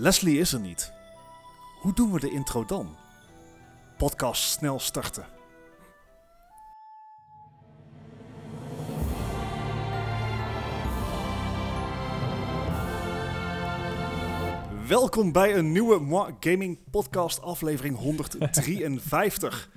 [0.00, 0.92] Leslie is er niet.
[1.80, 2.96] Hoe doen we de intro dan?
[3.96, 5.24] Podcast snel starten.
[14.88, 19.70] Welkom bij een nieuwe Moi Gaming Podcast aflevering 153.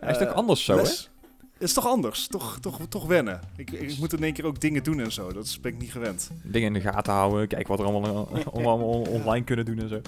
[0.00, 1.10] Hij is toch Eh, anders zo, Les-
[1.58, 2.26] is toch anders?
[2.26, 3.40] Toch, toch, toch wennen.
[3.56, 5.32] Ik, ik moet in één keer ook dingen doen en zo.
[5.32, 6.30] Dat ben ik niet gewend.
[6.42, 9.88] Dingen in de gaten houden, kijken wat er allemaal, eh, allemaal online kunnen doen en
[9.88, 10.00] zo.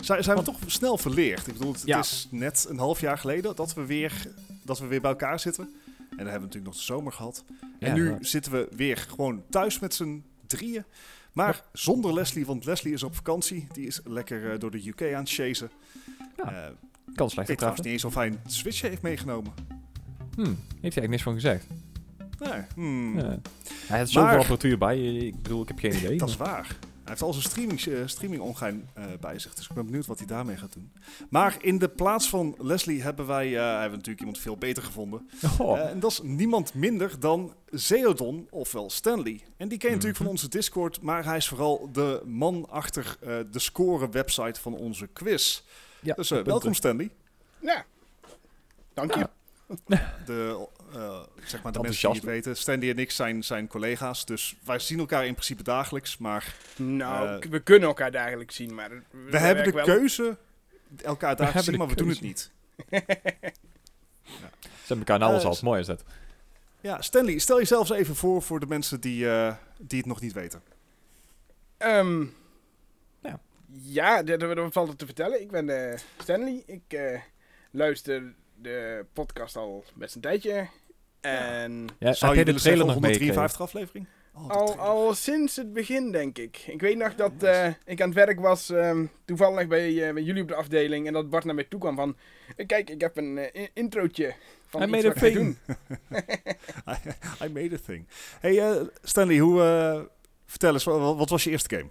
[0.00, 1.46] Zijn, zijn we toch snel verleerd?
[1.46, 1.98] Ik bedoel, het Ja.
[1.98, 4.26] is net een half jaar geleden dat we, weer,
[4.62, 5.64] dat we weer bij elkaar zitten.
[5.64, 7.44] En dan hebben we natuurlijk nog de zomer gehad.
[7.78, 8.16] En Ja, nu ja.
[8.20, 10.84] zitten we weer gewoon thuis met z'n drieën.
[11.32, 13.66] Maar zonder Leslie, want Leslie is op vakantie.
[13.72, 15.70] Die is lekker eh, door de UK aan het chasen.
[16.36, 16.70] Ja, Eh,
[17.14, 19.52] Kan ik slecht weet trouwens niet eens of hij een Switch heeft meegenomen.
[20.44, 21.66] Hm, heeft hij eigenlijk niks van gezegd.
[22.38, 23.38] Nee, hmm, Ja.
[23.86, 26.18] Hij had zoveel Maar- apparatuur bij, ik bedoel, ik heb geen idee.
[26.18, 26.66] dat is waar.
[26.66, 29.54] Hij heeft al zijn streaming, eh, streaming ongein eh, bij zich.
[29.54, 30.92] Dus ik ben benieuwd wat hij daarmee gaat doen.
[31.30, 34.82] Maar in de plaats van Leslie hebben wij eh, hebben we natuurlijk iemand veel beter
[34.82, 35.30] gevonden.
[35.58, 39.40] Oh, Eh, en dat is niemand minder dan Zeodon, ofwel Stanley.
[39.56, 40.34] En die ken je natuurlijk van Mhm.
[40.34, 45.62] onze Discord, maar hij is vooral de man achter eh, de score-website van onze quiz.
[46.02, 47.10] ja, Dus eh, welkom Stanley.
[47.60, 47.84] Ja.
[48.94, 49.18] Dank je.
[49.20, 49.30] Ja.
[50.26, 54.24] De, eh, zeg maar de mensen die het weten, Stanley en ik zijn, zijn collega's,
[54.24, 56.18] dus wij zien elkaar in principe dagelijks.
[56.18, 58.90] Maar Nou, Eh, we kunnen elkaar dagelijks zien, maar...
[58.90, 60.36] We, we hebben de keuze
[61.02, 62.50] elkaar dagelijks zien, hebben maar we doen het niet.
[64.90, 66.04] Ze hebben elkaar nou Eh, al als mooi is dat.
[66.80, 70.20] Ja, Stanley, stel jezelf eens even voor voor de mensen die, eh, die het nog
[70.20, 70.62] niet weten.
[71.76, 72.24] Ehm,
[73.22, 73.40] Ja.
[73.68, 75.40] ja, dat, valt het te vertellen.
[75.40, 76.62] Ik ben eh, Stanley.
[76.66, 77.20] Ik eh,
[77.70, 80.68] luister de podcast al best een tijdje.
[81.20, 83.34] En Ja, Zou je de willen trailer nog meegekregen?
[83.34, 84.06] 153 aflevering?
[84.34, 86.64] Oh, al, al sinds het begin, denk ik.
[86.66, 87.46] Ik weet nog Ja, dat nice.
[87.46, 91.06] eh, ik aan het werk was, ehm, toevallig bij, eh, bij jullie op de afdeling.
[91.06, 92.16] En dat Bart naar mij toe kwam van...
[92.56, 94.34] eh, Kijk, ik heb een in- introotje
[94.66, 95.34] van I iets made wat a thing.
[95.34, 95.58] doen.
[96.94, 98.06] I, I made a thing.
[98.40, 100.00] Hey Stanley, hoe, eh,
[100.46, 101.88] vertel eens, wat, wat was je eerste game?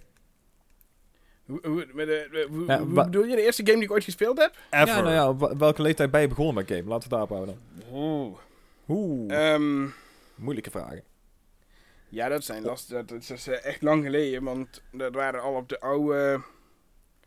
[1.50, 3.36] Hoe, hoe, met de- hoe- Ja, hoe wa- bedoel je?
[3.36, 4.56] De eerste game die ik ooit gespeeld heb?
[4.70, 4.88] Ever.
[4.88, 6.84] Ja, nou ja, op welke leeftijd ben je begonnen met game?
[6.84, 7.94] Laten we het daarop houden dan.
[7.94, 8.38] Oeh.
[8.88, 9.88] Oeh, Ehm,
[10.36, 11.04] moeilijke vragen.
[12.10, 12.90] ja, dat zijn last.
[12.90, 16.42] Dat, dat is eh, echt lang geleden, want dat waren al op de oude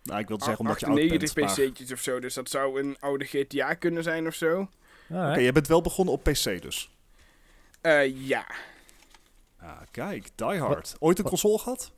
[0.03, 1.57] Nou, ik wilde zeggen omdat je oud 98 bent.
[1.57, 2.21] maar- PC'tjes of zo.
[2.21, 4.69] Dus dat zou een oude GTA kunnen zijn of zo.
[5.09, 6.91] Oké, je bent wel begonnen op PC dus.
[7.81, 8.47] Eh, ja.
[9.61, 10.97] Ah, kijk, Die Hard.
[10.99, 11.93] Ooit een console gehad?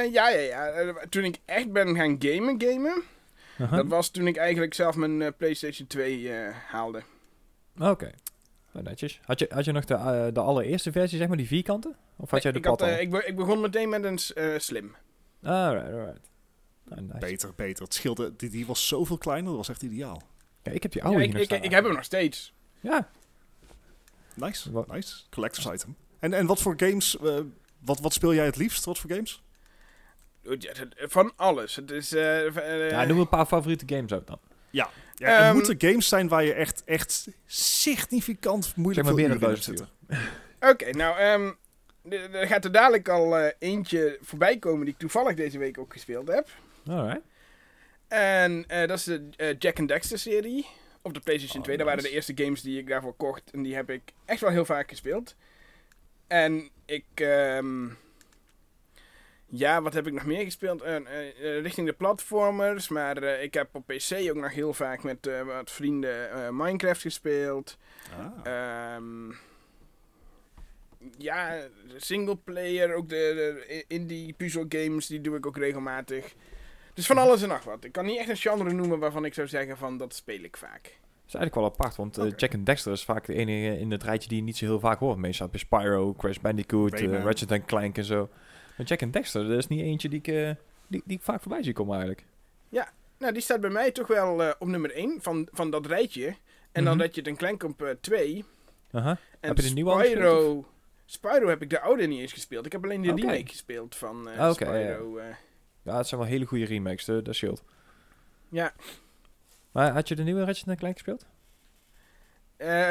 [0.00, 0.66] Eh, ja, ja, ja.
[0.68, 3.02] Eh, toen ik echt ben gaan gamen, gamen.
[3.70, 7.02] Dat was toen ik eigenlijk zelf mijn eh, PlayStation 2 eh, haalde.
[7.80, 8.10] Oké.
[8.72, 9.20] Nou, netjes.
[9.24, 11.96] Had je, had je nog de, de allereerste versie, zeg maar, die vierkanten?
[12.16, 14.58] Of had jij de ik, had, pad ik, be- ik begon meteen met een eh,
[14.58, 14.94] slim.
[15.42, 16.30] Alright, alright.
[16.84, 17.18] Nou, nice.
[17.18, 17.84] Beter, beter.
[17.84, 20.22] Het scheelde, die, die was zoveel kleiner, dat was echt ideaal.
[20.62, 22.52] Ja, ik heb die Ja, oude ik, nog ik, ik heb hem nog steeds.
[22.80, 23.08] Ja,
[24.34, 25.16] Nice, Wat- nice.
[25.30, 25.96] Collector's item.
[26.18, 27.38] En, en wat voor games, eh,
[27.78, 28.84] wat, wat speel jij het liefst?
[28.84, 29.42] Wat voor games?
[30.42, 31.76] Ja, Van alles.
[31.76, 32.12] Het is...
[32.12, 34.38] eh, eh, ja noem een paar favoriete games uit dan.
[34.70, 39.30] Ja, er Ehm, moeten games zijn waar je echt, echt significant moeilijk Zeg maar veel
[39.30, 40.70] meer dan uren in hebt duizend zitten.
[40.70, 41.52] Oké, nou, ehm,
[42.34, 45.92] er gaat er dadelijk al eh, eentje voorbij komen die ik toevallig deze week ook
[45.92, 46.48] gespeeld heb.
[46.86, 47.20] Alright.
[48.08, 50.66] En eh, dat is de eh, Jack and Dexter serie
[51.02, 51.76] op de PlayStation Oh, 2.
[51.76, 54.50] Dat waren de eerste games die ik daarvoor kocht en die heb ik echt wel
[54.50, 55.36] heel vaak gespeeld.
[56.26, 57.86] En ik, ehm,
[59.54, 60.82] ja, wat heb ik nog meer gespeeld?
[60.82, 65.02] Eh, eh, eh, richting de platformers, maar ik heb op PC ook nog heel vaak
[65.02, 67.78] met wat vrienden Minecraft gespeeld.
[68.18, 68.52] Ah.
[68.52, 69.32] Ehm
[71.18, 71.60] ja,
[71.96, 76.34] singleplayer, ook de, de indie puzzel games, die doe ik ook regelmatig.
[76.94, 77.84] Dus van alles en nog wat.
[77.84, 80.56] Ik kan niet echt een genre noemen waarvan ik zou zeggen van dat speel ik
[80.56, 80.82] vaak.
[80.82, 82.40] Dat is eigenlijk wel apart, want.
[82.40, 84.80] Jack and Dexter is vaak de enige in het rijtje die je niet zo heel
[84.80, 85.18] vaak hoort.
[85.18, 87.00] Meestal heb je Spyro, Crash Bandicoot.
[87.00, 88.28] Ratchet Clank en zo.
[88.76, 90.50] Maar Jack and Dexter, dat is niet eentje die ik, eh,
[90.86, 92.26] die, die ik vaak voorbij zie komen eigenlijk.
[93.18, 96.26] Nou, die staat bij mij toch wel eh, op nummer 1 van, van dat rijtje.
[96.72, 97.02] En dan Mhm.
[97.06, 98.44] dat je een Clank op eh, 2.
[98.90, 99.10] Aha.
[99.40, 100.64] En Heb je de nieuwe al Spyro...
[101.04, 102.66] Spyro heb ik de oude niet eens gespeeld.
[102.66, 104.94] Ik heb alleen de remake gespeeld van eh Oké, ja, ja.
[104.94, 105.20] Spyro.
[105.82, 107.62] Ja, het zijn wel hele goede remakes, de- dat scheelt.
[108.48, 108.72] Ja,
[109.72, 111.26] Maar had je de nieuwe Ratchet Clank gespeeld?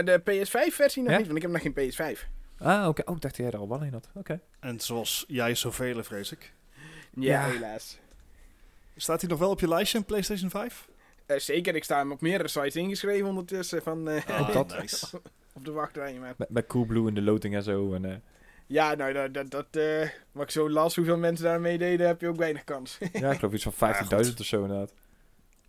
[0.05, 1.17] De PS5-versie nog Ja?
[1.17, 2.27] niet, want ik heb nog geen PS5.
[2.61, 3.01] Ah, oké.
[3.05, 4.09] Oh, ik dacht dat jij er al wel in had.
[4.13, 4.39] Oké.
[4.59, 6.53] En zoals jij zoveel, vrees ik.
[7.13, 7.51] Ja, Ja.
[7.53, 7.99] helaas.
[8.95, 10.87] Staat hij nog wel op je lijstje, een PlayStation 5?
[11.25, 14.77] Eh, zeker, ik sta hem op meerdere sites ingeschreven ondertussen van, eh, Oh, dat.
[14.79, 15.21] nice.
[15.53, 16.13] op de wachtrij.
[16.19, 16.33] Maar...
[16.37, 17.93] Met, met Coolblue en de loting en zo.
[17.93, 18.15] En, eh,
[18.67, 22.21] Ja, nou, dat, dat, dat eh, wat ik zo las, hoeveel mensen daar meededen, heb
[22.21, 22.97] je ook weinig kans.
[23.13, 23.73] Ja, ik geloof iets van
[24.25, 24.93] 15.000 of zo inderdaad.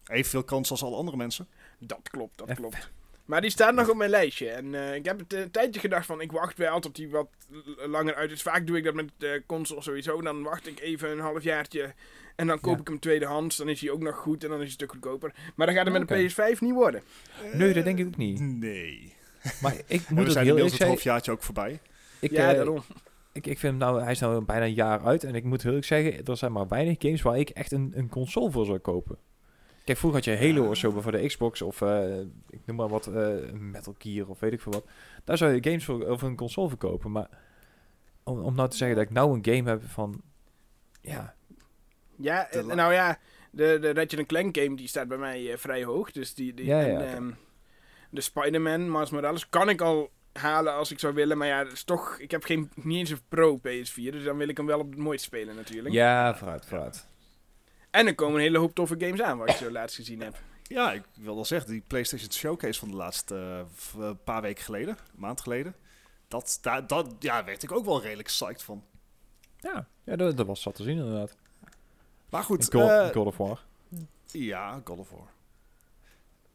[0.06, 1.48] Evenveel kans als alle andere mensen.
[1.78, 2.90] dat klopt, dat klopt.
[3.24, 4.48] Maar die staat nog op mijn lijstje.
[4.48, 7.28] En eh, ik heb het een tijdje gedacht van, ik wacht wel tot die wat
[7.86, 8.42] langer uit is.
[8.42, 10.20] Vaak doe ik dat met de console sowieso.
[10.20, 11.94] Dan wacht ik even een halfjaartje
[12.36, 12.80] en dan koop Ja.
[12.80, 13.56] ik hem tweedehands.
[13.56, 15.34] Dan is hij ook nog goed en dan is hij een stuk goedkoper.
[15.54, 17.02] Maar dan gaat het met de PS5 niet worden.
[17.52, 18.40] Nee, dat denk ik ook niet.
[18.40, 19.14] Nee.
[19.60, 21.80] Maar ik En moet zijn heel inmiddels eerlijk het zeggen, halfjaartje ook voorbij.
[22.18, 22.82] ik, ja, eh, daarom.
[23.32, 25.62] ik, ik vind hem nou, hij is nou bijna een jaar uit en ik moet
[25.62, 28.66] heel eerlijk zeggen, er zijn maar weinig games waar ik echt een, een console voor
[28.66, 29.18] zou kopen.
[29.84, 32.20] Kijk, vroeger had je Halo of zo voor de Xbox of eh,
[32.50, 34.84] ik noem maar wat, eh, Metal Gear of weet ik veel wat.
[35.24, 37.28] Daar zou je games voor of een console voor kopen, maar
[38.22, 40.20] om, om nou te zeggen dat ik nou een game heb van,
[41.00, 41.34] ja,
[42.16, 43.18] Ja, eh, nou ja,
[43.50, 46.10] de, de Ratchet Clank game die staat bij mij vrij hoog.
[46.12, 47.04] Dus die, die Ja, ja, en, oké.
[47.04, 47.30] ehm,
[48.10, 51.38] de Spider-Man, Miles Morales, kan ik al halen als ik zou willen.
[51.38, 54.36] Maar ja, dat is toch, ik heb geen, niet eens een Pro PS4, dus dan
[54.36, 55.94] wil ik hem wel op het mooiste spelen natuurlijk.
[55.94, 57.10] ja, vooruit, vooruit.
[57.92, 60.36] En er komen een hele hoop toffe games aan, wat ik zo laatst gezien heb.
[60.62, 64.64] Ja, ik wil wel zeggen, die PlayStation Showcase van de laatste eh, eh, paar weken
[64.64, 65.74] geleden, een maand geleden.
[66.28, 68.84] Dat, daar dat, ja, werd ik ook wel redelijk psyched van.
[69.58, 71.36] Ja, ja dat, dat was zat te zien inderdaad.
[72.30, 73.64] Maar goed, God, God of War.
[74.26, 75.30] ja, God of War.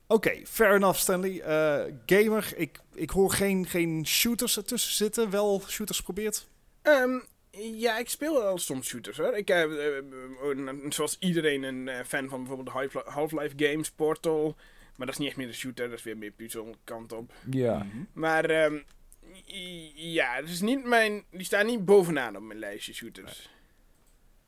[0.08, 1.42] Oké, fair enough Stanley.
[1.42, 5.30] Eh, gamer, ik, ik hoor geen, geen shooters ertussen zitten.
[5.30, 6.48] Wel shooters geprobeerd?
[6.82, 7.20] Ehm,
[7.58, 9.38] ja, ik speel wel soms shooters hoor.
[9.38, 14.56] Ik heb, eh, eh, zoals iedereen, een eh, fan van bijvoorbeeld Half-Life games, Portal.
[14.96, 17.34] Maar dat is niet echt meer een shooter, dat is weer meer puzzel kant op.
[17.50, 17.78] Ja.
[17.78, 18.04] Mhm.
[18.14, 18.78] Maar ehm,
[19.96, 23.50] ja, het is niet mijn, die staan niet bovenaan op mijn lijstje shooters.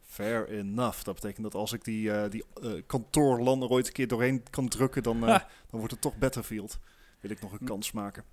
[0.01, 1.03] Fair enough.
[1.03, 4.43] Dat betekent dat als ik die, eh die eh, kantoorland er ooit een keer doorheen
[4.49, 5.39] kan drukken, dan, eh,
[5.69, 6.79] dan wordt het toch Battlefield.
[7.19, 8.23] Wil ik nog een kans maken.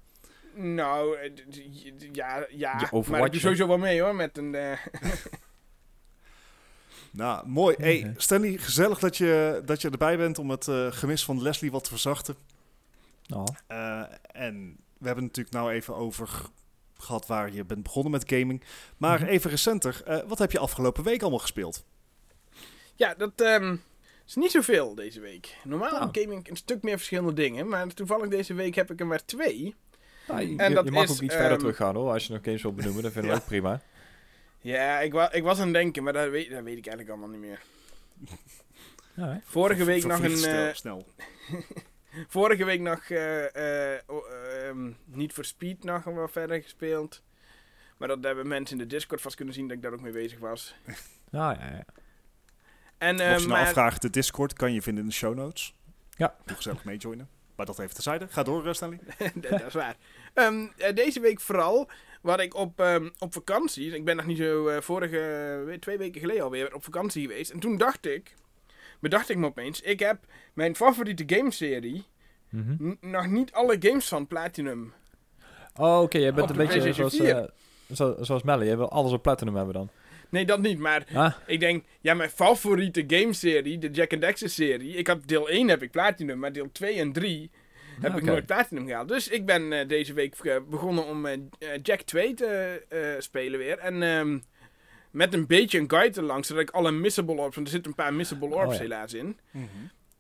[0.56, 1.31] Nou, eh,
[2.12, 4.55] ja, ja, Ja, maar ik doe sowieso wel mee hoor, met een...
[4.55, 4.79] eh,
[7.11, 7.76] Nou, mooi.
[7.79, 8.14] Hey.
[8.17, 11.85] Stanley, gezellig dat je, dat je erbij bent om het eh, gemis van Leslie wat
[11.85, 12.37] te verzachten.
[13.35, 13.44] Oh.
[13.67, 16.29] Eh, en we hebben het natuurlijk nou even over
[16.99, 18.62] gehad waar je bent begonnen met gaming.
[18.97, 19.29] Maar Mhm.
[19.29, 21.85] even recenter, eh, wat heb je afgelopen week allemaal gespeeld?
[22.94, 23.76] ja, dat ehm,
[24.26, 25.56] is niet zoveel deze week.
[25.64, 26.09] Normaal Nou.
[26.12, 29.25] game ik een stuk meer verschillende dingen, maar toevallig deze week heb ik er maar
[29.25, 29.75] twee.
[30.28, 32.26] Nou, je, En je- dat je mag is, ook iets ehm, verder teruggaan hoor, als
[32.26, 33.43] je nog games wil benoemen, dat vinden we Ja.
[33.43, 33.81] ook prima.
[34.61, 37.08] Ja, ik, wa ik was aan het denken, maar dat weet, dat weet ik eigenlijk
[37.08, 37.61] allemaal niet meer.
[39.14, 39.40] Ja?
[39.44, 40.37] Vorige week nog een...
[40.37, 41.06] snel, eh, snel.
[42.28, 43.55] vorige week nog eh,
[43.94, 44.00] eh,
[44.69, 47.23] ehm, niet voor Speed nog wel verder gespeeld.
[47.96, 50.12] Maar dat hebben mensen in de Discord vast kunnen zien dat ik daar ook mee
[50.12, 50.75] bezig was.
[51.31, 51.84] Nou, ja, ja.
[52.99, 55.34] En, eh, Mocht je nou maar, afvragen, de Discord kan je vinden in de show
[55.34, 55.75] notes.
[56.17, 56.37] Ja.
[56.44, 57.28] Doe gezellig meejoinen.
[57.56, 58.26] Maar dat even terzijde.
[58.31, 58.99] Ga door, eh, Stanley.
[59.35, 59.97] dat, dat is waar.
[60.35, 61.88] Ehm, eh, deze week vooral,
[62.23, 66.20] wat ik op, ehm, op vakantie, ik ben nog niet zo eh, vorige, twee weken
[66.20, 67.50] geleden alweer op vakantie geweest.
[67.50, 68.35] En toen dacht ik,
[69.00, 70.19] bedacht ik me opeens, ik heb
[70.55, 72.05] mijn favoriete gameserie,
[72.49, 72.88] Mhm.
[72.88, 74.93] n- nog niet alle games van Platinum.
[75.76, 77.50] Oh, oké, jij bent Op een beetje zoals, 4.
[77.94, 79.88] zo, zoals Melle, jij wil alles op Platinum hebben dan.
[80.31, 81.06] Nee, dat niet, maar
[81.46, 85.69] ik denk, ja, mijn favoriete gameserie, de Jack and Daxter serie, ik heb deel 1
[85.69, 87.50] heb ik Platinum, maar deel 2 en 3
[88.00, 89.08] heb ik nooit Platinum gehaald.
[89.08, 91.38] Dus ik ben eh, deze week eh, begonnen om eh,
[91.82, 93.78] Jack 2 te eh, spelen weer.
[93.78, 94.38] En ehm,
[95.11, 97.96] met een beetje een guide erlangs, zodat ik alle missable orbs, want er zitten een
[98.05, 98.81] paar missable orbs Oh ja.
[98.81, 99.38] helaas in.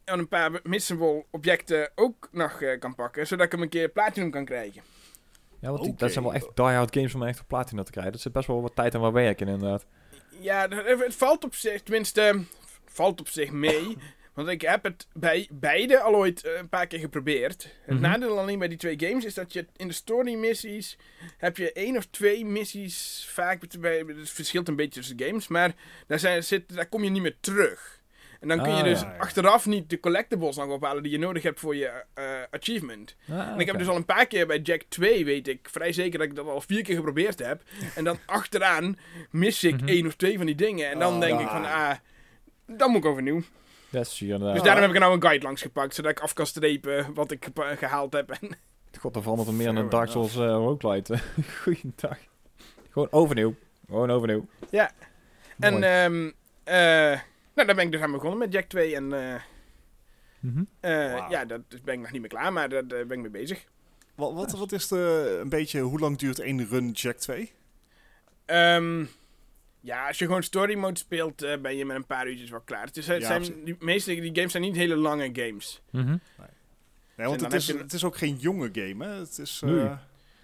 [0.04, 3.88] En een paar missable objecten ook nog eh, kan pakken, zodat ik hem een keer
[3.88, 4.82] Platinum kan krijgen.
[5.60, 8.12] Ja, want die- dat zijn wel echt die-hard games om echt op Platinum te krijgen.
[8.12, 9.86] Dat zit best wel wat tijd en wat werk in inderdaad.
[10.40, 12.44] Ja, het valt op zich, tenminste,
[12.84, 13.96] valt op zich mee.
[14.34, 17.62] Want ik heb het bij beide al ooit eh, een paar keer geprobeerd.
[17.84, 18.00] Het Mhm.
[18.02, 20.98] nadeel alleen bij die twee games is dat je in de story missies
[21.38, 25.74] heb je één of twee missies vaak bij, het verschilt een beetje tussen games, maar
[26.06, 27.95] daar, zijn, zit, daar kom je niet meer terug.
[28.48, 29.16] En dan kun je Ah, dus ja, ja.
[29.18, 33.16] achteraf niet de collectibles nog ophalen die je nodig hebt voor je eh, achievement.
[33.30, 35.92] Ah, En ik heb dus al een paar keer bij Jack 2, weet ik, vrij
[35.92, 37.62] zeker dat ik dat al vier keer geprobeerd heb.
[37.94, 38.98] En dan achteraan
[39.30, 39.88] mis ik Mhm.
[39.88, 40.90] één of twee van die dingen.
[40.90, 41.44] En dan Oh, denk ja.
[41.44, 41.94] ik van, ah,
[42.66, 43.42] dan moet ik overnieuw.
[43.90, 44.54] Dat is hier inderdaad.
[44.54, 47.30] Dus daarom heb ik nou een guide langs gepakt, zodat ik af kan strepen wat
[47.30, 47.48] ik
[47.78, 48.30] gehaald heb.
[48.30, 48.58] En
[49.00, 51.18] God, er verandert er meer in een Dark Souls uh, roguelite.
[51.62, 52.18] Goeiedag.
[52.90, 53.54] Gewoon overnieuw.
[53.86, 54.46] Gewoon overnieuw.
[54.70, 54.90] Ja.
[55.58, 56.30] En ehm
[56.64, 57.20] eh,
[57.56, 58.94] nou, daar ben ik dus aan begonnen met Jack 2.
[58.94, 59.40] En eh,
[60.40, 60.62] Mhm.
[60.80, 63.22] eh, ja, dat dus ben ik nog niet meer klaar, maar daar daar ben ik
[63.22, 63.64] mee bezig.
[64.14, 67.52] Wat, wat, wat is de, een beetje, hoe lang duurt één run Jack 2?
[68.44, 69.04] Ehm,
[69.80, 72.60] ja, als je gewoon story mode speelt, eh, ben je met een paar uurtjes wel
[72.60, 72.84] klaar.
[72.86, 75.82] Het, is, het Ja, zijn, die meeste die games zijn niet hele lange games.
[75.90, 76.16] Mhm.
[77.16, 79.10] Nee, want En dan het is, het is ook geen jonge game, hè?
[79.18, 79.60] Het is...
[79.64, 79.90] eh, Nee.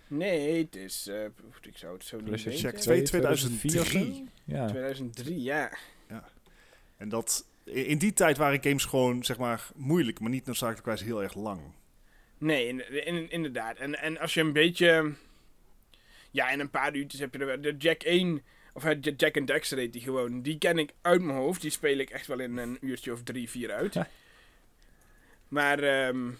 [0.06, 1.06] Nee, het is...
[1.06, 1.24] eh,
[1.62, 2.52] ik zou het zo niet weten.
[2.52, 3.80] Check 2 2003.
[3.80, 4.24] of zo?
[4.44, 4.66] Ja.
[4.66, 5.72] 2003, ja.
[7.02, 11.22] En dat, in die tijd waren games gewoon, zeg maar, moeilijk, maar niet noodzakelijkwijs heel
[11.22, 11.60] erg lang.
[12.38, 13.76] Nee, in, in- inderdaad.
[13.76, 15.12] En, en als je een beetje...
[16.30, 18.42] Ja, in een paar uurtjes heb je er wel- de Jack 1...
[18.74, 20.42] Of eh, J- Jack and Dexter heet die gewoon.
[20.42, 21.60] Die ken ik uit mijn hoofd.
[21.60, 23.94] Die speel ik echt wel in een uurtje of drie, vier uit.
[23.94, 24.08] Ja.
[25.48, 25.78] Maar...
[25.78, 26.30] ehm,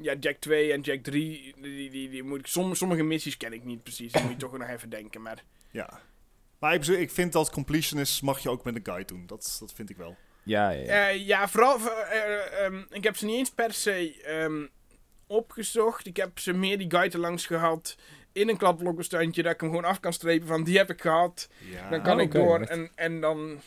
[0.00, 3.52] ja, Jack 2 en Jack 3, die, die, die moet ik, som- sommige missies ken
[3.52, 4.12] ik niet precies.
[4.12, 5.22] Dan moet je toch nog even denken.
[5.22, 6.00] Maar Ja.
[6.64, 9.26] Maar ik, ik vind dat completionist mag je ook met een guide doen.
[9.26, 10.16] Dat, dat vind ik wel.
[10.42, 11.08] Ja, ja, ja.
[11.08, 11.78] Eh, ja, vooral.
[11.90, 14.66] ehm, ik heb ze niet eens per se ehm,
[15.26, 16.06] opgezocht.
[16.06, 17.96] Ik heb ze meer die guide langs gehad.
[18.32, 19.42] In een kladblokkenstandje.
[19.42, 21.48] Dat ik hem gewoon af kan strepen van die heb ik gehad.
[21.70, 21.90] Ja.
[21.90, 22.60] Dan kan Ah, ik door.
[22.60, 23.60] En, en dan.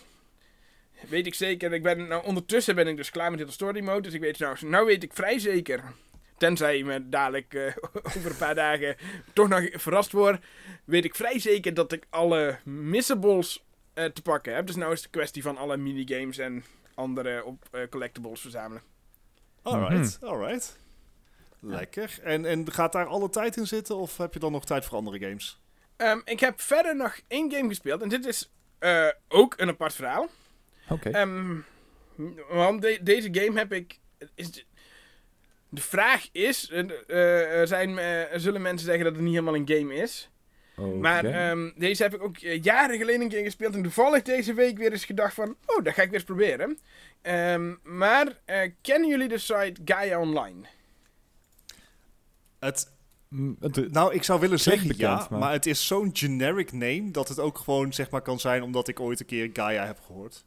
[1.09, 1.73] Weet ik zeker.
[1.73, 4.01] Ik ben, nou, ondertussen ben ik dus klaar met de story mode.
[4.01, 5.83] Dus ik weet nou, nou weet ik vrij zeker.
[6.37, 7.73] Tenzij je me dadelijk eh,
[8.17, 8.95] over een paar dagen
[9.33, 10.45] toch nog verrast wordt.
[10.85, 14.67] Weet ik vrij zeker dat ik alle missables eh, te pakken heb.
[14.67, 16.63] Dus nou is het een kwestie van alle minigames en
[16.95, 18.81] andere op, eh, collectibles verzamelen.
[19.61, 20.77] Alright, alright.
[21.59, 22.19] Lekker.
[22.23, 23.95] En, en gaat daar alle tijd in zitten?
[23.97, 25.59] Of heb je dan nog tijd voor andere games?
[25.95, 28.01] Ehm, ik heb verder nog één game gespeeld.
[28.01, 30.27] En dit is eh, ook een apart verhaal.
[30.89, 31.09] Oké.
[31.09, 31.57] Ehm,
[32.49, 33.99] want de- deze game heb ik.
[34.35, 34.65] Is
[35.69, 39.69] de, vraag is: er zijn, eh, er zullen mensen zeggen dat het niet helemaal een
[39.69, 40.29] game is.
[40.77, 40.95] Oké.
[40.95, 43.75] Maar ehm, deze heb ik ook jaren geleden een keer gespeeld.
[43.75, 46.79] En toevallig deze week weer eens gedacht: van, Oh, dat ga ik weer eens proberen.
[47.21, 50.65] Ehm, maar eh, kennen jullie de site Gaia Online?
[52.59, 52.95] Het,
[53.29, 55.51] Mm, het- nou, ik zou willen zeggen bekend, ja, maar- maar...
[55.51, 58.99] het is zo'n generic name dat het ook gewoon zeg maar kan zijn omdat ik
[58.99, 60.45] ooit een keer Gaia heb gehoord.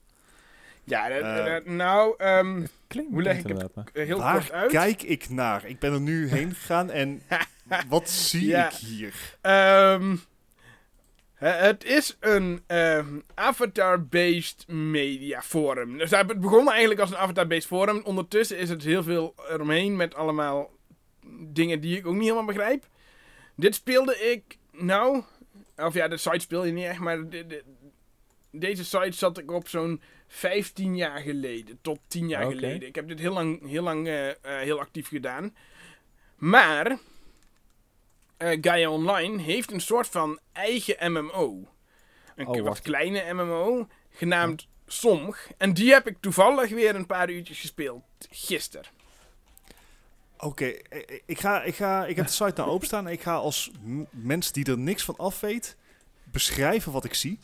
[0.91, 1.65] Ja, Eh.
[1.65, 3.73] nou, ehm, klinkt hoe leg ik het?
[3.93, 4.71] heel Waar kort uit.
[4.71, 5.65] kijk ik naar?
[5.67, 7.23] Ik ben er nu heen gegaan en
[7.89, 8.67] wat zie Ja.
[8.67, 9.15] ik hier?
[9.41, 10.17] Ehm,
[11.35, 15.99] het is een ehm, avatar-based media forum.
[15.99, 18.01] Dus het begon eigenlijk als een avatar-based forum.
[18.05, 20.71] Ondertussen is het heel veel eromheen met allemaal
[21.41, 22.85] dingen die ik ook niet helemaal begrijp.
[23.57, 25.23] Dit speelde ik nou,
[25.77, 27.65] of ja, de site speel je niet echt, maar de-
[28.51, 32.89] deze site zat ik op zo'n 15 jaar geleden, tot 10 jaar geleden.
[32.89, 35.55] Ik heb dit heel lang, heel, lang eh, eh, heel actief gedaan.
[36.37, 36.99] Maar
[38.37, 41.69] eh, Gaia Online heeft een soort van eigen MMO.
[42.37, 45.49] Een Oh, wat kleine MMO, genaamd Somg.
[45.57, 48.91] En die heb ik toevallig weer een paar uurtjes gespeeld, gisteren.
[50.39, 53.35] Oké, ik, ik, ga, ik, ga, ik heb de site nou openstaan en ik ga
[53.35, 53.71] als
[54.11, 55.77] mens die er niks van af weet
[56.25, 57.39] beschrijven wat ik zie.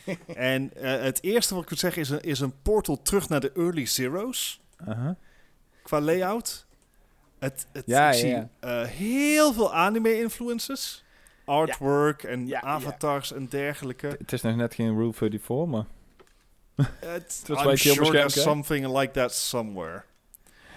[0.36, 3.40] en eh, het eerste wat ik wil zeggen is een, is een portal terug naar
[3.40, 5.16] de early zeros Aha.
[5.82, 6.66] qua layout.
[7.38, 8.48] Het, het, Ja, ik ja, zie ja.
[8.60, 11.04] eh, heel veel anime influences.
[11.44, 12.66] Artwork en Ja, ja.
[12.66, 14.06] avatars en dergelijke.
[14.18, 15.84] Het is nog net geen Rule 34, maar...
[17.00, 18.40] Het, was I'm sure there's hè?
[18.40, 20.02] something like that somewhere.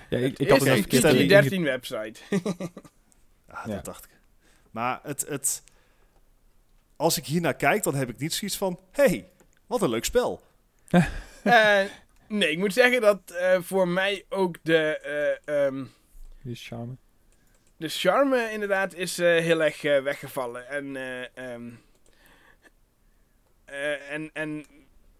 [0.09, 2.19] Ja, ik, ik Het had is het een even verkeerd Kiki verkeerd 13 website.
[3.47, 3.75] Ah, Ja.
[3.75, 4.09] dat dacht ik.
[4.71, 5.63] Maar het, het,
[6.95, 8.79] als ik hiernaar kijk, dan heb ik niet zoiets van...
[8.91, 9.29] hey,
[9.67, 10.41] wat een leuk spel.
[11.43, 11.79] Eh,
[12.27, 14.99] nee, ik moet zeggen dat eh, voor mij ook de,
[15.45, 15.83] eh, ehm,
[16.41, 16.95] Die is charme.
[17.77, 20.67] de charme inderdaad is eh, heel erg weggevallen.
[20.69, 21.69] En, eh, ehm,
[23.65, 24.65] eh, en, en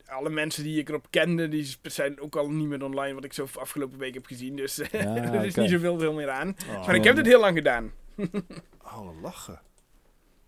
[0.05, 3.33] alle mensen die ik erop kende, die zijn ook al niet meer online, wat ik
[3.33, 4.55] zo afgelopen week heb gezien.
[4.55, 6.55] Dus eh, Ja, er is niet zoveel veel meer aan.
[6.69, 7.91] Oh, Maar ik heb dit heel lang gedaan.
[8.83, 9.61] oh, lachen.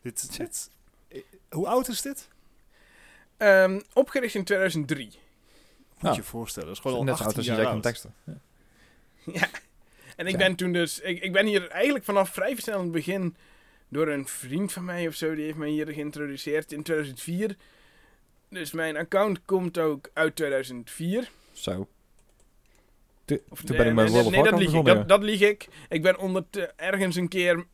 [0.02, 0.70] Dit, dit,
[1.50, 2.28] hoe oud is dit?
[3.38, 5.06] Ehm, opgericht in 2003.
[6.00, 6.68] Moet je je voorstellen.
[6.68, 7.76] Dat is gewoon al Net zo 18 oud als jaar Jack oud.
[7.76, 8.12] en Dexter.
[8.26, 8.38] Ja.
[9.34, 9.50] Ja.
[10.16, 10.38] En ik Ja.
[10.38, 11.00] ben toen dus...
[11.00, 13.36] Ik, ik ben hier eigenlijk vanaf vrij snel in het begin...
[13.90, 17.56] Door een vriend van mij of zo, die heeft mij hier geïntroduceerd in 2004.
[18.50, 21.30] Dus mijn account komt ook uit 2004.
[21.52, 21.88] Zo.
[23.26, 24.86] Toen Of, toen nee, ben ik nee, World of nee, dat lieg ik.
[24.86, 25.68] Dat, dat lieg ik.
[25.90, 26.44] Ik ben onder
[26.76, 27.66] ergens een keer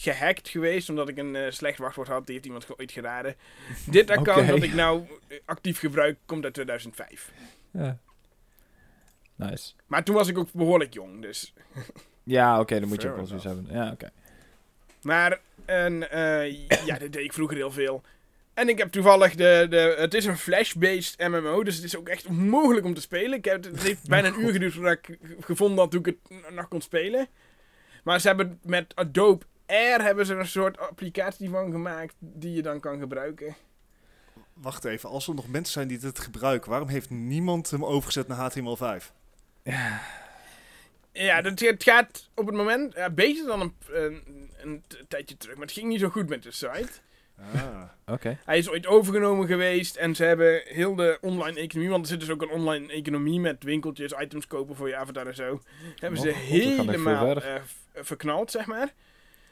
[0.00, 2.26] gehackt geweest, omdat ik een eh, slecht wachtwoord had.
[2.26, 3.34] Die heeft iemand ooit geraden.
[3.86, 7.32] Dit account dat ik nou eh, actief gebruik, komt uit 2005.
[7.70, 7.98] ja.
[9.36, 9.72] Nice.
[9.86, 11.52] Maar toen was ik ook behoorlijk jong, dus...
[12.22, 13.66] Ja, oké, dan moet je ook wel zoiets hebben.
[13.70, 14.10] Ja, oké.
[15.02, 18.02] Maar en, eh, ja, dat deed ik vroeger heel veel.
[18.54, 19.66] En ik heb toevallig de...
[19.70, 23.38] de het is een flash-based MMO, dus het is ook echt onmogelijk om te spelen.
[23.38, 26.52] Ik heb, het heeft bijna een uur geduurd voordat ik gevonden had hoe ik het
[26.54, 27.26] nog kon spelen.
[28.04, 32.52] Maar ze hebben met Adobe Air hebben ze er een soort applicatie van gemaakt die
[32.54, 33.56] je dan kan gebruiken.
[34.52, 38.28] Wacht even, als er nog mensen zijn die dit gebruiken, waarom heeft niemand hem overgezet
[38.28, 39.04] naar HTML5?
[41.12, 44.22] Ja, dat, het gaat op het moment ja, beter dan een,
[44.56, 45.54] een, tijdje terug.
[45.56, 46.88] Maar het ging niet zo goed met de site.
[47.54, 47.82] Ah.
[48.06, 48.38] Oké.
[48.44, 52.20] Hij is ooit overgenomen geweest en ze hebben heel de online economie, want er zit
[52.20, 55.60] dus ook een online economie met winkeltjes, items kopen voor je avatar en zo.
[55.96, 57.60] Hebben ze Oh, helemaal v-
[57.94, 58.92] verknald, zeg maar.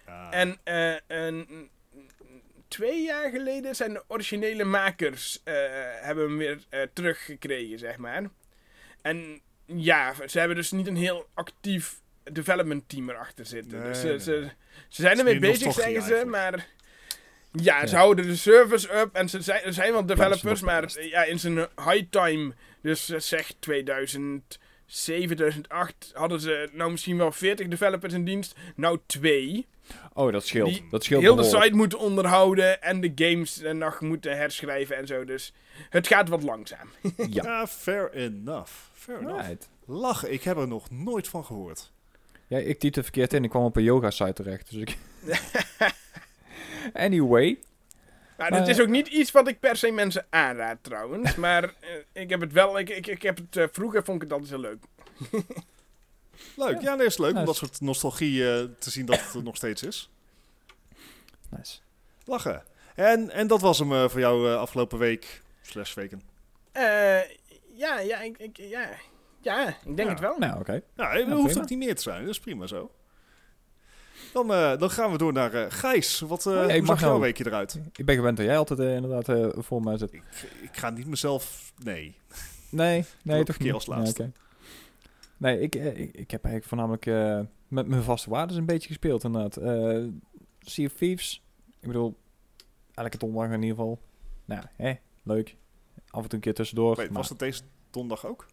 [0.07, 0.29] Ah.
[0.31, 1.71] En eh, een,
[2.69, 5.55] twee jaar geleden zijn de originele makers eh,
[6.01, 8.23] hebben hem weer eh, teruggekregen, zeg maar.
[9.03, 13.79] En ja, ze hebben dus niet een heel actief development team erachter zitten.
[13.79, 14.51] Nee, dus nee, ze, ze,
[14.89, 16.25] ze zijn ermee bezig, zeggen ze, eigenlijk.
[16.25, 16.67] maar...
[17.53, 17.87] Ja, Ja.
[17.87, 21.39] ze houden de servers up en ze zijn, er zijn wel developers, maar ja, in
[21.39, 28.25] zijn high time, dus zeg 2007, 2008, hadden ze nou misschien wel 40 developers in
[28.25, 28.55] dienst.
[28.75, 29.67] Nou twee
[30.13, 30.69] Oh, dat scheelt.
[30.69, 34.97] Die dat scheelt heel de site moeten onderhouden en de games eh, nog moeten herschrijven
[34.97, 35.25] en zo.
[35.25, 35.53] Dus
[35.91, 36.89] het gaat wat langzaam.
[37.17, 37.43] Ja.
[37.43, 38.71] Ja, fair enough.
[38.93, 39.47] Fair enough.
[39.47, 39.69] Right.
[39.87, 41.93] Lachen, ik heb er nog nooit van gehoord.
[42.47, 43.45] Ja, ik typte verkeerd in.
[43.45, 44.71] Ik kwam op een yoga site terecht.
[44.71, 44.97] Dus ik...
[46.93, 47.59] anyway.
[48.37, 51.35] Maar het Maar- is ook niet iets wat ik per se mensen aanraad trouwens.
[51.35, 51.73] Maar eh,
[52.13, 54.51] ik heb het wel, ik, ik, ik heb het, eh, vroeger vond ik het altijd
[54.51, 54.85] heel leuk.
[56.57, 59.43] Leuk, ja, nee, is leuk om dat soort nostalgie eh, te zien dat het er
[59.43, 60.11] nog steeds is.
[61.51, 61.79] Nice.
[62.25, 62.63] Lachen.
[62.95, 66.23] En, en dat was hem eh, voor jou eh, afgelopen week, slash weken.
[66.73, 66.83] Eh,
[67.75, 68.89] ja, ja, ik, ik- ja,
[69.41, 70.09] ja, ik denk Ja.
[70.09, 70.39] het wel.
[70.39, 70.83] Nou, oké.
[70.95, 71.61] Nou, hoeft prima.
[71.63, 72.91] ook niet meer te zijn, dat is prima zo.
[74.33, 76.21] Dan, eh, dan gaan we door naar Gijs.
[76.21, 77.79] Wat, eh Oh ja, ik hoe mag zag jouw weekje eruit?
[77.97, 80.13] Ik ben gewend dat jij altijd inderdaad eh, voor mij zit.
[80.13, 80.23] Ik,
[80.63, 81.73] ik ga niet mezelf...
[81.83, 82.15] Nee.
[82.71, 83.75] Nee, nee, toch een keer niet.
[83.75, 84.23] als laatste.
[84.23, 84.33] Nee.
[85.37, 88.89] Nee ik, eh, ik, ik heb eigenlijk voornamelijk eh, met mijn vaste waarden een beetje
[88.89, 89.57] gespeeld inderdaad.
[89.57, 90.05] Eh
[90.61, 91.43] sea of Thieves.
[91.81, 92.17] Ik bedoel,
[92.95, 93.99] elke donderdag in ieder geval.
[94.45, 95.57] Nou, hè, leuk.
[96.09, 96.95] Af en toe een keer tussendoor.
[96.97, 98.47] Wait, maar- was dat deze donderdag ook?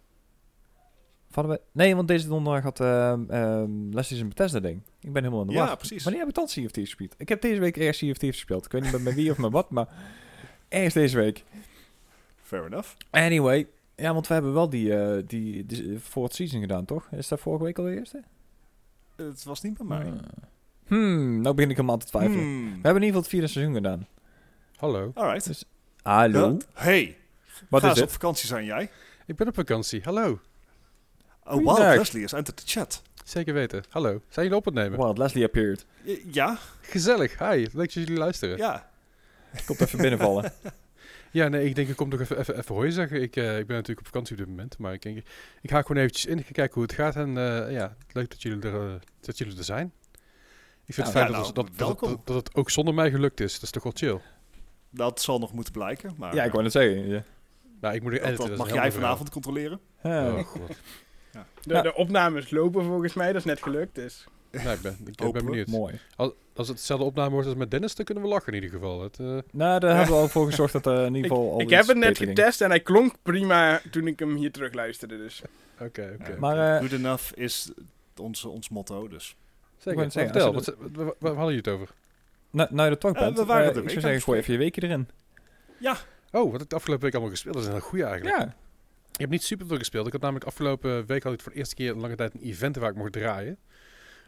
[1.41, 1.61] We...
[1.71, 4.81] Nee, want deze donderdag had ehm ehm Leslie zijn Bethesda ding.
[4.99, 5.77] Ik ben helemaal in de Ja, war.
[5.77, 6.03] precies.
[6.03, 7.15] Wanneer heb ik dan Sea of Thieves gespeeld?
[7.17, 8.65] Ik heb deze week eerst Sea of Thieves gespeeld.
[8.65, 9.87] Ik weet niet met, met wie of met wat, maar
[10.69, 11.43] ergens deze week.
[12.35, 12.89] Fair enough.
[13.09, 17.07] Anyway, ja, want we hebben wel die, eh die, die fourth season gedaan, toch?
[17.11, 18.23] Is dat vorige week al de eerste?
[19.15, 20.05] Het was niet bij mij.
[20.05, 20.13] Eh,
[20.87, 22.43] hmm, nou begin ik hem aan te twijfelen.
[22.43, 22.63] Hmm.
[22.63, 24.07] We hebben in ieder geval het vierde seizoen gedaan.
[24.75, 25.65] Hallo, Alright.
[26.01, 26.49] Hallo?
[26.49, 26.57] Ja.
[26.73, 27.17] Hey,
[27.69, 28.13] Wat ga is eens op het?
[28.21, 28.89] vakantie zijn jij.
[29.25, 30.01] ik ben op vakantie.
[30.03, 30.39] Hallo,
[31.45, 31.95] Oh, wow, Goeiedag.
[31.95, 33.01] Leslie is entered the chat.
[33.23, 33.83] zeker weten.
[33.89, 34.97] Hallo, zijn jullie op het nemen?
[34.99, 35.85] Wow, Leslie appeared.
[36.31, 38.57] Ja, Gezellig, hi, leuk dat jullie luisteren.
[38.57, 38.89] Ja,
[39.53, 39.59] ja.
[39.65, 40.51] Komt even binnenvallen.
[41.33, 43.21] nee, ik denk ik kom toch even, even, even hoi zeggen.
[43.21, 45.17] Ik, eh, ik ben natuurlijk op vakantie op dit moment, maar ik denk,
[45.61, 48.29] ik ga gewoon eventjes in, ik ga kijken hoe het gaat en eh, ja, leuk
[48.29, 49.91] dat jullie er, eh, dat jullie er zijn.
[50.85, 52.93] Ik vind Ja, het fijn ja, dat, nou, dat, dat, dat, dat het ook zonder
[52.93, 53.53] mij gelukt is.
[53.53, 54.19] Dat is toch wel chill.
[54.89, 56.13] Dat zal nog moeten blijken.
[56.17, 57.07] Maar ja, ik wou net zeggen.
[57.07, 57.23] Ja.
[57.81, 59.79] Nou, ik moet er dat, editen, dat dat mag jij vanavond controleren.
[60.03, 60.67] Oh god.
[60.67, 61.81] De, Ja.
[61.81, 63.95] de opnames lopen volgens mij, dat is net gelukt.
[63.95, 64.25] Dus.
[64.51, 65.67] Nou, ik ben, ik ben benieuwd.
[65.67, 65.99] Mooi.
[66.15, 68.69] Als, als het hetzelfde opname wordt als met Dennis, dan kunnen we lachen in ieder
[68.69, 69.01] geval.
[69.03, 71.51] Het, eh, Nou, daar hebben we al voor gezorgd dat er in ieder Ik, geval
[71.53, 74.73] al ik heb het net getest en hij klonk prima toen ik hem hier terug
[74.73, 75.17] luisterde.
[75.17, 75.41] Dus.
[75.79, 76.31] Oké, oké.
[76.31, 77.71] Ja, Maar, eh, Good enough is
[78.15, 79.35] ons, ons motto, dus.
[79.77, 80.11] Zeker.
[80.11, 81.89] zeggen, Vertel, als wat, waar, waar hadden jullie het over?
[82.49, 84.21] Nou, nou je er toch Eh, bent, we waren eh, de ik week zou zeggen,
[84.21, 85.07] gooi even je weekje erin.
[86.31, 87.55] Oh, wat heb ik de afgelopen week allemaal gespeeld?
[87.55, 88.37] Dat is een goeie eigenlijk.
[88.37, 88.45] Ja.
[89.11, 90.05] Ik heb niet super veel gespeeld.
[90.05, 92.41] Ik had namelijk afgelopen week had ik voor de eerste keer in lange tijd een
[92.41, 93.57] event waar ik mocht draaien.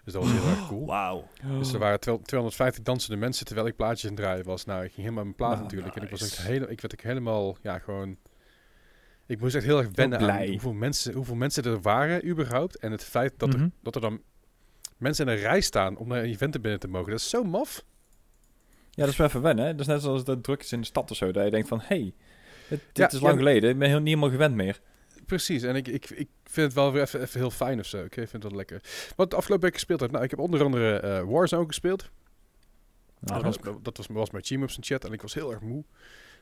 [0.06, 0.86] Dus dat was heel erg cool.
[0.86, 1.28] Wauw.
[1.58, 4.66] Dus er waren twel- 250 dansende mensen terwijl ik plaatjes aan het draaien was.
[4.66, 5.96] Nou, ik ging helemaal mijn plaat Nou, natuurlijk.
[5.96, 8.18] En ik, was echt hele, ik werd ook helemaal, ja, gewoon...
[9.28, 10.48] Ik moest echt heel erg wennen aan blij.
[10.48, 12.78] hoeveel mensen, hoeveel mensen er waren überhaupt.
[12.78, 13.62] En het feit dat, Mhm.
[13.64, 14.22] er, dat er dan
[14.98, 17.10] mensen in een rij staan om naar een event te binnen te mogen.
[17.12, 17.84] Dat is zo maf.
[18.90, 19.66] Ja, dat is wel even wennen.
[19.66, 19.72] hè.
[19.72, 21.32] Dat is net zoals de druk is in de stad of zo.
[21.32, 22.14] Dat je denkt van, hé, hey,
[22.70, 23.70] dit, dit Ja, is ja, lang geleden.
[23.70, 24.80] Ik ben heel, niet helemaal gewend meer.
[25.26, 28.04] Precies, en ik, ik, ik vind het wel weer even, even heel fijn of zo.
[28.04, 28.82] Ik vind het lekker.
[29.16, 32.10] Wat de afgelopen week gespeeld heb, nou, ik heb onder andere eh, Warzone gespeeld.
[33.20, 35.52] Ja, dat was, dat was, was mijn team op zijn chat en ik was heel
[35.52, 35.84] erg moe.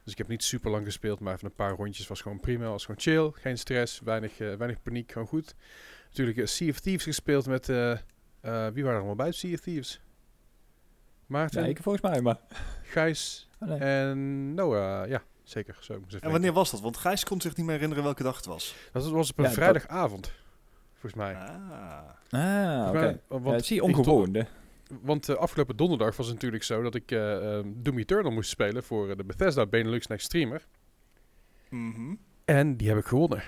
[0.04, 2.70] Dus ik heb niet super lang gespeeld, maar even een paar rondjes was gewoon prima.
[2.70, 5.56] Was gewoon chill, geen stress, weinig, eh, weinig paniek, gewoon goed.
[6.08, 7.98] Natuurlijk eh, Sea of Thieves gespeeld met, eh, eh,
[8.42, 10.02] wie waren er allemaal bij Sea of Thieves?
[11.26, 12.40] Maarten, Ja, ik volgens mij, maar...
[12.84, 13.80] Gijs Oh, nee.
[13.80, 15.08] en Noah.
[15.10, 15.78] Ja, zeker.
[15.80, 16.82] Zo, En wanneer was dat?
[16.82, 18.76] Want Gijs kon zich niet meer herinneren welke dag het was.
[18.92, 20.32] Dat was op een Ja, dat- vrijdagavond,
[20.92, 21.36] volgens mij.
[21.36, 21.52] Ah.
[22.30, 23.20] Ah, oké.
[23.40, 24.34] Mij, Ja, zie ongewoon.
[24.34, 24.42] hè.
[25.02, 28.50] Want uh, afgelopen donderdag was het natuurlijk zo dat ik eh, ehm, Doom Eternal moest
[28.50, 30.66] spelen voor eh, de Bethesda Benelux Next Streamer.
[31.70, 32.16] Mhm.
[32.46, 33.44] En die heb ik gewonnen.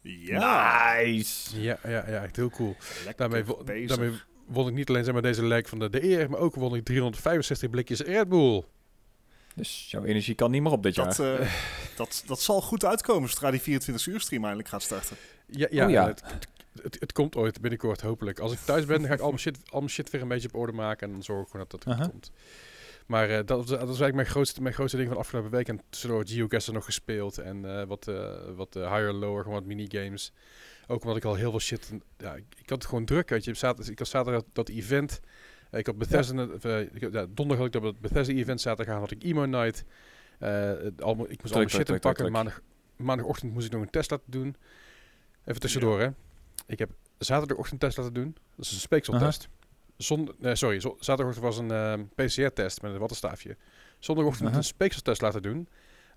[0.00, 0.94] Ja.
[0.96, 1.60] Nice.
[1.60, 2.76] Ja, ja, ja, echt heel cool.
[3.16, 3.88] Daarmee, wo- bezig.
[3.96, 6.54] daarmee won ik niet alleen zeg maar, deze leg van de, de eer, maar ook
[6.54, 8.64] won ik 365 blikjes Red Bull.
[9.58, 11.06] Dus jouw energie kan niet meer op dit jaar.
[11.06, 11.52] dat, eh,
[11.96, 15.16] dat, dat zal goed uitkomen zodra die 24 uur stream eindelijk gaat starten.
[15.46, 16.06] Ja, ja, Oh ja.
[16.06, 16.48] Het, het-
[16.82, 18.38] Het, het komt ooit binnenkort, hopelijk.
[18.38, 20.28] Als ik thuis ben, dan ga ik al mijn shit, al mijn shit weer een
[20.28, 21.06] beetje op orde maken.
[21.06, 22.30] En dan zorg ik gewoon dat dat komt.
[23.06, 25.50] Maar eh, dat, was- dat was eigenlijk mijn grootste, mijn grootste ding van de afgelopen
[25.50, 25.68] week.
[25.68, 27.38] En tussendoor Geocaster nog gespeeld.
[27.38, 30.32] En eh, wat, eh, wat higher, lower, gewoon wat minigames.
[30.86, 31.92] Ook omdat ik al heel veel shit...
[32.18, 33.54] Ja, ik, ik had het gewoon druk, weet je.
[33.54, 35.20] Zaterdag, ik had zaterdag dat, dat event.
[35.70, 36.48] Eh, ik had Bethesda...
[36.62, 38.60] eh, ik, ja, donderdag had ik dat Bethesda-event.
[38.60, 39.84] Zaterdag had ik Emo Night.
[40.38, 42.32] Eh, het ik moest al mijn shit inpakken.
[42.32, 42.60] Maandag,
[42.96, 44.56] maandagochtend moest ik nog een test laten doen.
[45.44, 46.08] Even tussendoor, hè.
[46.66, 48.36] Ik heb zaterdagochtend test laten doen.
[48.56, 49.48] Dat is een speekseltest.
[49.96, 53.56] Zond, nee, sorry, zaterdagochtend was een ehm, PCR-test met een wattenstaafje.
[53.98, 55.68] Zondagochtend een speekseltest laten doen.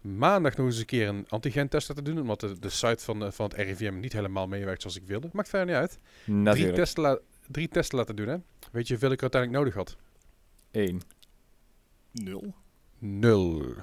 [0.02, 2.20] Maandag nog eens een keer een antigentest laten doen.
[2.20, 5.30] Omdat de, de site van, van het RIVM niet helemaal meewerkt zoals ik wilde.
[5.32, 6.00] Maakt verder niet uit.
[6.24, 6.76] Drie Natuurlijk.
[6.76, 8.38] testen, drie testen laten doen, hè.
[8.72, 9.98] Weet je hoeveel ik er uiteindelijk nodig had?
[10.72, 11.02] Eén.
[12.12, 12.54] Nul.
[13.00, 13.74] Nul.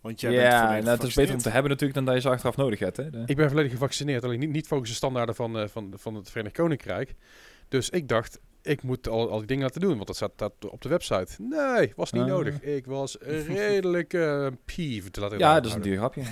[0.00, 2.14] Want jij bent Ja, volledig nou, het is beter om te hebben natuurlijk dan dat
[2.14, 2.96] je ze achteraf nodig hebt.
[2.96, 3.10] Hè?
[3.10, 6.14] De- Ik ben volledig gevaccineerd, alleen niet, niet volgens de standaarden van, eh, van, van
[6.14, 7.14] het Verenigd Koninkrijk.
[7.68, 10.52] Dus ik dacht, ik moet al, al die dingen laten doen, want dat staat, staat
[10.70, 11.42] op de website.
[11.42, 12.28] Nee, was niet Ah.
[12.28, 12.60] nodig.
[12.60, 16.22] Ik was redelijk eh peeved, laat ik ja, dat is een duur grapje.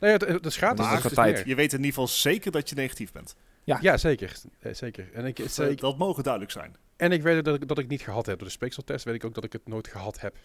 [0.00, 0.86] Nee, het, het is gratis.
[1.02, 1.42] Dat dus is.
[1.44, 3.36] Je weet in ieder geval zeker dat je negatief bent.
[3.66, 3.78] Ja.
[3.80, 4.32] Ja, zeker.
[4.60, 5.12] Eh, zeker.
[5.12, 6.76] En ik, Dat, ik- dat mogen duidelijk zijn.
[6.96, 8.38] en ik weet dat ik, dat ik niet gehad heb.
[8.38, 10.36] Door de speekseltest weet ik ook dat ik het nooit gehad heb.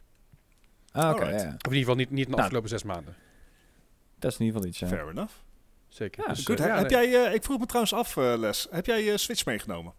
[0.91, 1.23] Ah, oké.
[1.29, 1.35] Ja.
[1.35, 2.41] Of in ieder geval niet, niet in de Nou.
[2.41, 3.15] afgelopen zes maanden.
[4.19, 4.87] Dat is in ieder geval iets, ja.
[4.97, 5.33] Fair enough.
[5.87, 6.23] Zeker.
[6.27, 7.09] Ja, Dus, Goed, eh, ja, heb nee.
[7.09, 8.67] jij, eh, ik vroeg me trouwens af, eh, Les.
[8.71, 9.93] Heb jij eh, Switch meegenomen?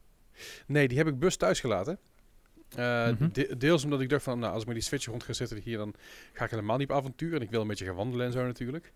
[0.66, 1.98] Nee, die heb ik bus thuis gelaten.
[2.76, 3.28] Eh, Mhm.
[3.32, 5.60] de- deels omdat ik dacht van, nou, als ik met die Switch rond ga zitten
[5.60, 5.94] hier, dan
[6.32, 7.34] ga ik helemaal niet op avontuur.
[7.34, 8.92] En ik wil een beetje gaan wandelen en zo natuurlijk.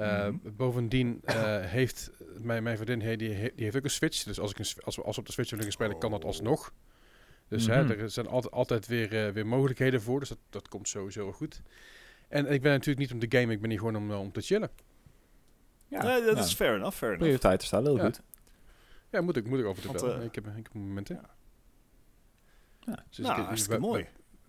[0.00, 0.36] Eh, Mhm.
[0.56, 4.22] Bovendien eh, heeft mijn, mijn vriendin, he- die, die heeft ook een Switch.
[4.22, 6.10] Dus als, ik een, als, we, als we op de Switch willen gaan spelen, kan
[6.10, 6.26] dat Oh.
[6.26, 6.72] alsnog.
[7.48, 7.90] Dus hè, Mhm.
[8.00, 10.20] er zijn altijd, altijd weer, eh, weer mogelijkheden voor.
[10.20, 11.62] Dus dat, dat komt sowieso wel goed.
[12.28, 14.40] En ik ben natuurlijk niet om te gamen, ik ben hier gewoon om, om te
[14.40, 14.70] chillen.
[15.88, 17.18] Ja, nee, dat nou, is fair enough, fair enough.
[17.22, 18.04] prioriteiten staan heel Ja.
[18.04, 18.20] goed.
[19.10, 20.22] Ja, moet ik, moet ik over te bellen.
[20.24, 21.14] ik, heb, ik heb momenten.
[21.22, 21.30] ja.
[22.80, 23.04] Ja.
[23.08, 24.06] Dus nou, ik- hartstikke we- mooi.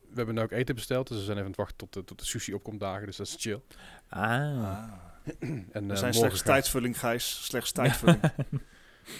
[0.09, 2.03] We hebben nu ook eten besteld, dus we zijn even aan het wachten tot de,
[2.03, 3.05] tot de sushi opkomt dagen.
[3.05, 3.61] Dus dat is chill.
[4.09, 4.21] Ah.
[4.23, 4.93] Ah.
[5.39, 7.45] En, Er eh, zijn slechts gaat- tijdvulling, Gijs.
[7.45, 8.19] Slechts tijdvulling.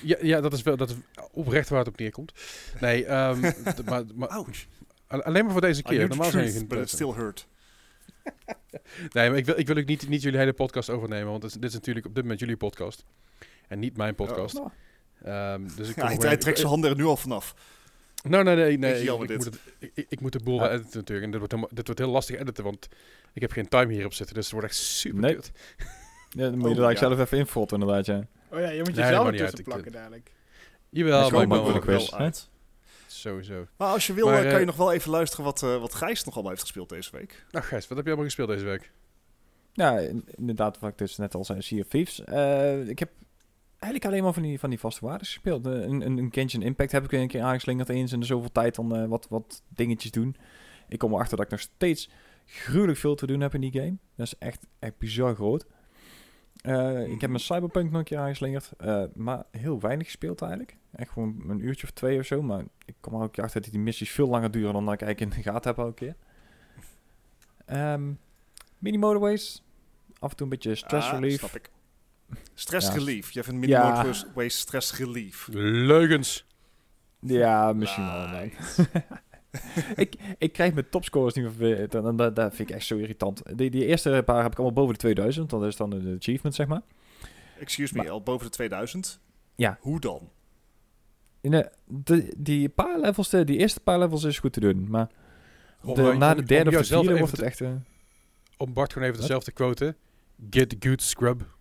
[0.03, 0.95] Ja, ja, dat is wel dat is
[1.31, 2.31] oprecht waar het op neerkomt.
[2.79, 3.39] Nee, ehm,
[3.85, 4.65] maar, maar Ouch.
[5.07, 6.07] alleen maar voor deze keer.
[6.07, 7.47] Normaal zijn geen but it still hurt.
[9.13, 11.51] Nee, maar ik wil, ik wil ook niet, niet jullie hele podcast overnemen, want dit
[11.51, 13.05] is, dit is natuurlijk op dit moment jullie podcast.
[13.67, 14.53] En niet mijn podcast.
[14.53, 14.69] Nou,
[15.23, 17.55] Ehm, dus ik Ja, hij, hij trekt zijn handen er nu al vanaf.
[18.21, 19.03] Nou, nee, nee, nee.
[19.03, 19.59] Ik, moet het,
[20.09, 20.61] ik- moet de boel Ja.
[20.61, 21.25] wel editen natuurlijk.
[21.25, 22.87] En dit wordt, helemaal, dit wordt heel lastig editen, want
[23.33, 24.35] ik heb geen time hierop zitten.
[24.35, 25.33] Dus het wordt echt super Nee.
[25.35, 25.51] kut.
[26.29, 27.07] ja, dan moet je Oh, er eigenlijk ja.
[27.07, 28.27] zelf even infotten inderdaad, ja.
[28.51, 29.63] Oh ja, je moet Nee, jezelf tussen uit.
[29.63, 30.31] plakken dadelijk.
[30.89, 32.11] Jawel, maar ik wel- quiz.
[32.13, 32.49] uit.
[33.07, 33.65] Sowieso.
[33.77, 35.79] Maar als je wil, Maar, eh, kan je eh, nog wel even luisteren wat, eh,
[35.79, 37.45] wat Gijs nog allemaal heeft gespeeld deze week.
[37.51, 38.91] Nou Gijs, wat heb je allemaal gespeeld deze week?
[39.73, 42.23] Ja, in- inderdaad, wat ik dus net al zei, Sea of Thieves.
[42.23, 43.09] Eh, ik heb
[43.81, 45.65] eigenlijk alleen maar van die, van die vaste waarden gespeeld.
[45.65, 48.25] Eh, een, een, een Genshin Impact heb ik weer een keer aangeslingerd eens in de
[48.25, 50.35] zoveel tijd dan eh, wat, wat dingetjes doen.
[50.87, 52.09] Ik kom erachter dat ik nog steeds
[52.45, 53.95] gruwelijk veel te doen heb in die game.
[54.15, 55.65] Dat is echt, echt bizar groot.
[56.61, 58.71] Eh, Ik heb mijn Cyberpunk nog een keer aangeslingerd,
[59.13, 60.75] maar heel weinig gespeeld eigenlijk.
[60.91, 63.71] Echt gewoon een uurtje of twee of zo, maar ik kom er ook achter dat
[63.71, 66.15] die missies veel langer duren dan dat ik eigenlijk in de gaten heb elke keer.
[67.65, 68.11] Ehm
[68.77, 69.63] mini motorways,
[70.19, 71.39] af en toe een beetje stress Ah, relief.
[71.39, 71.69] snap ik.
[72.53, 72.93] Stress Ja.
[72.93, 73.31] relief.
[73.31, 74.05] Je hebt een Ja.
[74.33, 75.47] waste stress relief.
[75.51, 76.45] Leugens.
[77.19, 78.27] Ja, misschien wel.
[78.27, 78.53] nee.
[79.95, 81.89] ik, ik krijg mijn topscores niet meer.
[81.89, 83.41] Dat, dat, dat vind ik echt zo irritant.
[83.57, 85.49] Die, die eerste paar heb ik allemaal boven de 2000.
[85.49, 86.81] Dat is dan de achievement, zeg maar.
[87.59, 89.19] Excuse me, Maar- al boven de 2000?
[89.55, 89.77] Ja.
[89.81, 90.29] Hoe dan?
[91.41, 94.87] In de, de, die paar levels, de, die eerste paar levels is goed te doen.
[94.89, 95.09] Maar
[95.83, 97.61] Om, de, eh, na de om derde of de vierde even wordt het echt...
[97.61, 97.71] eh,
[98.57, 99.95] Om Bart gewoon even dezelfde quote.
[100.49, 101.55] Get good scrub.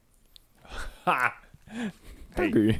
[2.34, 2.76] Dank u.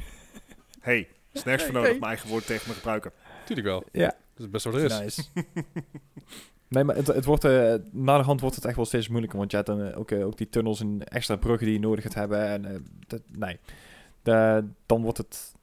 [0.79, 1.99] Hey, nergens voor Hey, nodig hey.
[1.99, 3.11] mijn eigen woord tegen me gebruiken.
[3.45, 3.83] Tuurlijk wel.
[3.91, 4.05] Ja.
[4.33, 4.99] Dat is best wel er is.
[4.99, 5.23] Nice.
[6.67, 9.37] nee, maar het, het wordt, eh na de hand wordt het echt wel steeds moeilijker.
[9.39, 11.81] Want je hebt dan eh, ook, eh, ook die tunnels en extra bruggen die je
[11.81, 12.45] nodig gaat hebben.
[12.47, 13.59] En eh, dat, nee,
[14.21, 15.53] Da- dan wordt het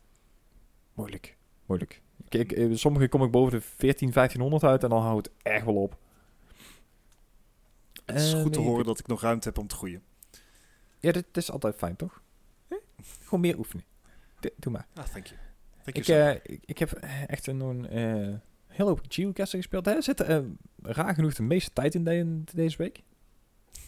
[0.94, 1.37] moeilijk.
[1.66, 2.03] Moeilijk.
[2.29, 5.37] Ik, ik, eh, sommige kom ik boven de 14, 1500 uit en dan houdt het
[5.42, 5.97] echt wel op.
[8.05, 10.03] Het is goed te horen ik- dat ik nog ruimte heb om te groeien.
[10.99, 12.23] Ja, dit is altijd fijn, toch?
[13.25, 13.85] Gewoon meer oefenen.
[14.41, 14.87] D- doe maar.
[14.95, 15.39] Ah, thank you.
[15.85, 16.43] Thank Ik, you, sir.
[16.43, 16.91] eh, ik, ik heb
[17.27, 18.35] echt een, een eh,
[18.67, 19.85] heel hoop geocaster gespeeld.
[19.87, 20.01] Hè?
[20.01, 20.39] Zit eh,
[20.83, 23.03] raar genoeg de meeste tijd in, de- in deze week.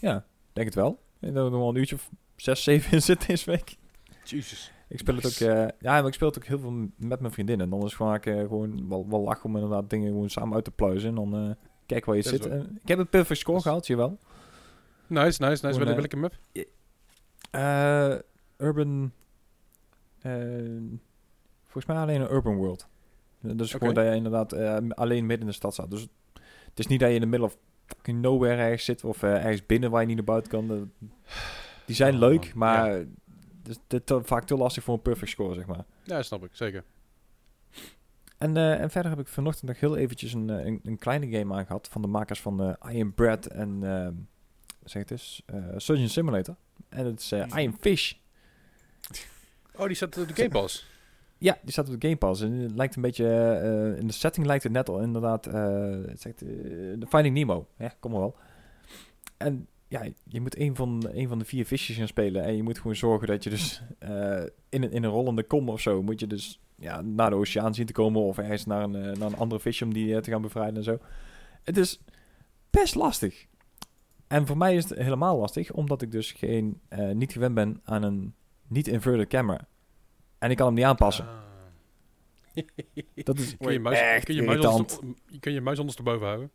[0.00, 0.90] Ja, denk het wel.
[0.90, 3.76] Ik denk dat er nog wel een uurtje of zes, zeven in zit deze week.
[4.24, 4.72] Jesus.
[4.88, 7.32] Ik speel het ook, eh, ja, maar ik speel het ook heel veel met mijn
[7.32, 7.60] vriendin.
[7.60, 10.70] En dan is eh, gewoon wel, wel lachen om inderdaad dingen gewoon samen uit te
[10.70, 11.08] pluizen.
[11.08, 11.50] En dan eh
[11.86, 12.46] kijk waar je Dat zit.
[12.46, 14.18] Eh, ik heb een perfect score gehaald, zie je wel.
[15.06, 15.78] Nice, nice, nice.
[15.78, 16.34] Welke, eh, welke map?
[18.60, 19.12] Urban
[20.20, 20.32] eh,
[21.62, 22.88] volgens mij alleen een urban world.
[23.44, 23.66] Oké.
[23.66, 25.90] gewoon dat je inderdaad eh, alleen midden in de stad staat.
[25.90, 26.00] Dus
[26.68, 29.34] het is niet dat je in de middle of fucking nowhere ergens zit of eh,
[29.44, 30.90] ergens binnen waar je niet naar buiten kan.
[31.84, 32.58] Die zijn Oh, leuk, man.
[32.58, 33.08] maar het
[33.68, 35.84] is te- te- vaak te lastig voor een perfect score, zeg maar.
[36.02, 36.50] Ja, snap ik.
[36.52, 36.84] Zeker.
[38.38, 41.88] En, en verder heb ik vanochtend nog heel eventjes een, een, een kleine game aangehad
[41.88, 43.80] van de makers van eh I Am Bread en
[44.84, 45.42] zeg het eens,
[45.76, 46.56] Surgeon Simulator.
[46.88, 48.12] En het is eh, I Am Fish.
[49.76, 50.86] Oh, die staat op de Game Pass.
[51.38, 52.42] Ja, die staat op de Game Pass.
[52.42, 55.90] En het lijkt een beetje, eh, in de setting lijkt het net al inderdaad, eh,
[56.06, 56.48] het zegt, eh,
[57.08, 57.66] Finding Nemo.
[57.78, 58.36] Ja, kom maar wel.
[59.36, 62.44] En ja, je moet een van, een van de vier visjes gaan spelen.
[62.44, 63.82] En je moet gewoon zorgen dat je dus
[64.68, 67.74] in, een, in een rollende kom of zo, moet je dus ja, naar de oceaan
[67.74, 68.22] zien te komen.
[68.22, 70.98] Of ergens naar een, naar een andere visje om die te gaan bevrijden en zo.
[71.62, 72.00] Het is
[72.70, 73.46] best lastig.
[74.26, 76.80] En voor mij is het helemaal lastig, omdat ik dus geen,
[77.12, 78.34] niet gewend ben aan een
[78.70, 79.66] niet-inverted camera.
[80.38, 81.26] En ik kan hem niet aanpassen.
[81.26, 81.38] Ah.
[83.14, 86.50] Dat is Kun je muis, echt kun je muis, onderste- kun je muis ondersteboven houden?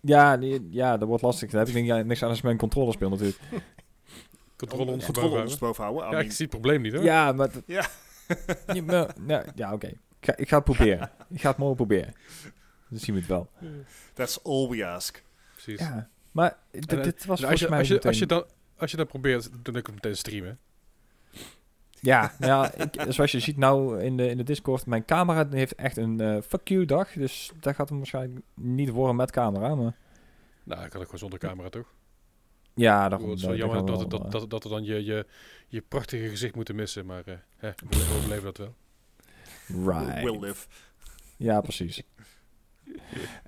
[0.00, 1.50] Ja, die- ja, dat wordt lastig.
[1.50, 3.38] Daar heb ik denk, ja, niks aan als een controller speel natuurlijk.
[3.50, 3.62] Controle
[4.56, 5.38] Controle ondersteboven houden?
[5.40, 6.04] ondersteboven houden.
[6.04, 7.02] Ja, mean, ik zie het probleem niet hoor.
[7.02, 7.52] Ja, maar...
[7.52, 7.86] dat- Ja.
[8.86, 9.86] Ja, ja, ja oké.
[9.86, 11.10] Ik, ga, ik ga het proberen.
[11.30, 12.14] ik ga het morgen proberen.
[12.88, 13.50] Dan zien we het wel.
[14.14, 15.22] That's all we ask.
[15.52, 15.80] Precies.
[15.80, 18.26] Ja, maar dit, En, eh, was als, volgens je, mij als, je, meteen- als, je
[18.26, 18.44] dan,
[18.76, 20.58] als je dat probeert, dan doe ik het meteen streamen.
[22.04, 25.74] Ja, ja ik, zoals je ziet nou in de, in de Discord, mijn camera heeft
[25.74, 27.12] echt een eh, fuck you dag.
[27.12, 29.74] Dus dat gaat hem waarschijnlijk niet worden met camera.
[29.74, 29.94] Maar
[30.64, 31.92] Nou, ik kan ook gewoon zonder camera toch?
[32.74, 33.18] ja, Ik daarom...
[33.18, 35.04] bedoel, het is wel jammer dat, we dat, wel, dat, dat, dat we dan je,
[35.04, 35.26] je,
[35.68, 38.74] je prachtige gezicht moeten missen, maar eh hè, we overleven dat wel.
[39.66, 40.22] eh, Right.
[40.22, 40.66] Will live.
[41.36, 42.02] Ja, precies.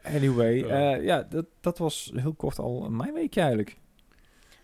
[0.03, 0.95] Anyway, Ja.
[0.95, 3.77] eh, ja, dat, dat was heel kort al mijn weekje eigenlijk.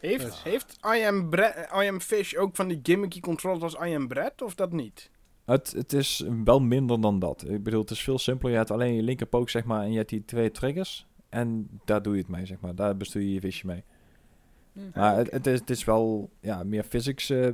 [0.08, 3.94] Heeft, heeft I, am Bre- I Am Fish ook van die gimmicky controls als I
[3.94, 5.10] Am Bread, of dat niet?
[5.44, 7.48] Het, het is wel minder dan dat.
[7.48, 8.52] Ik bedoel, het is veel simpeler.
[8.52, 11.06] Je hebt alleen je linkerpook, zeg maar, en je hebt die twee triggers.
[11.28, 12.74] En daar doe je het mee, zeg maar.
[12.74, 13.84] Daar bestuur je je visje mee.
[14.94, 17.48] Maar het, het, is, het is wel ja, meer physics, eh,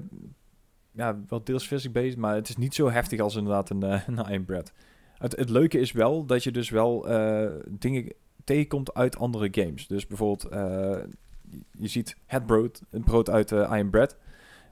[0.93, 4.03] ja, wel deels physics based, maar het is niet zo heftig als inderdaad een, eh,
[4.07, 4.73] een Iron Bread.
[5.19, 8.13] Het, het leuke is wel dat je dus wel eh, dingen
[8.45, 9.87] tegenkomt uit andere games.
[9.87, 10.99] Dus bijvoorbeeld, eh,
[11.79, 14.17] je ziet het brood, het brood uit eh Iron Bread.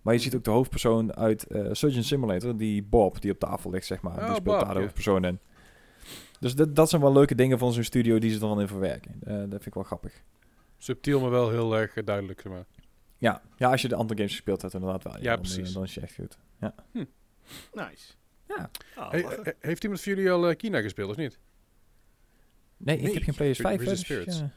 [0.03, 3.71] Maar je ziet ook de hoofdpersoon uit eh, Surgeon Simulator, die Bob, die op tafel
[3.71, 4.13] ligt, zeg maar.
[4.13, 4.81] Oh, die speelt Bob, daar de ja.
[4.81, 5.39] hoofdpersoon in.
[6.41, 8.69] Dus dat, dat zijn wel leuke dingen van zo'n studio die ze er dan in
[8.69, 9.15] verwerken.
[9.25, 10.23] Eh, dat vind ik wel grappig.
[10.79, 12.41] Subtiel, maar wel heel erg eh, duidelijk.
[12.41, 12.65] Zeg maar.
[13.19, 15.13] Ja, ja, als je de andere games gespeeld hebt, inderdaad wel.
[15.17, 15.73] Ja, dan, eh, precies.
[15.73, 16.39] Dan is je echt goed.
[16.61, 16.75] Ja.
[17.73, 18.13] Nice.
[18.95, 19.45] Ah, Hey, lachen.
[19.45, 21.39] eh, heeft iemand van jullie al eh, Kina gespeeld of niet?
[22.77, 23.63] Nee, ik heb geen PS5.
[23.63, 24.39] hè, Resist dus, Spirits.
[24.39, 24.51] ja.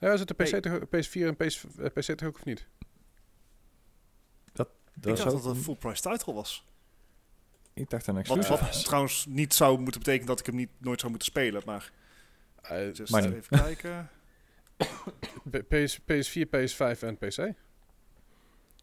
[0.00, 0.60] Ja, is het de PC Hey.
[0.60, 2.66] toch- PS4 en PS, eh, PC toch ook of niet?
[4.52, 6.64] Dat ik is dacht dat het een full price title was.
[7.74, 8.82] ik dacht een Wat, exclusive wat was.
[8.84, 11.62] trouwens niet zou moeten betekenen dat ik hem niet, nooit zou moeten spelen.
[11.64, 11.92] Maar
[12.62, 13.34] Eh, just Maar niet.
[13.36, 14.10] even kijken.
[15.68, 17.38] PS, PS4, PS5 en PC.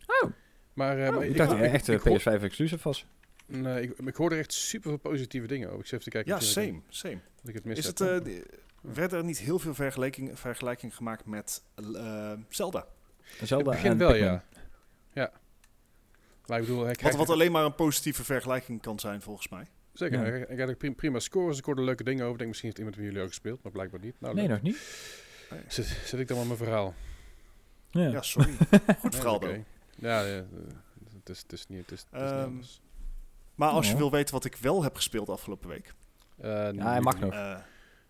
[0.08, 0.32] Oh.
[0.73, 3.06] Maar, eh, maar ik dacht dat ik, hij echt ik, een hoor- PS5 exclusive was.
[3.45, 5.80] nee, ik, ik hoorde er echt super veel positieve dingen over.
[5.80, 6.32] Ik zit even te kijken.
[6.34, 7.19] Ja, ik- same, same.
[7.36, 7.97] Dat ik het mis Is heb.
[7.97, 8.41] het, eh,
[8.82, 11.63] werden er niet heel veel vergelijking, vergelijking gemaakt met
[11.96, 12.86] eh, Zelda?
[13.44, 14.30] Zelda het begin wel, Pikmin.
[14.30, 14.44] ja.
[15.13, 15.32] Ja.
[16.46, 19.68] Maar ik bedoel, hij Wat, alleen maar een positieve vergelijking kan zijn, volgens mij.
[19.94, 20.18] zeker.
[20.18, 20.24] Ja.
[20.26, 21.58] Hij, hij krijgt prima, scores.
[21.58, 22.32] Ik hoorde leuke dingen over.
[22.32, 24.16] Ik denk misschien heeft iemand van jullie ook gespeeld, maar blijkbaar niet.
[24.20, 24.54] Nou, Nee, leuk.
[24.54, 24.78] nog niet.
[25.68, 26.94] Zit, zit ik dan met mijn verhaal?
[27.92, 28.08] Ja.
[28.08, 28.54] Ja, sorry.
[29.00, 29.58] Goed verhaal, though.
[29.96, 30.44] Ja, ja, eh,
[31.20, 31.82] het is, het is niet.
[31.82, 32.86] Het is, het is niet Ehm.
[33.56, 35.94] Maar als je wil weten wat ik wel heb gespeeld afgelopen week.
[36.38, 37.34] Eh, Ja, hij mag nog.
[37.34, 37.58] Ik-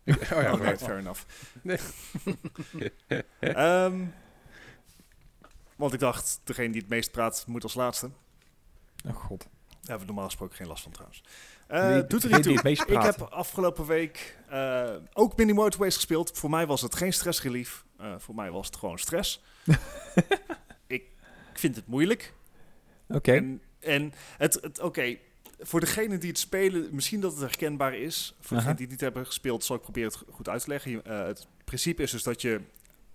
[0.34, 1.22] oh ja, oh, right, fair enough.
[1.62, 1.78] Nee.
[3.40, 4.06] Ehm,
[5.76, 8.10] want ik dacht, degene die het meest praat, moet als laatste.
[9.08, 9.40] Oh god.
[9.40, 11.24] Daar hebben we normaal gesproken geen last van trouwens.
[11.68, 12.70] Wie- doet er niet toe.
[12.96, 16.38] Ik heb afgelopen week eh, ook Mini Motorways gespeeld.
[16.38, 17.86] Voor mij was het geen stressrelief.
[17.98, 19.44] Eh voor mij was het gewoon stress.
[20.88, 21.04] ik
[21.54, 22.34] vind het moeilijk.
[23.08, 23.34] Oké.
[23.34, 25.18] En, en het, het oké,
[25.60, 28.36] voor degenen die het spelen, misschien dat het herkenbaar is.
[28.40, 30.92] Voor degenen die het niet hebben gespeeld, zal ik proberen het goed uit te leggen.
[30.92, 32.62] Je- eh, het principe is dus dat je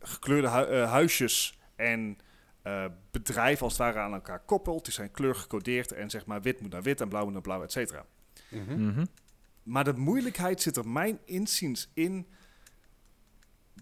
[0.00, 2.18] gekleurde hu- eh, huisjes en
[2.62, 4.84] eh, bedrijven als het ware aan elkaar koppelt.
[4.84, 7.42] Die zijn kleur gecodeerd en zeg maar wit moet naar wit en blauw moet naar
[7.42, 8.04] blauw, et cetera.
[8.48, 8.86] Mhm.
[8.86, 9.04] Mhm.
[9.62, 12.26] Maar de moeilijkheid zit er mijn inziens in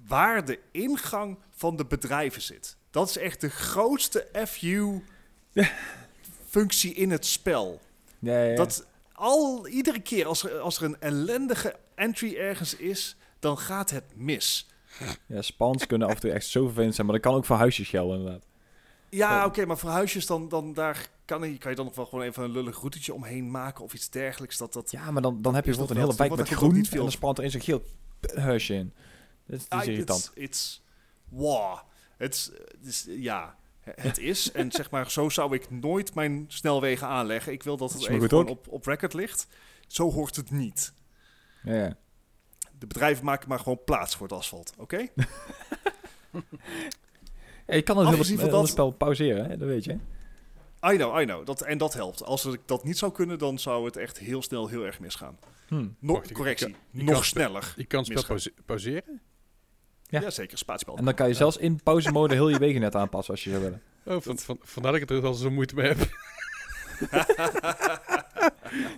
[0.07, 2.77] waar de ingang van de bedrijven zit.
[2.91, 5.05] Dat is echt de grootste FU-functie
[6.95, 7.81] in het spel.
[8.21, 8.57] Ja, ja.
[8.57, 13.91] Dat al, iedere keer als er, als er een ellendige entry ergens is, dan gaat
[13.91, 14.69] het mis.
[15.27, 17.57] ja, spawns kunnen af en toe echt zo vervelend zijn, maar dat kan ook voor
[17.57, 18.47] huisjes gelden inderdaad.
[19.09, 22.07] Ja, oké, maar voor huisjes dan, dan daar kan, je, kan je dan nog wel
[22.07, 24.57] gewoon even een lullig routetje omheen maken of iets dergelijks?
[24.57, 26.85] Dat, dat, Ja, maar dan, dan heb je bijvoorbeeld een hele wijk met groen niet
[26.85, 27.83] en veel- dan spant er in zo'n geel
[28.35, 28.93] huisje in.
[29.47, 30.31] Dat is, Ah, irritant.
[30.35, 30.83] It's, it's,
[31.29, 31.79] wow.
[32.17, 33.57] Het is, het is- ja,
[33.95, 34.53] het is.
[34.53, 37.53] en zeg maar, zo zou ik nooit mijn snelwegen aanleggen.
[37.53, 39.47] Ik wil dat het Dat even gewoon op, op record ligt.
[39.87, 40.93] Zo hoort het niet.
[41.63, 41.97] Ja, ja.
[42.79, 45.07] De bedrijven maken maar gewoon plaats voor het asfalt, oké?
[47.67, 49.57] Ja, je kan het Afgezien van hele dat- spel pauzeren, hè?
[49.57, 49.93] dat weet je.
[50.93, 51.47] I know, I know.
[51.47, 52.25] Dat, en dat helpt.
[52.25, 55.39] Als ik dat niet zou kunnen, dan zou het echt heel snel heel erg misgaan.
[55.69, 55.87] Hm.
[55.99, 57.75] Nog, Wacht, je- correctie, je kan- je nog kan sneller.
[57.77, 58.53] Je kan het spel Misgaan.
[58.67, 59.21] pauzeren?
[60.11, 60.21] Ja.
[60.21, 60.59] Ja, zeker.
[60.59, 60.97] Spaatspel.
[60.97, 63.63] En dan kan je zelfs in pauzemode heel je wegen net aanpassen als je zou
[63.63, 63.83] willen.
[64.05, 65.99] Oh, van, van, vandaar dat ik er al zo moeite mee heb.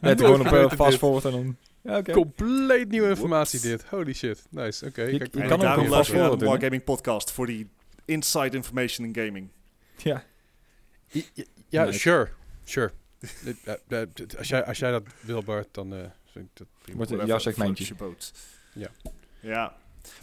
[0.01, 1.57] Het gewoon op eh, fast forward en dan...
[1.83, 2.12] Ja, oké.
[2.12, 3.85] Compleet nieuwe informatie dit.
[3.85, 4.46] Holy shit.
[4.51, 5.03] Nice, oké.
[5.03, 6.48] Je- Kijk, je en kan ook een fast-forward de doen?
[6.48, 7.68] Wargaming podcast voor die
[8.05, 9.48] inside information in gaming.
[9.96, 10.25] Ja.
[11.07, 11.98] Ja, ja, ja, Nice.
[11.98, 12.29] sure.
[12.64, 12.90] Sure.
[13.20, 15.98] Eh, eh, als, jij, als jij dat wil, Bart, dan eh
[16.33, 16.96] vind ik dat prima.
[16.96, 17.94] Wordt een jouw segmentje.
[18.75, 18.88] Ja.
[19.40, 19.77] Ja.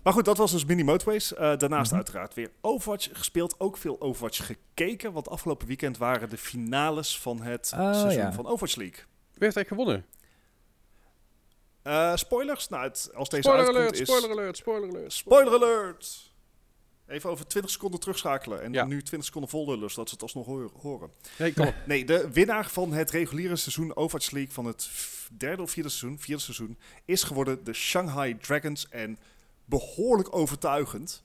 [0.04, 1.34] Maar goed, dat was dus Mini Motorways.
[1.34, 1.96] Eh, daarnaast Mhm.
[1.96, 3.60] uiteraard weer Overwatch gespeeld.
[3.60, 5.12] Ook veel Overwatch gekeken.
[5.14, 8.34] Want afgelopen weekend waren de finales van het Oh, seizoen ja.
[8.34, 8.98] van Overwatch League.
[9.34, 10.06] Wie heeft eigenlijk gewonnen?
[11.82, 12.68] Eh, spoilers?
[12.70, 14.08] Nou, het, als deze Spoiler uitkomt alert, is...
[14.08, 15.14] spoiler alert, spoiler alert.
[15.14, 16.28] Spoiler alert!
[17.08, 18.62] Even over 20 seconden terugschakelen.
[18.62, 18.86] En Ja.
[18.86, 20.46] nu 20 seconden vol lullen, zodat ze het alsnog
[20.82, 21.12] horen.
[21.38, 21.74] Nee, kom op.
[21.86, 24.90] Nee, de winnaar van het reguliere seizoen Overwatch League van het
[25.38, 28.90] derde of vierde seizoen, vierde seizoen, is geworden de Shanghai Dragons.
[28.90, 29.18] En
[29.70, 31.22] behoorlijk overtuigend.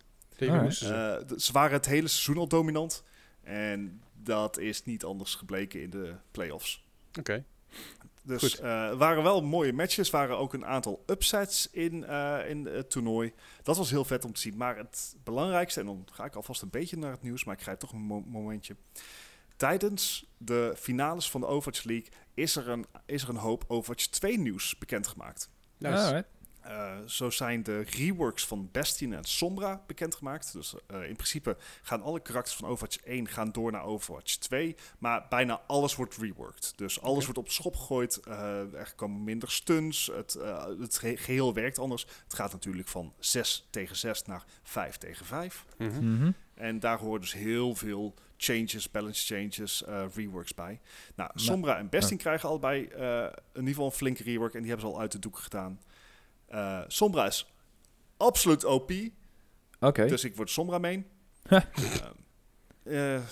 [0.73, 0.95] Ze.
[1.31, 3.03] Eh, ze waren het hele seizoen al dominant.
[3.43, 6.85] En dat is niet anders gebleken in de playoffs.
[7.19, 7.45] Oké.
[8.23, 10.07] Dus eh, er waren wel mooie matches.
[10.13, 13.33] Er waren ook een aantal upsets in, eh, in het toernooi.
[13.63, 14.57] Dat was heel vet om te zien.
[14.57, 17.63] Maar het belangrijkste, en dan ga ik alvast een beetje naar het nieuws, maar ik
[17.63, 18.77] grijp toch een mo- momentje.
[19.57, 24.07] Tijdens de finales van de Overwatch League is er een, is er een hoop Overwatch
[24.07, 25.49] 2 nieuws bekendgemaakt.
[25.79, 26.25] Nice.
[26.65, 30.53] Eh, zo zijn de reworks van Bastion en Sombra bekendgemaakt.
[30.53, 34.77] Dus eh, in principe gaan alle karakters van Overwatch 1 gaan door naar Overwatch 2.
[34.99, 36.73] Maar bijna alles wordt reworked.
[36.77, 38.17] Dus alles wordt op de schop gegooid.
[38.17, 40.07] Eh, er komen minder stuns.
[40.15, 40.39] Het,
[40.81, 42.07] het ge- geheel werkt anders.
[42.25, 45.65] Het gaat natuurlijk van 6 tegen 6 naar 5 tegen 5.
[45.79, 46.15] Mhm.
[46.15, 46.31] Mhm.
[46.55, 50.81] En daar horen dus heel veel changes, balance changes, eh, reworks bij.
[51.15, 54.55] Nou, Sombra en Bastion krijgen allebei eh, in ieder geval een flinke rework.
[54.55, 55.81] En die hebben ze al uit de doek gedaan.
[56.55, 57.47] Eh, Sombra is
[58.17, 58.93] absoluut OP.
[59.81, 60.07] Oké.
[60.07, 61.07] Dus ik word Sombra main.
[62.85, 63.15] Huh.
[63.17, 63.23] Eh,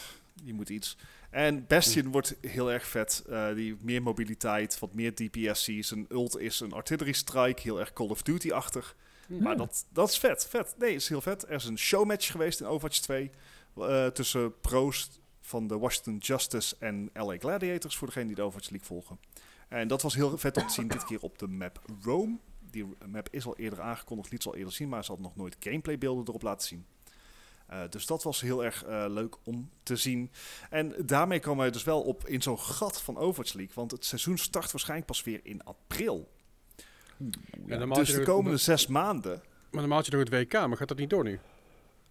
[0.43, 0.97] die moet iets.
[1.31, 3.25] En Bastion wordt heel erg vet.
[3.29, 5.73] Eh, die heeft meer mobiliteit, wat meer DPSC.
[5.81, 8.97] Zijn ult is een artillery strike, heel erg Call of Duty-achtig.
[9.29, 10.75] Maar dat, dat is vet, vet.
[10.79, 11.43] Nee, is heel vet.
[11.43, 13.31] Er is een showmatch geweest in Overwatch 2
[13.77, 18.71] eh, tussen pro's van de Washington Justice en LA Gladiators, voor degenen die de Overwatch
[18.71, 19.19] League volgen.
[19.69, 22.39] En dat was heel vet om te zien, dit keer op de map Rome.
[22.73, 25.37] Die map is al eerder aangekondigd, liet ze al eerder zien, maar ze had nog
[25.37, 26.87] nooit gameplaybeelden erop laten zien.
[27.67, 30.31] Eh, dus dat was heel erg eh, leuk om te zien.
[30.71, 34.05] En daarmee komen wij dus wel op in zo'n gat van Overwatch League, want het
[34.05, 36.31] seizoen start waarschijnlijk pas weer in april.
[37.67, 40.77] Ja, dus de nog- komende zes maanden Maar normaal had je nog het WK, maar
[40.77, 41.41] gaat dat niet door nu?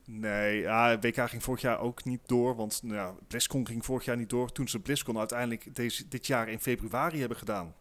[0.06, 4.06] Nee, ja, WK ging vorig jaar ook niet door, want nou, ja, BlizzCon ging vorig
[4.06, 4.52] jaar niet door.
[4.52, 7.76] Toen ze BlizzCon uiteindelijk deze, dit jaar in februari hebben gedaan,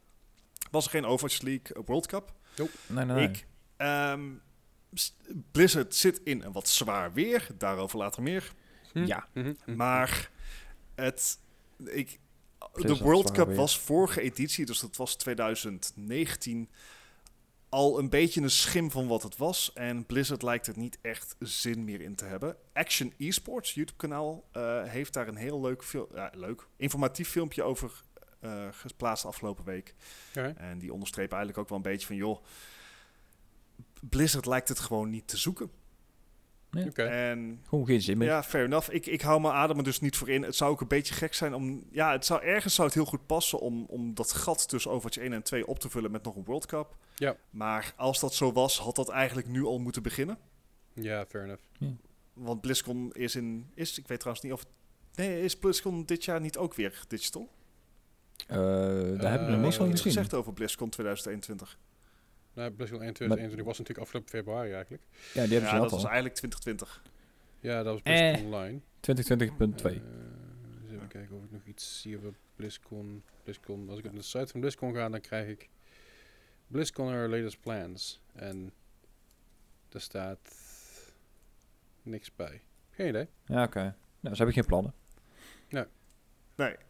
[0.71, 2.33] was er geen Overwatch League World Cup.
[2.87, 3.29] Nee, nee, nee.
[3.29, 3.47] Ik,
[3.77, 4.29] ehm,
[5.51, 8.53] Blizzard zit in een wat zwaar weer, daarover later meer.
[8.93, 9.05] Hm?
[9.05, 9.29] Ja.
[9.35, 9.53] Mhm.
[9.65, 9.77] Hm.
[9.77, 10.31] Maar
[10.95, 11.39] het,
[11.85, 12.21] ik,
[12.75, 13.57] de World Cup weer.
[13.57, 16.69] was vorige editie, dus dat was 2019,
[17.69, 19.73] al een beetje een schim van wat het was.
[19.73, 22.57] En Blizzard lijkt er niet echt zin meer in te hebben.
[22.73, 28.03] Action Esports, YouTube-kanaal, eh, heeft daar een heel leuk, ja, leuk informatief filmpje over
[28.41, 29.95] eh, geplaatst afgelopen week.
[30.29, 30.55] Oké.
[30.57, 32.45] En die onderstrepen eigenlijk ook wel een beetje van, joh,
[34.01, 35.71] Blizzard lijkt het gewoon niet te zoeken.
[36.87, 37.03] Oké.
[37.03, 38.29] En Gewoon geen zin meer.
[38.29, 38.91] ja, fair enough.
[38.91, 40.43] Ik, ik hou mijn adem er dus niet voor in.
[40.43, 41.87] Het zou ook een beetje gek zijn om...
[41.91, 45.19] Ja, het zou, ergens zou het heel goed passen om, om dat gat tussen Overwatch
[45.19, 46.97] 1 en 2 op te vullen met nog een World Cup.
[47.15, 47.37] Ja.
[47.51, 50.39] Maar als dat zo was, had dat eigenlijk nu al moeten beginnen.
[50.95, 51.63] Ja, fair enough.
[52.33, 53.71] Want BlizzCon is in...
[53.75, 54.65] Is, ik weet trouwens niet of...
[55.15, 57.51] Nee, is BlizzCon dit jaar niet ook weer digital?
[58.49, 58.57] Eh,
[59.21, 60.13] daar heb ik nog Eh, niks van Wat is gezien.
[60.13, 61.79] gezegd over BlizzCon 2021?
[62.55, 65.03] Nou, BlizzCon 1 2021 was natuurlijk afgelopen februari eigenlijk.
[65.11, 65.97] Ja, die hebben Ja, ze dat al.
[65.97, 67.03] was eigenlijk 2020.
[67.61, 68.29] Ja, dat was Eh.
[68.31, 68.81] BlizzCon Online.
[69.01, 69.95] 2020.2.
[69.95, 70.01] Eh,
[70.83, 73.23] eens even kijken of ik nog iets zie over BlizzCon.
[73.45, 73.89] BlizzCon.
[73.91, 75.69] Als ik op de site van BlizzCon ga, dan krijg ik
[76.67, 78.21] BlizzCon our latest plans.
[78.33, 78.73] En
[79.93, 80.55] er staat
[82.03, 82.61] niks bij.
[82.91, 83.29] Geen idee.
[83.47, 83.81] Ja, oké.
[84.21, 84.95] Nou, ze hebben geen plannen.
[85.69, 85.85] Nee,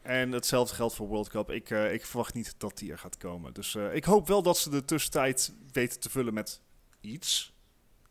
[0.03, 1.51] en hetzelfde geldt voor World Cup.
[1.51, 3.55] Ik, eh, ik verwacht niet dat die er gaat komen.
[3.55, 6.61] Dus eh, ik hoop wel dat ze de tussentijd weten te vullen met
[7.01, 7.53] iets.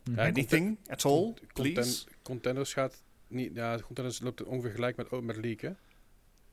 [0.03, 0.18] Mhm.
[0.20, 1.74] Ja, Anything at all, please.
[1.74, 3.55] content- Contenders gaat niet...
[3.55, 5.76] Ja, Contenders loopt ongeveer gelijk met, oh, met League, hè?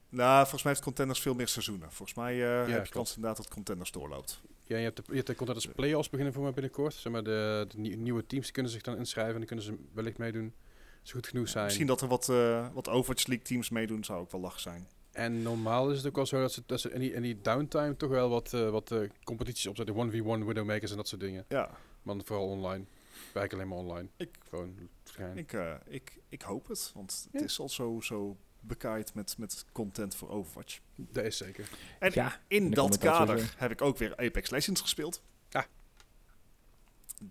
[0.08, 1.92] Nou, volgens mij heeft Contenders veel meer seizoenen.
[1.92, 2.88] Volgens mij eh, heb je klopt.
[2.90, 4.40] kans inderdaad dat Contenders doorloopt.
[4.64, 6.94] Ja, je hebt de, je hebt de Contenders Playoffs beginnen voor mij binnenkort.
[6.94, 9.76] Zeg maar de, de nie- nieuwe teams kunnen zich dan inschrijven en dan kunnen ze
[9.92, 10.52] wellicht meedoen.
[11.00, 11.64] Als ze goed genoeg zijn.
[11.64, 14.88] Misschien dat er wat, eh wat Overwatch League teams meedoen, zou ook wel lach zijn.
[15.16, 17.40] En normaal is het ook wel zo dat ze, dat ze in, die, in die
[17.40, 19.94] downtime toch wel wat, eh, wat eh, competities opzetten.
[19.94, 21.44] 1v1 Widowmakers en dat soort dingen.
[21.48, 21.70] Ja,
[22.02, 22.84] Maar vooral online.
[23.32, 24.08] Werk alleen maar online.
[24.16, 24.88] Ik- Gewoon
[25.34, 26.90] ik, eh, ik, ik hoop het.
[26.94, 27.38] Want Ja.
[27.38, 30.78] het is al zo, zo bekaaid met, met content voor Overwatch.
[30.96, 31.68] Dat is zeker.
[31.98, 35.22] En Ja, in dat kader heb ik ook weer Apex Legends gespeeld.
[35.52, 35.62] Ah.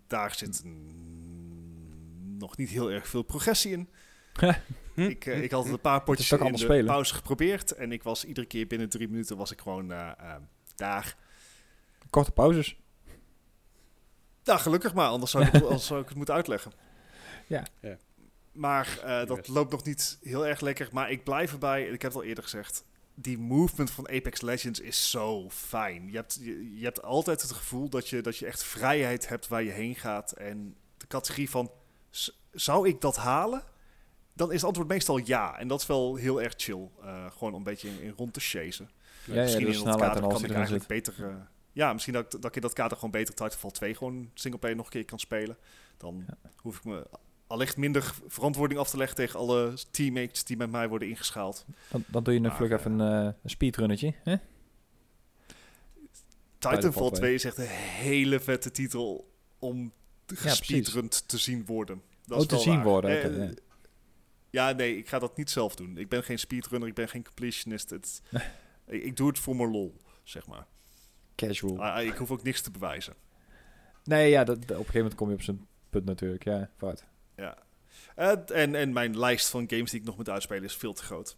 [0.06, 0.62] Daar zit
[2.38, 3.88] nog niet heel erg veel progressie in.
[4.94, 5.02] Hm?
[5.02, 6.86] Ik, eh, ik had het een paar potjes in de spelen?
[6.86, 7.72] pauze geprobeerd.
[7.72, 10.34] En ik was iedere keer binnen drie minuten was ik gewoon eh, eh,
[10.74, 11.16] daar.
[12.10, 12.76] Korte pauzes.
[14.42, 16.72] Ja, gelukkig maar, anders zou ik het, anders zou ik het moeten uitleggen.
[17.46, 17.66] Ja.
[17.80, 17.96] Ja.
[18.52, 20.88] Maar eh, dat loopt nog niet heel erg lekker.
[20.92, 22.84] Maar ik blijf erbij, en ik heb het al eerder gezegd.
[23.14, 26.10] Die movement van Apex Legends is zo fijn.
[26.10, 29.48] Je hebt, je, je hebt altijd het gevoel dat je, dat je echt vrijheid hebt
[29.48, 30.32] waar je heen gaat.
[30.32, 31.70] En de categorie van,
[32.50, 33.62] zou ik dat halen?
[34.36, 35.58] Dan is het antwoord meestal ja.
[35.58, 36.88] En dat is wel heel erg chill.
[37.02, 38.90] Eh, gewoon een beetje in, in rond te chasen.
[39.24, 41.14] Ja, ja, misschien de in dat kader kan ik eigenlijk beter...
[41.28, 41.34] eh,
[41.72, 44.76] ja, misschien dat, ik- dat ik in dat kader gewoon beter Titanfall 2 gewoon singleplayer
[44.76, 45.56] nog een keer kan spelen.
[45.96, 46.24] Dan
[46.56, 47.06] hoef ik me
[47.46, 51.64] allicht minder verantwoording af te leggen tegen alle teammates die met mij worden ingeschaald.
[51.90, 54.14] Dan, dan doe je nog vlug eh, even een, een speedrunnetje.
[54.22, 54.36] Hè?
[56.58, 59.92] Titanfall Titanfall 2 is echt een hele vette titel om
[60.26, 62.02] gespeedrund te zien worden.
[62.26, 62.84] Dat Oh, is te zien waar.
[62.84, 63.56] worden, Eh,
[64.64, 64.72] ja.
[64.72, 65.96] nee, ik ga dat niet zelf doen.
[65.96, 67.90] Ik ben geen speedrunner, ik ben geen completionist.
[67.90, 68.22] Het,
[68.86, 70.66] ik, ik doe het voor mijn lol, zeg maar.
[71.34, 71.82] Casual.
[71.82, 73.14] Ah, ik hoef ook niks te bewijzen.
[74.04, 76.44] Nee, ja, dat, op een gegeven moment kom je op zijn punt natuurlijk.
[76.44, 77.04] Ja, fout.
[77.36, 77.58] Ja.
[78.14, 81.02] Eh, en, en mijn lijst van games die ik nog moet uitspelen is veel te
[81.02, 81.36] groot.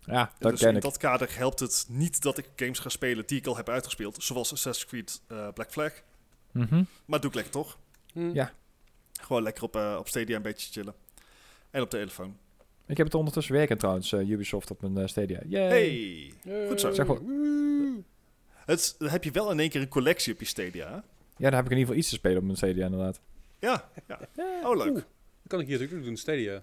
[0.00, 0.82] Ja, dat dus ken in ik.
[0.82, 4.22] dat kader helpt het niet dat ik games ga spelen die ik al heb uitgespeeld.
[4.22, 5.92] Zoals Assassin's Creed eh, Black Flag.
[6.52, 6.74] Mhm.
[6.74, 7.78] Maar dat doe ik lekker toch?
[8.12, 8.30] Hm.
[8.34, 8.52] Ja.
[9.20, 10.94] Gewoon lekker op, eh, op Stadia een beetje chillen.
[11.74, 12.36] En op de telefoon.
[12.86, 15.40] Ik heb het ondertussen werken trouwens, eh, Ubisoft op mijn eh, Stadia.
[15.46, 15.68] Yay.
[16.42, 16.66] Hey!
[16.68, 16.92] Goed zo.
[16.92, 17.16] Zeg maar.
[18.64, 20.86] Het, dan heb je wel in één keer een collectie op je Stadia.
[20.88, 20.94] hè?
[20.94, 21.02] Ja,
[21.50, 23.20] dan heb ik in ieder geval iets te spelen op mijn Stadia inderdaad.
[23.58, 24.18] Ja, ja.
[24.64, 24.86] Oh, leuk.
[24.86, 24.94] Oeh.
[24.94, 26.62] Dat kan ik hier natuurlijk ook doen, Stadia.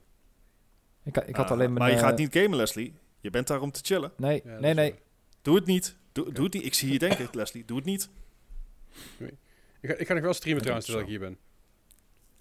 [1.03, 1.79] Ik, ik had Ah, alleen mijn...
[1.79, 2.93] maar je eh, gaat niet gamen, Leslie.
[3.19, 4.11] Je bent daar om te chillen.
[4.17, 4.89] Nee, Ja, nee, nee.
[4.91, 4.99] waar.
[5.41, 5.95] Doe het niet.
[6.11, 6.65] Doe, doe het niet.
[6.65, 7.65] Ik zie je denken, Leslie.
[7.65, 8.09] Doe het niet.
[9.81, 11.37] Ik ga, ik ga nog wel streamen Dat trouwens, terwijl ik hier ben.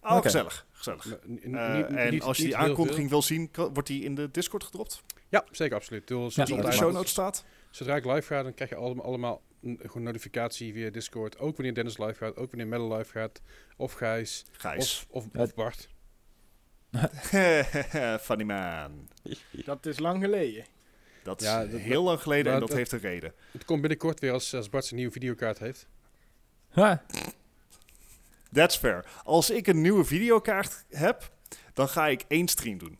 [0.03, 0.23] Oh, Oké.
[0.23, 0.67] gezellig.
[0.71, 1.07] Gezellig.
[1.07, 4.65] Eh, niet- en niet- als je die aankondiging wil zien, wordt die in de Discord
[4.65, 5.03] gedropt?
[5.29, 6.07] Ja, zeker, absoluut.
[6.07, 7.45] Doe, Ja, Die in de show notes staat?
[7.71, 11.39] Zodra ik live ga, dan krijg je allemaal, allemaal een, gewoon notificatie via Discord.
[11.39, 13.41] Ook wanneer Dennis live gaat, ook wanneer Melle live gaat.
[13.77, 15.07] Of Gijs, Gijs.
[15.11, 15.89] of, of, Bart.
[18.21, 19.09] Funny man.
[19.65, 20.65] Dat is lang geleden.
[21.23, 23.33] Dat is Ja, dat- heel lang geleden en dat dat- heeft een reden.
[23.51, 25.87] Het komt binnenkort weer als, als Bart zijn nieuwe videokaart heeft.
[26.69, 27.05] Ha,
[28.53, 29.05] That's fair.
[29.25, 31.33] Als ik een nieuwe videokaart heb,
[31.73, 32.99] dan ga ik één stream doen.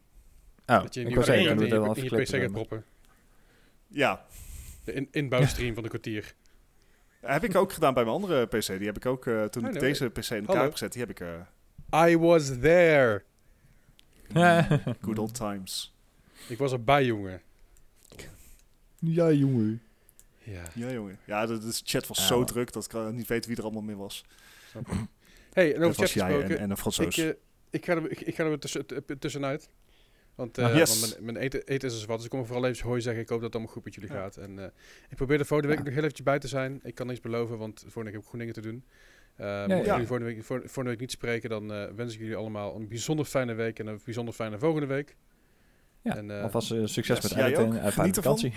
[0.67, 2.85] oh, dat je een ik nieuwe wou zeggen, er wel in je PC gaat proppen.
[3.87, 4.25] Ja,
[4.85, 6.35] De in, inbouwstream van de kwartier.
[7.21, 8.67] heb ik ook gedaan bij mijn andere PC.
[8.67, 10.63] Die heb ik ook, eh, toen ik deze PC in elkaar Hallo.
[10.63, 11.21] heb gezet, die heb ik...
[11.21, 13.25] eh, I was there.
[15.03, 15.95] good old times.
[16.49, 17.43] Ik was erbij, jongen.
[18.99, 19.83] ja, jongen.
[20.39, 20.63] Ja.
[20.75, 21.19] Ja, jongen.
[21.25, 22.47] Ja, de, de chat was Ja, zo man.
[22.47, 24.25] druk dat ik eh, niet weet wie er allemaal meer was.
[25.51, 25.55] Ik.
[25.57, 27.29] Hey, en Dat over chat was jij en, een Ik, eh,
[27.71, 28.87] ik ga er, ik, ik ga er tussen,
[29.19, 29.69] tussenuit.
[30.35, 31.01] Want, eh, Ah, yes.
[31.01, 32.17] want mijn, mijn eten, eten is dus wat.
[32.17, 33.23] Dus ik kom vooral even hooi zeggen.
[33.23, 34.37] Ik hoop dat het allemaal goed met jullie gaat.
[34.37, 34.65] En, eh,
[35.09, 35.85] ik probeer de volgende week Ja.
[35.85, 36.81] nog heel eventjes bij te zijn.
[36.83, 38.85] Ik kan niks beloven, want volgende week heb ik gewoon dingen te doen.
[39.41, 39.93] Uh, mochten ja.
[39.93, 42.89] jullie volgende week, voor, volgende week niet spreken, dan eh, wens ik jullie allemaal een
[42.89, 43.79] bijzonder fijne week.
[43.79, 45.17] En een bijzonder fijne volgende week.
[46.03, 47.75] Ja, En, eh, alvast eh, succes yes, met editen ook.
[47.75, 48.53] en fijne ervan.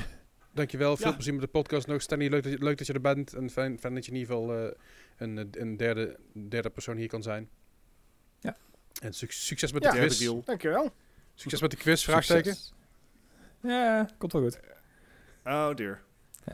[0.54, 0.98] Dankjewel.
[0.98, 1.14] Veel Ja.
[1.14, 2.02] plezier met de podcast nog.
[2.02, 3.34] Stanley, leuk dat je, leuk dat je er bent.
[3.34, 4.72] En fijn, fijn dat je in ieder geval eh,
[5.18, 7.50] een, een derde, derde persoon hier kan zijn.
[8.40, 8.58] Ja.
[9.02, 9.92] En suc- succes met Ja.
[9.92, 10.20] de quiz.
[10.20, 10.42] deal.
[10.46, 10.94] Dankjewel.
[11.36, 12.56] Succes met de quiz, vraagteken.
[13.62, 14.60] Ja, komt wel goed.
[15.44, 16.02] Oh dear.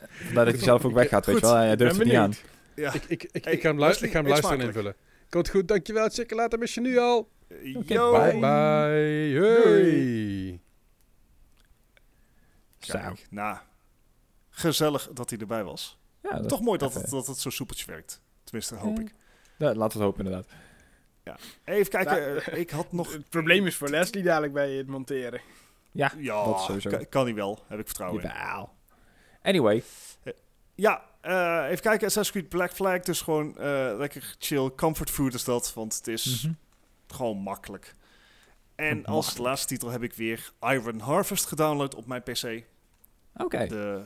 [0.10, 1.56] Vandaar dat hij zelf ook weggaat, weet je wel.
[1.56, 2.34] Hij Ik durft het niet aan.
[2.76, 2.94] Ja.
[2.94, 4.96] Ik, ik, ik, Hey, ik ga hem, luisteren, ik ga hem luisteren en invullen.
[5.30, 6.10] Komt goed, dankjewel.
[6.10, 7.30] Check later mis je nu al.
[7.86, 8.12] Yo.
[8.12, 8.32] bye.
[8.40, 9.40] Bye.
[9.40, 10.60] Hey.
[12.80, 12.98] Zo.
[13.00, 13.58] Kijk, nou,
[14.60, 15.98] gezellig dat hij erbij was.
[16.24, 18.22] Ja, dat- Toch mooi dat het, dat het zo soepeltje werkt.
[18.44, 19.04] Tenminste, hoop Ja.
[19.04, 19.14] ik.
[19.58, 20.48] Ja, laten we het hopen inderdaad.
[21.64, 23.12] Even kijken, Nou, eh, ik had nog...
[23.14, 25.42] Het probleem is voor Leslie dadelijk bij het monteren.
[25.92, 26.90] Ja, Ja, dat sowieso.
[26.90, 27.64] kan, kan hij wel.
[27.68, 28.32] Heb ik vertrouwen in.
[29.42, 29.84] Anyway.
[30.76, 32.08] Ja, eh, even kijken.
[32.08, 33.00] Assassin's Creed Black Flag.
[33.00, 34.72] Dus gewoon eh, lekker chill.
[34.76, 35.74] Comfort food is dat.
[35.74, 36.54] Want het is Mhm.
[37.08, 37.94] gewoon makkelijk.
[38.76, 42.64] En als laatste titel heb ik weer Iron Harvest gedownload op mijn PC.
[43.36, 43.68] Oké.
[43.68, 44.04] De,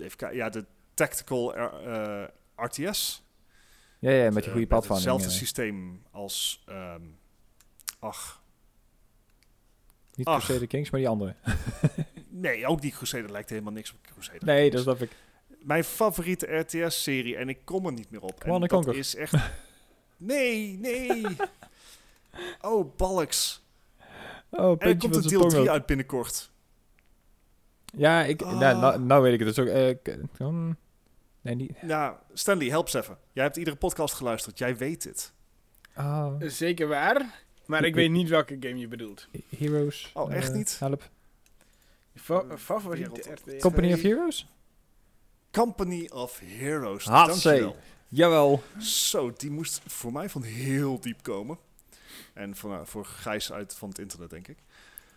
[0.00, 0.64] even kijken, ja, de
[0.94, 2.24] Tactical eh,
[2.56, 3.22] RTS.
[3.98, 5.04] Ja, ja, met die Eh, goede platforming.
[5.06, 5.40] Hetzelfde eh.
[5.40, 6.62] systeem als...
[6.66, 7.02] ehm,
[7.98, 8.42] ach,
[10.14, 10.44] Niet ach.
[10.44, 11.34] Crusader Kings, maar die andere.
[12.28, 14.44] nee, ook die Crusader lijkt helemaal niks op Crusader.
[14.44, 14.84] Nee, Kings.
[14.84, 15.16] dat snap ik.
[15.60, 18.40] Mijn favoriete RTS-serie en ik kom er niet meer op.
[18.40, 18.96] Command en dat Conquer.
[19.00, 19.34] is echt...
[20.16, 21.22] Nee, nee.
[22.60, 23.62] Oh, balks.
[24.50, 25.68] Oh, En er komt van een deel tong 3 ook.
[25.68, 26.50] uit binnenkort.
[27.96, 28.58] Ja, ik, Ah.
[28.58, 29.72] nou, nou, nou weet ik het dus ook.
[29.72, 30.76] eh, hmm,
[31.40, 31.82] nee, niet.
[31.82, 33.18] Nou, Stanley, help eens even.
[33.32, 34.58] Jij hebt iedere podcast geluisterd.
[34.58, 35.32] Jij weet dit.
[35.96, 37.42] Oh, Zeker waar.
[37.66, 39.28] Maar ik weet niet welke game je bedoelt.
[39.58, 40.10] Heroes.
[40.14, 40.78] Oh, echt eh, niet?
[40.78, 41.08] Help.
[42.14, 43.36] Fa favoriete?
[43.60, 44.02] Company of.
[44.02, 44.46] Heroes?
[45.50, 47.04] Company of Heroes.
[47.04, 47.48] Hatsé.
[47.50, 47.76] Dankjewel.
[48.08, 48.62] Jawel.
[48.78, 51.58] Zo, die moest voor mij van heel diep komen.
[52.32, 54.58] En voor, nou, voor Gijs uit van het internet, denk ik.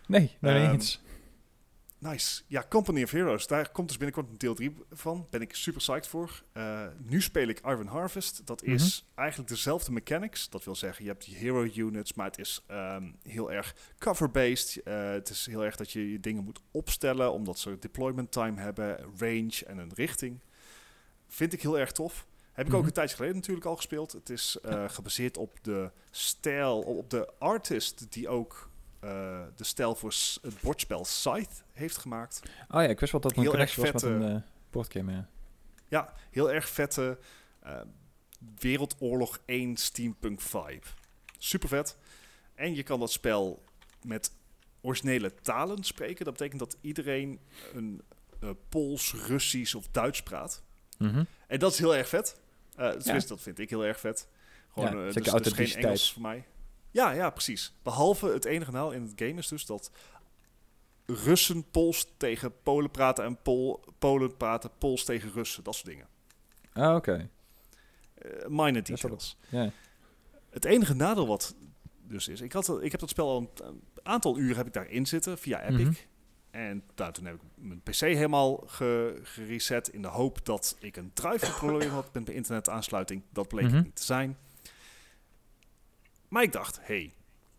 [0.06, 1.00] Nee, nog niet Ehm, eens.
[2.00, 2.42] Nice.
[2.46, 3.46] Ja, Company of Heroes.
[3.46, 5.26] Daar komt dus binnenkort een deel 3 van.
[5.30, 6.42] Ben ik super psyched voor.
[6.52, 8.46] Eh, nu speel ik Iron Harvest.
[8.46, 10.48] Dat is eigenlijk dezelfde mechanics.
[10.48, 14.76] Dat wil zeggen, je hebt die hero units, maar het is ehm, heel erg cover-based.
[14.84, 18.60] Eh, het is heel erg dat je je dingen moet opstellen, omdat ze deployment time
[18.60, 20.38] hebben, range en een richting.
[21.28, 22.26] Vind ik heel erg tof.
[22.52, 22.88] Heb ik ook Mhm.
[22.88, 24.12] een tijdje geleden natuurlijk al gespeeld.
[24.12, 28.67] Het is eh, gebaseerd op de stijl, op de artist die ook
[29.00, 32.40] eh, de stijl voor het bordspel Scythe heeft gemaakt.
[32.68, 34.34] Oh ja, ik wist wel dat er een heel connectie was erg met een vette-
[34.34, 35.28] eh boardgame, ja.
[35.88, 37.18] Ja, heel erg vette
[37.60, 37.80] eh,
[38.58, 40.86] Wereldoorlog 1 steampunk vibe.
[41.38, 41.96] Super vet.
[42.54, 43.62] En je kan dat spel
[44.02, 44.32] met
[44.80, 46.24] originele talen spreken.
[46.24, 47.40] Dat betekent dat iedereen
[47.74, 48.02] een
[48.68, 50.62] Pools, Russisch of Duits praat.
[50.98, 51.24] Mhm.
[51.46, 52.40] En dat is heel erg vet.
[52.76, 54.28] Tenminste, dat vind ik heel erg vet.
[54.72, 55.82] Gewoon, Ja, dus, dus geen.
[55.82, 56.44] Engels voor mij.
[56.90, 57.72] Ja, ja, precies.
[57.82, 59.90] Behalve het enige nadeel in het game is dus dat
[61.06, 65.64] Russen Pools tegen Polen praten en Pol Polen praten Pools tegen Russen.
[65.64, 66.06] Dat soort dingen.
[66.72, 67.28] Ah, oké.
[68.14, 69.36] Eh minor details.
[69.48, 69.70] Ja.
[70.50, 71.54] Het enige nadeel wat
[72.02, 74.72] dus is, ik, had, ik heb dat spel al een, een aantal uren heb ik
[74.72, 75.84] daarin zitten via Epic.
[75.86, 75.92] Mhm.
[76.50, 80.96] En nou, toen heb ik mijn PC helemaal ge- gereset in de hoop dat ik
[80.96, 83.22] een drive-probleem had met mijn internetaansluiting.
[83.32, 83.82] Dat bleek Mhm.
[83.82, 84.36] niet te zijn.
[86.28, 87.14] Maar ik dacht, hey,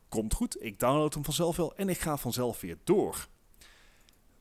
[0.10, 0.64] komt goed.
[0.64, 3.28] Ik download hem vanzelf wel en ik ga vanzelf weer door.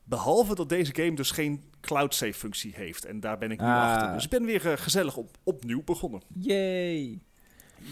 [0.03, 3.05] Behalve dat deze game dus geen cloud save functie heeft.
[3.05, 3.93] En daar ben ik nu Ah.
[3.93, 4.13] achter.
[4.13, 6.21] Dus ik ben weer eh, gezellig op, opnieuw begonnen.
[6.33, 7.19] Yay.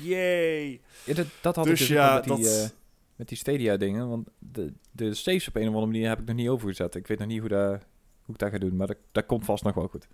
[0.01, 0.81] Yay!
[1.05, 2.69] Ja, dat, dat had Dus ik dus ja, met, die, eh,
[3.15, 4.09] met die Stadia dingen.
[4.09, 6.95] Want de, de saves op een of andere manier heb ik nog niet overgezet.
[6.95, 7.81] Ik weet nog niet hoe, dat,
[8.23, 8.75] hoe ik dat ga doen.
[8.75, 10.07] Maar dat, dat komt vast nog wel goed.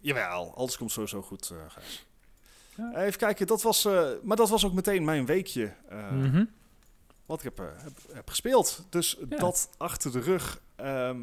[0.00, 2.06] Jawel, alles komt sowieso goed, Gijs.
[2.76, 2.92] Ja.
[3.04, 5.72] Even kijken, dat was, eh, maar dat was ook meteen mijn weekje.
[5.88, 6.44] eh, Mhm.
[7.26, 8.86] Wat ik heb, eh, heb, heb gespeeld.
[8.90, 9.36] Dus Ja.
[9.36, 10.60] dat achter de rug.
[10.76, 11.20] Ehm,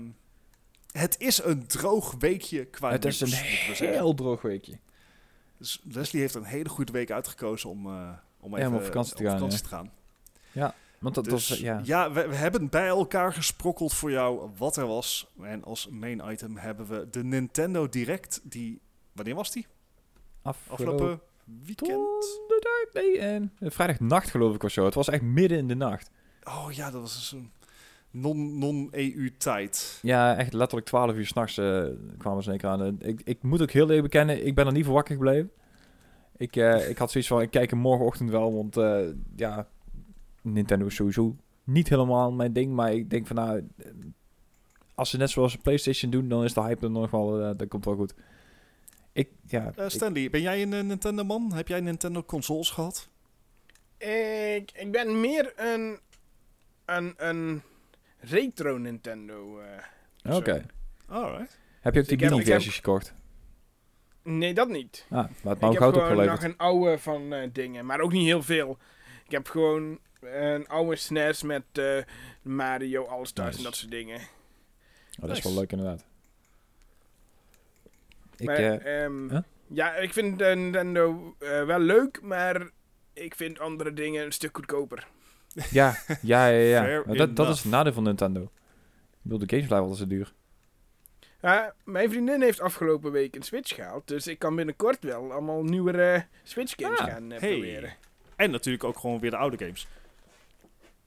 [0.92, 4.80] het is een droog weekje qua Het is een heel droog weekje.
[5.58, 8.84] Dus Leslie heeft een hele goede week uitgekozen om, eh, om Ja, even om op
[8.84, 9.64] vakantie te gaan, vakantie ja.
[9.64, 9.92] te gaan.
[11.00, 12.12] Want dat Dus was, eh, ja.
[12.12, 15.28] we, we hebben bij elkaar gesprokkeld voor jou wat er was.
[15.42, 18.40] En als main item hebben we de Nintendo Direct.
[18.44, 18.82] Die,
[19.12, 19.68] wanneer was die?
[20.42, 22.40] afgelopen Afgelopen weekend?
[22.48, 22.94] donderdag?
[22.94, 24.86] Nee, en vrijdagnacht geloof ik of zo.
[24.86, 26.12] Het was echt midden in de nacht.
[26.44, 27.52] Oh ja, dat was dus een
[28.12, 30.00] non- non-EU tijd.
[30.02, 31.86] Ja, echt letterlijk 12 uur s'nachts uh,
[32.18, 32.84] kwamen ze keer aan.
[32.84, 35.52] En Ik, ik moet ook heel eerlijk bekennen, ik ben er niet voor wakker gebleven.
[36.38, 39.00] Ik, eh, ik had zoiets van, ik kijk hem morgenochtend wel, want eh,
[39.36, 39.68] ja,
[40.42, 42.74] Nintendo is sowieso niet helemaal mijn ding.
[42.74, 43.92] Maar ik denk van, nou, eh,
[44.96, 47.68] als ze net zoals PlayStation doen, dan is de hype er nog wel, eh, dat
[47.68, 48.14] komt wel goed.
[49.14, 51.54] Ik, ja, Eh, ik- Stanley, ben jij een eh, Nintendo-man?
[51.54, 53.10] Heb jij Nintendo-consoles gehad?
[53.98, 56.00] Ik, ik ben meer een,
[56.86, 57.62] een, een
[58.20, 59.60] retro Nintendo.
[60.22, 60.66] eh, oké.
[61.08, 61.60] Alright.
[61.82, 63.14] Heb je ook die Ik heb- ik mini-versies gekocht?
[64.24, 65.06] Nee, dat niet.
[65.10, 66.42] Ah, maar het ik nou heb goud gewoon opgeleverd.
[66.42, 68.78] nog een oude van eh, dingen, maar ook niet heel veel.
[69.26, 71.98] Ik heb gewoon een oude SNES met eh,
[72.42, 73.58] Mario All-Stars Nice.
[73.58, 74.18] en dat soort dingen.
[75.22, 76.06] Oh, dat is wel leuk inderdaad.
[78.44, 79.40] Ik, maar, eh, ehm, huh?
[79.68, 82.70] Ja, ik vind de Nintendo eh, wel leuk, maar
[83.14, 85.08] ik vind andere dingen een stuk goedkoper.
[85.72, 87.04] Ja, ja, ja, ja.
[87.14, 88.42] Dat, dat is het nadeel van Nintendo.
[88.42, 88.50] Ik
[89.22, 90.34] bedoel, de games blijven altijd zo duur.
[91.42, 95.64] Ja, mijn vriendin heeft afgelopen week een Switch gehaald, dus ik kan binnenkort wel allemaal
[95.64, 97.52] nieuwere Switch games Ah, gaan eh, hey.
[97.52, 97.94] proberen.
[98.36, 99.88] En natuurlijk ook gewoon weer de oude games.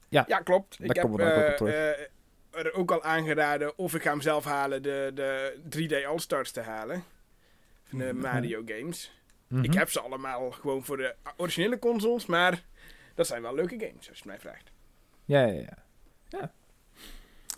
[0.09, 0.79] Ja, klopt.
[0.79, 2.09] Daar ik heb komen we daar ook op terug.
[2.51, 5.55] er ook al aangeraden of ik ga hem zelf halen, de, de
[5.89, 7.05] 3D All-Stars te halen.
[7.89, 8.21] Van de Mhm.
[8.21, 9.13] Mario games.
[9.49, 9.65] Mhm.
[9.65, 12.65] Ik heb ze allemaal gewoon voor de originele consoles, maar
[13.15, 14.71] dat zijn wel leuke games, als je mij vraagt.
[15.25, 15.85] Ja, ja,
[16.29, 16.53] ja.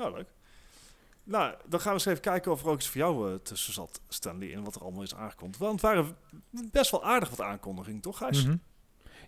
[0.00, 0.26] Oh, leuk.
[1.24, 3.72] Nou, dan gaan we eens even kijken of er ook iets voor jou eh, tussen
[3.72, 5.60] zat, Stanley, en wat er allemaal is aangekondigd.
[5.62, 6.16] Want het waren
[6.72, 8.44] best wel aardig wat aankondigingen, toch, Gijs?
[8.44, 8.56] Mhm.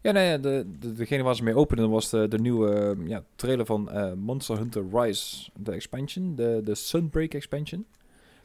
[0.03, 3.09] Ja, nee, ja, de, de, degene waar ze mee openden was de, de nieuwe eh,
[3.09, 7.87] ja, trailer van eh, Monster Hunter Rise, de expansion, de, de Sunbreak expansion.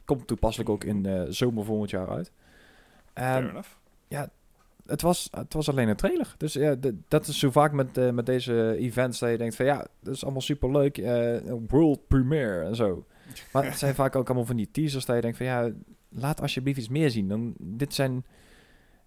[0.04, 2.32] Komt toepasselijk ook in eh, zomer volgend jaar uit.
[3.16, 3.68] Fair En enough.
[4.86, 6.34] het, was, het was alleen een trailer.
[6.38, 6.76] Dus ja,
[7.08, 10.14] dat is zo vaak met, eh, met deze events dat je denkt van ja, dat
[10.14, 10.96] is allemaal super leuk.
[11.68, 13.04] world premiere en zo.
[13.52, 15.70] Maar het zijn vaak ook allemaal van die teasers dat je denkt van ja,
[16.08, 17.28] laat alsjeblieft iets meer zien.
[17.28, 18.24] Dan, dit zijn,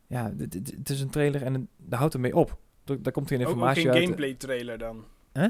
[0.07, 2.57] ja, dit, dit- het is een trailer en een- daar houdt het mee op.
[2.83, 4.03] Daar komt geen Ook, ook informatie geen uit.
[4.03, 5.03] gameplay trailer dan.
[5.33, 5.47] Hè?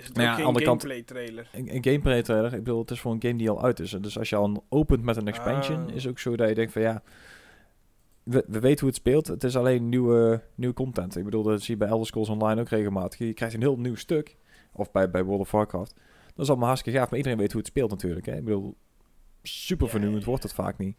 [0.00, 1.50] Is het Nou ja, geen andere gameplay trailer?
[1.52, 3.90] Een, een gameplay trailer, ik bedoel, het is voor een game die al uit is.
[3.90, 5.94] Dus als je al opent met een expansion, Oh.
[5.94, 7.02] is ook zo dat je denkt van ja,
[8.22, 9.26] we, we weten hoe het speelt.
[9.26, 11.16] Het is alleen nieuwe, nieuwe content.
[11.16, 13.18] Ik bedoel, dat zie je bij Elder Scrolls Online ook regelmatig.
[13.18, 14.36] Je krijgt een heel nieuw stuk.
[14.72, 15.94] Of bij, bij World of Warcraft.
[16.34, 18.26] Dat is allemaal hartstikke gaaf, maar iedereen weet hoe het speelt natuurlijk.
[18.26, 18.36] Hè?
[18.36, 18.76] Ik bedoel,
[19.42, 20.96] super vernieuwend wordt het vaak niet.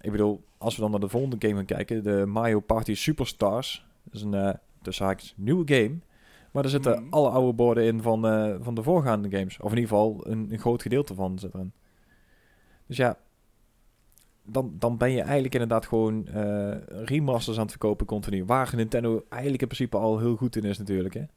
[0.00, 3.86] Ik bedoel, als we dan naar de volgende game gaan kijken, de Mario Party Superstars.
[4.02, 5.98] Dat is een, tussen haakjes, nieuwe game.
[6.54, 7.12] Maar er zitten Mhm.
[7.12, 9.60] alle oude borden in van, eh, van de voorgaande games.
[9.60, 11.72] Of in ieder geval een, een groot gedeelte van zit erin.
[12.86, 13.18] Dus ja,
[14.42, 18.44] dan, dan ben je eigenlijk inderdaad gewoon eh, remasters aan het verkopen continu.
[18.44, 21.14] Waar Nintendo eigenlijk in principe al heel goed in is natuurlijk.
[21.14, 21.20] Hè?
[21.20, 21.28] Ik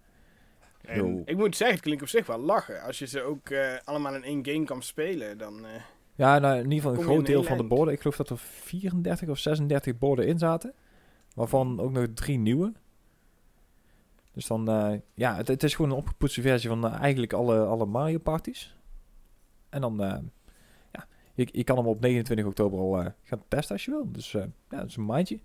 [0.82, 2.82] En bedoel, Ik moet zeggen, het klinkt op zich wel lachen.
[2.82, 5.66] Als je ze ook eh, allemaal in één game kan spelen, dan...
[6.16, 7.94] Ja, nou, in ieder geval een groot deel van de borden.
[7.94, 10.74] Ik geloof dat er 34 of 36 borden in zaten.
[11.36, 12.74] Waarvan ook nog drie nieuwe.
[14.38, 17.66] Dus dan, eh, ja, het, het is gewoon een opgepoetste versie van eh, eigenlijk alle,
[17.66, 18.76] alle Mario parties.
[19.70, 20.18] En dan, eh,
[20.92, 24.12] ja, je, je kan hem op 29 oktober al gaan testen als je wil.
[24.12, 25.40] Dus ja, dat is een maandje.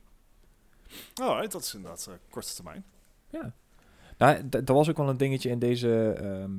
[1.14, 2.84] Alright, dat is inderdaad korte termijn.
[3.30, 3.52] Ja.
[4.18, 6.50] Nou, d- er was ook wel een dingetje in deze, ehm,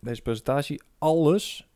[0.00, 0.82] deze presentatie.
[0.98, 1.68] Alles,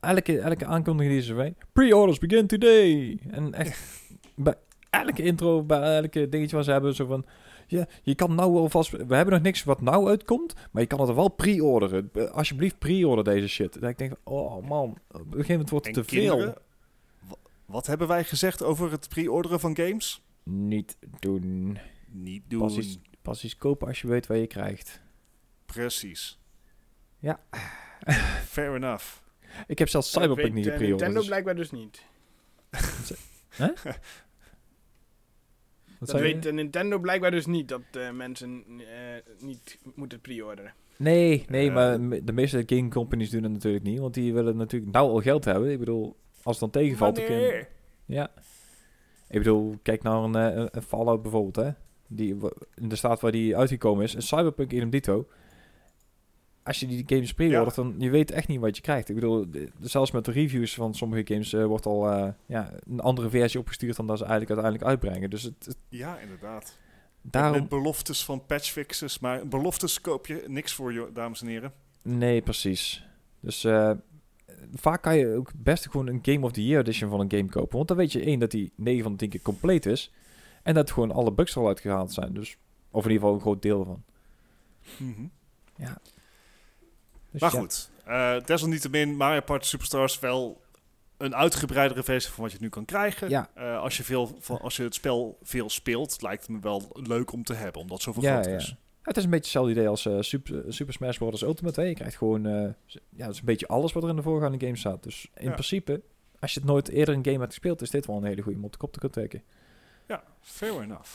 [0.00, 3.18] elke, elke aankondiging die ze zei, pre-orders begin today.
[3.30, 4.02] En echt,
[4.36, 4.54] bij
[4.90, 7.24] elke intro, bij elke dingetje wat ze hebben, zo van,
[7.66, 11.00] ja, je kan nou alvast, we hebben nog niks wat nou uitkomt, maar je kan
[11.00, 12.10] het er wel pre-orderen.
[12.12, 13.80] Eh, Alsjeblieft pre-order deze shit.
[13.80, 16.30] Dat ik denk, oh man, op een gegeven moment wordt het En te veel.
[16.30, 16.56] kinderen,
[17.66, 20.22] wat hebben wij gezegd over het pre-orderen van games?
[20.42, 21.78] Niet doen.
[22.08, 22.60] Niet doen.
[22.60, 25.00] Pas eens, pas kopen als je weet wat je krijgt.
[25.66, 26.38] Precies.
[27.18, 27.40] Ja.
[28.54, 29.04] Fair enough.
[29.66, 31.00] Ik heb zelfs dat Cyberpunk niet eh, gepreorderd.
[31.00, 32.02] Nintendo dus- blijkbaar dus niet.
[36.02, 40.72] Wat Dat weet Nintendo blijkbaar dus niet, dat eh, mensen eh, niet moeten pre-orderen.
[40.96, 43.98] Nee, nee, Eh, maar de meeste game companies doen het natuurlijk niet.
[43.98, 45.70] Want die willen natuurlijk nou al geld hebben.
[45.70, 47.16] Ik bedoel, als het dan tegenvalt...
[47.16, 47.68] dan kun je- Wanneer?
[48.06, 48.30] Ja.
[49.28, 51.70] Ik bedoel, kijk naar een, een, een Fallout bijvoorbeeld, hè.
[52.08, 52.36] Die,
[52.74, 54.14] in de staat waar die uitgekomen is.
[54.14, 55.26] Een Cyberpunk idem dito.
[56.64, 59.08] Als je die games pre-ordert, dan je weet echt niet wat je krijgt.
[59.08, 59.46] Ik bedoel,
[59.80, 63.60] zelfs met de reviews van sommige games eh, wordt al eh, ja, een andere versie
[63.60, 65.30] opgestuurd dan dat ze eigenlijk uiteindelijk uitbrengen.
[65.30, 66.76] Dus het, het- Ja, inderdaad.
[67.22, 67.60] daarom...
[67.60, 71.72] Met beloftes van patchfixes, maar beloftes koop je niks voor, je, dames en heren.
[72.02, 73.06] Nee, precies.
[73.40, 73.90] Dus eh,
[74.74, 77.48] vaak kan je ook best gewoon een Game of the Year edition van een game
[77.48, 77.76] kopen.
[77.76, 80.12] Want dan weet je één dat die 9 van de 10 keer compleet is.
[80.62, 82.32] En dat gewoon alle bugs al uitgehaald zijn.
[82.34, 82.56] Dus,
[82.90, 84.02] of in ieder geval een groot deel ervan.
[87.32, 87.58] Dus Maar ja.
[87.58, 90.60] goed, eh, desalniettemin Mario Party Superstars wel
[91.16, 93.28] een uitgebreidere versie van wat je nu kan krijgen.
[93.28, 93.50] Ja.
[93.54, 96.88] Eh, als, je veel van, als je het spel veel speelt, lijkt het me wel
[96.92, 98.56] leuk om te hebben, omdat het zoveel Ja, groter ja.
[98.58, 98.74] is.
[99.02, 101.42] Het is een beetje hetzelfde idee als eh, Super, Super Smash Bros.
[101.42, 101.80] Ultimate.
[101.80, 101.86] Hè?
[101.86, 102.52] Je krijgt gewoon eh,
[103.08, 105.02] ja, het is een beetje alles wat er in de voorgaande game staat.
[105.02, 105.50] Dus in Ja.
[105.52, 106.00] principe,
[106.40, 108.58] als je het nooit eerder een game hebt gespeeld, is dit wel een hele goede
[108.58, 109.42] om op de kop te kunnen trekken.
[110.08, 111.10] Ja, fair enough.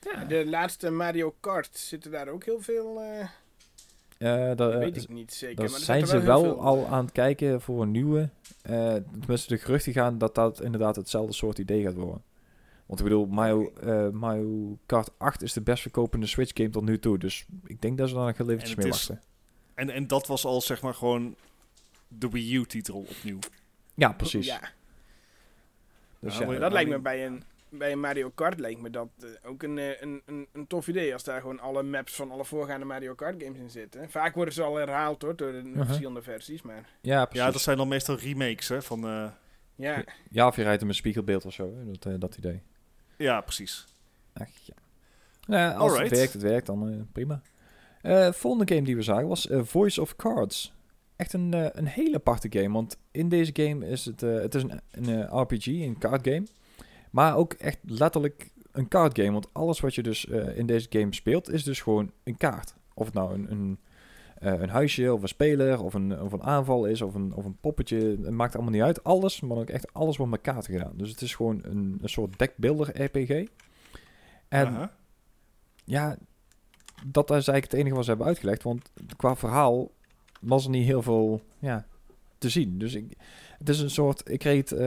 [0.00, 3.00] Ja, De laatste Mario Kart, zitten daar ook heel veel...
[3.00, 3.28] eh,
[4.20, 5.56] Eh, dat daar, weet ik niet zeker.
[5.56, 8.28] daar er zijn ze wel veel- al aan het kijken voor een nieuwe.
[8.62, 12.22] Eh tenminste, de geruchten gaan dat dat inderdaad hetzelfde soort idee gaat worden.
[12.86, 16.84] Want ik bedoel, Mario, eh, Mario Kart 8 is de best verkopende Switch game tot
[16.84, 17.18] nu toe.
[17.18, 19.20] Dus ik denk dat ze daar nog heel eventjes mee is- wachten.
[19.74, 21.34] En, en dat was al zeg maar gewoon
[22.08, 23.38] de Wii U-titel opnieuw.
[23.94, 24.46] Ja, precies.
[24.46, 24.60] Ja,
[26.20, 28.90] Dus Ja, ja, maar- dat lijkt me bij een, bij een Mario Kart lijkt me
[28.90, 31.12] dat eh, ook een, eh, een, een, een tof idee.
[31.12, 34.10] Als daar gewoon alle maps van alle voorgaande Mario Kart games in zitten.
[34.10, 36.62] Vaak worden ze al herhaald hoor, door de verschillende versies.
[36.62, 37.44] Maar ja, precies.
[37.46, 39.04] Ja, dat zijn dan meestal remakes hè, van...
[39.06, 39.26] eh,
[39.74, 41.74] ja, Ja, of je rijdt hem een spiegelbeeld of zo.
[41.76, 42.62] hè, Dat, dat idee.
[43.16, 43.84] ja, precies.
[44.32, 44.74] Ach, ja.
[45.46, 46.08] Nou, als Alright.
[46.10, 47.42] het werkt, het werkt, dan prima.
[48.02, 50.72] Eh volgende game die we zagen was Voice of Cards.
[51.16, 52.70] echt een, een hele aparte game.
[52.72, 56.46] Want in deze game is het, het is een, een RPG, een card game.
[57.10, 59.32] Maar ook echt letterlijk een card game.
[59.32, 62.74] Want alles wat je dus eh, in deze game speelt, is dus gewoon een kaart.
[62.94, 63.78] Of het nou een, een,
[64.38, 67.44] eh, een huisje, of een speler, of een, of een aanval is, of een, of
[67.44, 67.98] een poppetje.
[67.98, 69.04] Het maakt allemaal niet uit.
[69.04, 70.96] Alles, maar ook echt alles wordt met kaarten gedaan.
[70.96, 73.46] Dus het is gewoon een, een soort deckbuilder RPG.
[74.48, 74.90] En
[75.84, 76.16] ja,
[77.06, 78.62] dat is eigenlijk het enige wat ze hebben uitgelegd.
[78.62, 79.90] Want qua verhaal
[80.40, 81.86] was er niet heel veel ja,
[82.38, 82.78] te zien.
[82.78, 83.16] Dus ik,
[83.60, 84.30] het is een soort...
[84.30, 84.80] Ik kreeg het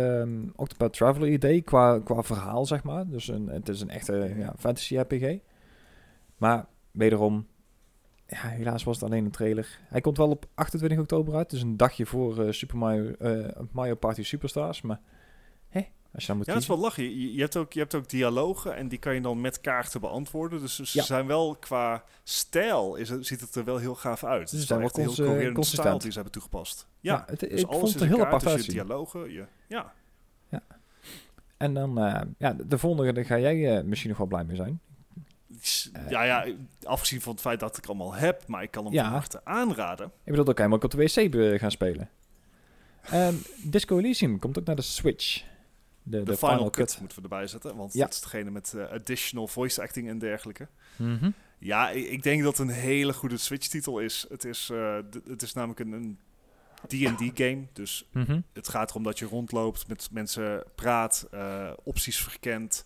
[0.56, 3.08] Octopath Traveler idee qua, qua verhaal, zeg maar.
[3.08, 5.38] Dus een, het is een echte ja, fantasy RPG.
[6.38, 7.48] Maar wederom...
[8.28, 9.80] Ja, helaas was het alleen een trailer.
[9.88, 11.50] Hij komt wel op 28 oktober uit.
[11.50, 14.82] Dus een dagje voor eh, Super Mario, eh, Mario Party Superstars.
[14.82, 15.00] Maar
[16.14, 17.04] als je dan moet Ja, dat is wel lachen.
[17.04, 20.02] Je, je, hebt ook, je hebt ook dialogen en die kan je dan met kaarten
[20.02, 20.60] beantwoorden.
[20.60, 21.04] Dus ze Ja.
[21.04, 24.50] zijn wel qua stijl, is het, ziet het er wel heel gaaf uit.
[24.50, 26.02] Ze Het is zijn wel echt cons- heel coherent stijl consistent.
[26.02, 26.88] die ze hebben toegepast.
[27.00, 29.32] Ja, Ja, het, dus ik alles vond het een heel kaart, apart dus je dialogen.
[29.32, 29.94] Je, ja.
[31.58, 34.56] En dan, eh, ja, de volgende, daar ga jij eh, misschien nog wel blij mee
[34.56, 34.80] zijn.
[35.94, 36.46] Eh, ja, ja,
[36.84, 39.04] afgezien van het feit dat ik allemaal heb, maar ik kan hem Ja.
[39.04, 40.06] van harte aanraden.
[40.06, 42.10] Ik bedoel, dan kan je hem ook op de wc gaan spelen.
[43.02, 43.34] Ehm,
[43.64, 45.44] Disco Elysium komt ook naar de Switch.
[46.04, 48.04] De, De, final, cut, moeten we erbij zetten, want Ja.
[48.06, 50.68] dat is degene met eh, additional voice acting en dergelijke.
[50.96, 51.30] Mhm.
[51.58, 54.26] Ja, ik, ik denk dat het een hele goede Switch-titel is.
[54.30, 56.18] Het is, eh, d- het is namelijk een- een
[56.88, 58.40] D&D-game, dus Mhm.
[58.54, 62.86] het gaat erom dat je rondloopt, met mensen praat, eh, opties verkent.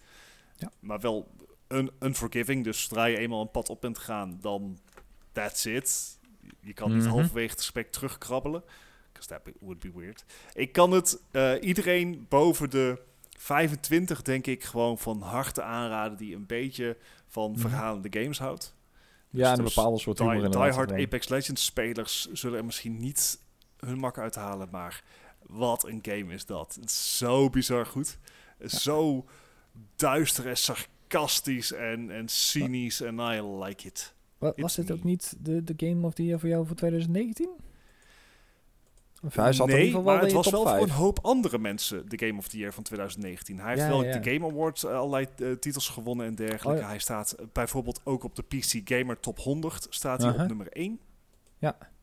[0.55, 0.71] Ja.
[0.79, 1.31] Maar wel
[1.67, 2.63] un unforgiving.
[2.63, 4.79] Dus zodra je eenmaal een pad op bent gegaan, dan
[5.31, 6.19] that's it.
[6.61, 7.11] Je kan niet Mhm.
[7.11, 8.63] halverwege het gesprek terugkrabbelen.
[9.17, 10.25] Because that would be weird.
[10.53, 13.01] Ik kan het eh, iedereen boven de
[13.37, 16.97] 25, denk ik, gewoon van harte aanraden die een beetje
[17.27, 18.75] van verhalende games houdt.
[19.29, 21.05] Ja, en een dus bepaalde soort humor Die, diehard gewoon.
[21.05, 23.39] Apex Legends spelers zullen er misschien niet
[23.77, 25.03] hun mak uithalen, maar
[25.41, 26.77] wat een game is dat.
[26.81, 28.17] Het is zo bizar goed.
[28.65, 29.25] Zo
[29.95, 34.13] duister en sarcastisch en, en cynisch en I like it.
[34.37, 36.75] Wa- It's was dit ook niet de, de Game of the Year voor jou voor
[36.75, 37.49] 2019?
[39.31, 40.83] Hij zat nee, in ieder geval wel maar het was wel voor 5.
[40.83, 43.59] een hoop andere mensen de Game of the Year van 2019.
[43.59, 44.19] Hij heeft Ja, wel ja, ja.
[44.19, 46.69] de Game Awards eh, allerlei eh, titels gewonnen en dergelijke.
[46.69, 46.87] Oh, ja.
[46.87, 50.99] Hij staat bijvoorbeeld ook op de PC Gamer Top 100 staat hij op nummer 1.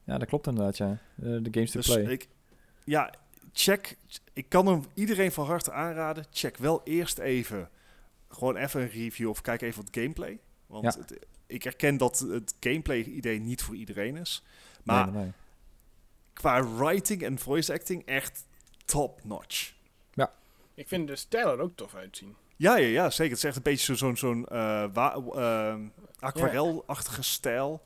[0.06, 0.90] Ja, dat klopt inderdaad, ja.
[0.90, 2.02] Eh, de games to Dus play.
[2.04, 2.28] ik,
[2.84, 3.12] ja,
[3.52, 3.96] check.
[4.32, 6.24] Ik kan hem iedereen van harte aanraden.
[6.30, 7.68] Check wel eerst even,
[8.28, 10.38] gewoon even een review of kijk even wat gameplay.
[10.66, 11.00] Want Ja.
[11.00, 14.44] het- ik erken dat het gameplay-idee niet voor iedereen is.
[14.82, 15.32] Maar nee, nee, nee.
[16.34, 18.46] Qua writing en voice acting echt
[18.84, 19.72] top-notch.
[20.76, 22.34] Ik vind de stijl er ook tof uitzien.
[22.56, 23.28] Ja, ja, ja, zeker.
[23.32, 25.76] Het is echt een beetje zo- zo'n zo'n eh, wa- eh,
[26.18, 27.82] aquarelachtige stijl.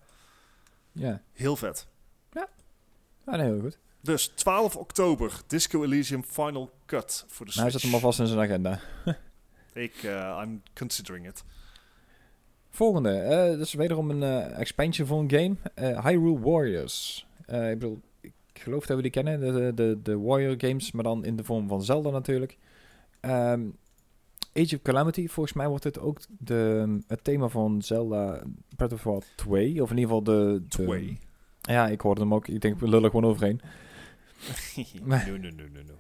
[0.93, 1.87] Ja, Heel vet.
[2.33, 3.79] ja nee, heel goed.
[4.01, 7.73] Dus 12 oktober, Disco Elysium Final Cut voor de Nou, hij Switch.
[7.73, 8.81] zet hem alvast in zijn agenda.
[9.73, 11.45] Ik, eh, I'm considering it.
[12.71, 15.57] Volgende, eh dat is wederom een eh, expansion voor een game.
[15.75, 17.27] eh, Hyrule Warriors.
[17.47, 18.01] Eh, ik bedoel,
[18.61, 21.69] geloof dat we die kennen, de, de, de, Warrior games, maar dan in de vorm
[21.69, 22.59] van Zelda natuurlijk.
[23.21, 23.63] Ehm,
[24.55, 28.43] Age of Calamity, volgens mij wordt dit ook de, het thema van Zelda
[28.77, 30.61] Breath of the Wild 2, of in ieder geval de...
[30.63, 31.19] de Twee.
[31.61, 32.49] Ja, ik hoorde hem ook.
[32.49, 33.61] Ik denk, we lullen gewoon overheen.
[35.05, 35.95] Maar- no, no, no, no, no.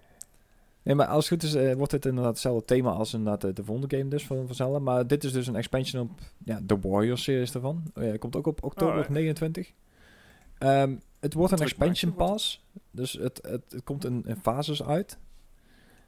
[0.83, 3.53] Nee, maar als het goed is, eh, wordt het inderdaad hetzelfde thema als inderdaad de,
[3.53, 4.79] de volgende game dus van, van Zelda.
[4.79, 6.11] Maar dit is dus een expansion op
[6.45, 7.83] ja, de Warriors-series ervan.
[7.95, 9.13] Uh, komt ook op oktober Alright.
[9.13, 9.73] 29.
[10.59, 12.65] Ehm, het wordt een expansion pass.
[12.91, 15.19] Dus het, het, het komt in, in fases uit.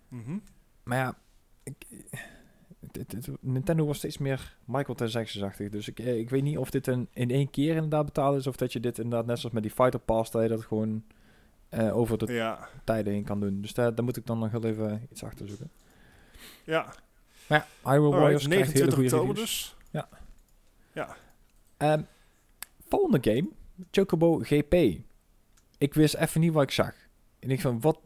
[0.08, 0.38] Mhm.
[0.82, 1.18] Maar ja,
[1.62, 1.74] ik,
[2.80, 5.68] het- het- het- Nintendo was steeds meer microtransactions-achtig.
[5.68, 8.46] Dus ik, eh, ik weet niet of dit een, in één keer inderdaad betaald is.
[8.46, 11.04] Of dat je dit inderdaad net zoals met die Fighter Pass, dat je dat gewoon
[11.68, 13.60] eh, over de Ja, tijden heen kan doen.
[13.60, 15.70] Dus daar, daar moet ik dan nog wel even iets achter zoeken.
[16.64, 16.94] ja.
[17.46, 19.76] Maar ja, Hyrule Warriors krijgt hele 29 goede oktober reviews.
[20.92, 21.04] dus.
[21.76, 22.02] Ehm,
[22.88, 23.48] volgende game,
[23.90, 24.74] Chocobo GP.
[25.78, 26.94] Ik wist even niet wat ik zag.
[27.38, 28.00] En ik van, wat,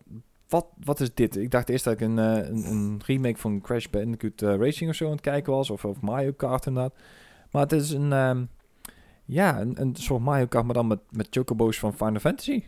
[0.49, 1.37] wat, wat is dit?
[1.37, 4.91] Ik dacht eerst dat ik een, eh, een, een remake van Crash Bandicoot eh, Racing
[4.91, 5.71] of zo aan het kijken was.
[5.71, 6.95] Of, of Mario Kart inderdaad.
[7.51, 8.45] Maar het is een, ehm,
[9.25, 12.65] ja, een, een soort Mario Kart, maar dan met, met Chocobo's van Final Fantasy.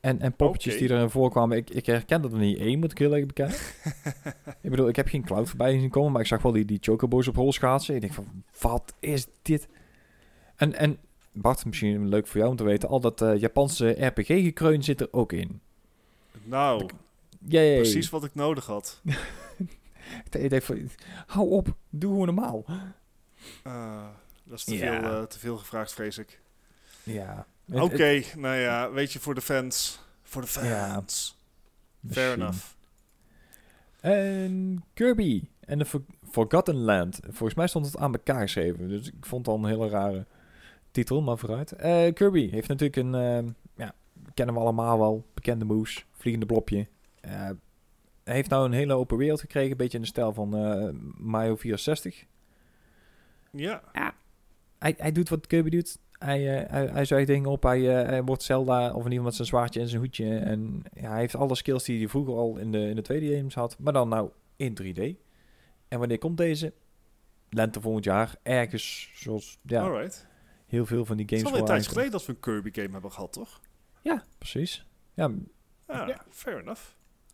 [0.00, 1.56] En, en poppetjes die erin voorkwamen.
[1.56, 3.56] Ik, ik herken dat er niet één, moet ik heel erg bekennen.
[4.62, 6.78] ik bedoel, ik heb geen cloud voorbij zien komen, maar ik zag wel die, die
[6.80, 7.94] Chocobo's op hol schaatsen.
[7.94, 9.68] Ik denk van, wat is dit?
[10.56, 10.98] En, en
[11.40, 15.08] Bart, misschien leuk voor jou om te weten, al dat eh, Japanse RPG-gekreun zit er
[15.10, 15.60] ook in.
[16.44, 16.88] Nou,
[17.38, 17.76] Yay.
[17.76, 19.00] precies wat ik nodig had.
[20.30, 20.90] Ik denk van,
[21.26, 22.64] hou op, doe gewoon normaal.
[23.62, 24.06] Eh,
[24.44, 25.00] dat is te, Ja.
[25.00, 26.40] veel, eh, te veel gevraagd, vrees ik.
[27.02, 27.46] Ja.
[27.72, 30.00] Oké, nou ja, weet je, voor de fans.
[30.22, 30.92] Voor de Ja.
[30.92, 31.36] fans.
[32.10, 32.64] Fair enough.
[34.00, 37.18] En Kirby en de For- Forgotten Land.
[37.22, 38.88] Volgens mij stond het aan elkaar geschreven.
[38.88, 40.26] Dus ik vond het al een hele rare
[40.90, 41.72] titel, maar vooruit.
[41.72, 43.94] Eh, Kirby heeft natuurlijk een, ehm, ja,
[44.34, 46.86] kennen we allemaal wel, bekende moves, vliegende blopje.
[47.20, 47.50] Eh,
[48.28, 50.88] hij heeft nou een hele open wereld gekregen, een beetje in de stijl van eh,
[51.16, 52.24] Mario 64.
[53.50, 53.82] Ja,
[54.78, 55.98] Hij, hij doet wat Kirby doet.
[56.18, 59.10] Hij, eh, hij, hij zuigt dingen op, hij, eh, hij wordt Zelda, of in ieder
[59.10, 60.38] geval met zijn zwaardje en zijn hoedje.
[60.38, 63.36] En ja, hij heeft alle skills die hij vroeger al in de, in de 2D
[63.36, 65.26] games had, maar dan nou in 3D.
[65.88, 66.72] En wanneer komt deze?
[67.50, 68.36] Lente volgend jaar.
[68.42, 70.26] Ergens, zoals ja, alright.
[70.68, 71.52] Heel veel van die Het is games.
[71.58, 71.92] alweer een aankomt.
[71.92, 73.60] geleden dat we een Kirby game hebben gehad, toch?
[74.02, 74.86] Ja, precies.
[75.14, 75.30] Ja,
[75.88, 76.24] Ja, Ja.
[76.30, 76.82] fair enough.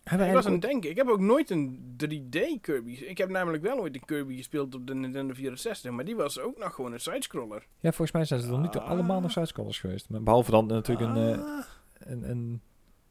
[0.04, 2.92] hebben Ik was aan het denken, ik heb ook nooit een 3D Kirby.
[2.92, 6.38] Ik heb namelijk wel ooit een Kirby gespeeld op de Nintendo 64, maar die was
[6.38, 7.66] ook nog gewoon een sidescroller.
[7.80, 8.88] ja, volgens mij zijn ze nog niet Ah.
[8.88, 10.08] allemaal nog sidescrollers geweest.
[10.08, 11.64] Maar behalve dan natuurlijk een, eh, Ah,
[11.98, 12.62] een, een...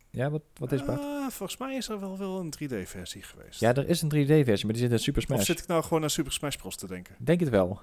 [0.10, 1.00] Ja, wat, wat is Bart?
[1.00, 3.60] ah, volgens mij is er wel, wel een 3D-versie geweest.
[3.60, 5.46] Ja, er is een 3D-versie, maar die zit in Super of Smash.
[5.46, 6.76] zit ik nou gewoon aan Super Smash Bros.
[6.76, 7.16] te denken?
[7.20, 7.82] Denk het wel.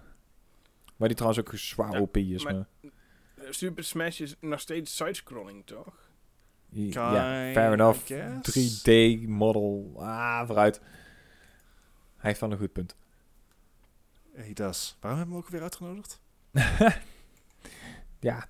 [1.01, 2.45] Maar die trouwens ook zwaar Ja, OP is.
[2.45, 2.65] maar- Maar,
[3.51, 6.09] Super Smash is nog steeds sidescrolling, toch?
[6.71, 7.13] ja,
[7.53, 8.11] fair enough.
[8.11, 8.81] I guess.
[8.83, 9.95] 3D-model.
[9.99, 10.81] Ah, vooruit.
[12.17, 12.97] Hij heeft wel een goed punt.
[14.35, 14.97] He does.
[15.01, 16.21] Waarom hebben we hem ook weer uitgenodigd?
[18.21, 18.47] ja.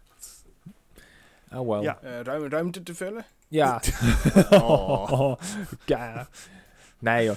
[1.52, 1.82] Oh well.
[1.82, 2.00] Ja.
[2.00, 3.24] Eh, ruim, ruimte te vullen.
[3.48, 3.80] Ja.
[4.50, 5.36] Oh.
[5.86, 6.28] ja.
[6.98, 7.36] Nee joh.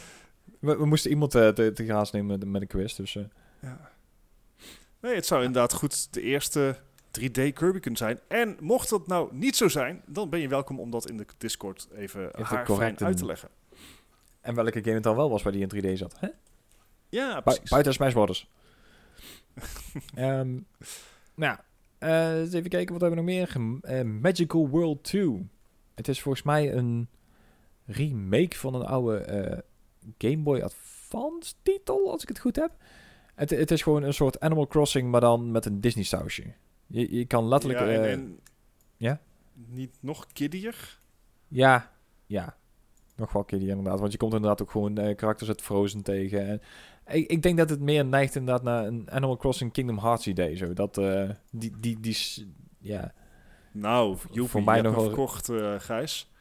[0.59, 3.15] We, we moesten iemand eh, te, te graas nemen met, met een quiz, dus...
[3.15, 3.23] eh,
[3.59, 3.91] Ja.
[5.03, 6.75] Nee, het zou inderdaad goed de eerste
[7.19, 8.19] 3D Kirby kunnen zijn.
[8.27, 11.25] En mocht dat nou niet zo zijn, dan ben je welkom om dat in de
[11.37, 13.49] Discord even Even haar correct uit te leggen.
[14.41, 16.27] en welke game het dan wel was waar die in 3D zat, hè?
[17.09, 17.69] Ja, Bu- precies.
[17.69, 18.49] buiten Smash Brothers.
[20.15, 20.57] Ehm
[21.35, 21.57] nou.
[21.97, 23.81] Eh, eens even kijken, wat hebben we nog meer?
[23.81, 25.49] Eh, Magical World 2.
[25.95, 27.07] Het is volgens mij een
[27.85, 29.57] remake van een oude eh,
[30.17, 32.71] Game Boy Advance titel, als ik het goed heb.
[33.35, 36.43] Het, het is gewoon een soort Animal Crossing, maar dan met een Disney sausje.
[36.87, 37.81] Je, je kan letterlijk...
[37.81, 38.39] Ja, en, eh, en
[38.97, 39.21] ja?
[39.53, 40.99] Niet nog kiddier?
[41.47, 41.91] Ja,
[42.25, 42.57] ja.
[43.15, 43.99] Nog wel die inderdaad.
[43.99, 46.47] Want je komt inderdaad ook gewoon eh, karakters uit Frozen tegen.
[46.47, 46.61] En
[47.07, 50.55] ik, ik denk dat het meer neigt inderdaad naar een Animal Crossing Kingdom Hearts idee.
[50.55, 50.73] Zo.
[50.73, 52.17] Dat, eh, die, die, die,
[52.79, 53.13] ja.
[53.71, 56.31] Nou, Voor joepie, mij je hebt nog wel- verkocht, eh Gijs.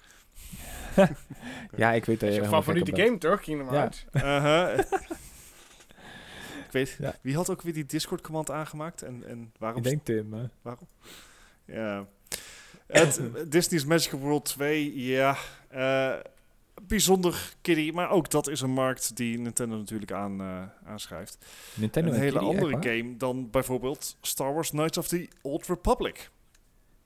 [1.76, 3.40] ja, ik weet dat Dat is je favoriete game, toch?
[3.40, 3.90] Kingdom Ja.
[4.12, 4.78] Uh-huh.
[6.74, 7.14] Ik weet, Ja.
[7.22, 9.02] wie had ook weer die Discord-command aangemaakt?
[9.02, 9.78] En, en waarom?
[9.78, 10.34] Ik denk Tim.
[10.34, 10.40] eh.
[10.62, 10.86] waarom?
[11.64, 12.06] Ja.
[12.86, 13.20] Het,
[13.52, 15.36] Disney's Magical World 2, ja.
[15.68, 16.14] eh,
[16.82, 21.38] bijzonder kiddie, maar ook dat is een markt die Nintendo natuurlijk aan, eh, aanschrijft.
[21.74, 22.84] Nintendo een en hele Kiddie, andere waar?
[22.84, 26.30] game dan bijvoorbeeld Star Wars Knights of the Old Republic.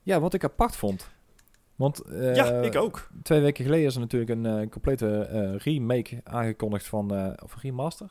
[0.03, 1.09] Ja, wat ik apart vond.
[1.77, 3.09] Want eh, ja, ik ook.
[3.23, 7.15] twee weken geleden is er natuurlijk een eh, complete eh, remake aangekondigd van...
[7.15, 8.11] eh of remaster?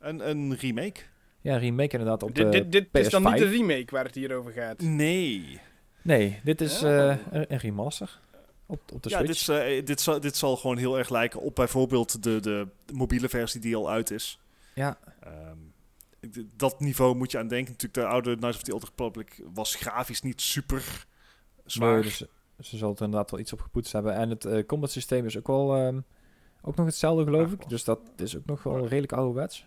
[0.00, 1.00] Een, een remake?
[1.40, 3.38] Ja, een remake inderdaad op de Dit, dit, dit is dan niet PS5.
[3.38, 4.80] de remake waar het hier over gaat.
[4.80, 5.60] Nee.
[6.02, 7.10] Nee, dit is Ja.
[7.10, 8.20] eh, een, een remaster.
[8.66, 9.44] Op, op de ja, Switch.
[9.46, 12.66] dit, is, eh, dit, zal, dit zal gewoon heel erg lijken op bijvoorbeeld de, de
[12.92, 14.40] mobiele versie die al uit is.
[14.74, 14.98] Ja.
[15.20, 15.56] Ehm,
[16.56, 17.72] dat niveau moet je aan denken.
[17.72, 21.06] Natuurlijk, de oude Knights of the Old Republic was grafisch niet super
[21.64, 21.92] zwaar.
[21.92, 22.16] Nee, dus
[22.60, 24.14] ze zullen er inderdaad wel iets op gepoetst hebben.
[24.14, 26.00] En het eh, combat systeem is ook wel ehm,
[26.62, 27.68] ook nog hetzelfde, geloof Ja, ik.
[27.68, 28.86] Dus dat is ook nog wel Ja.
[28.88, 29.66] redelijk ouderwets.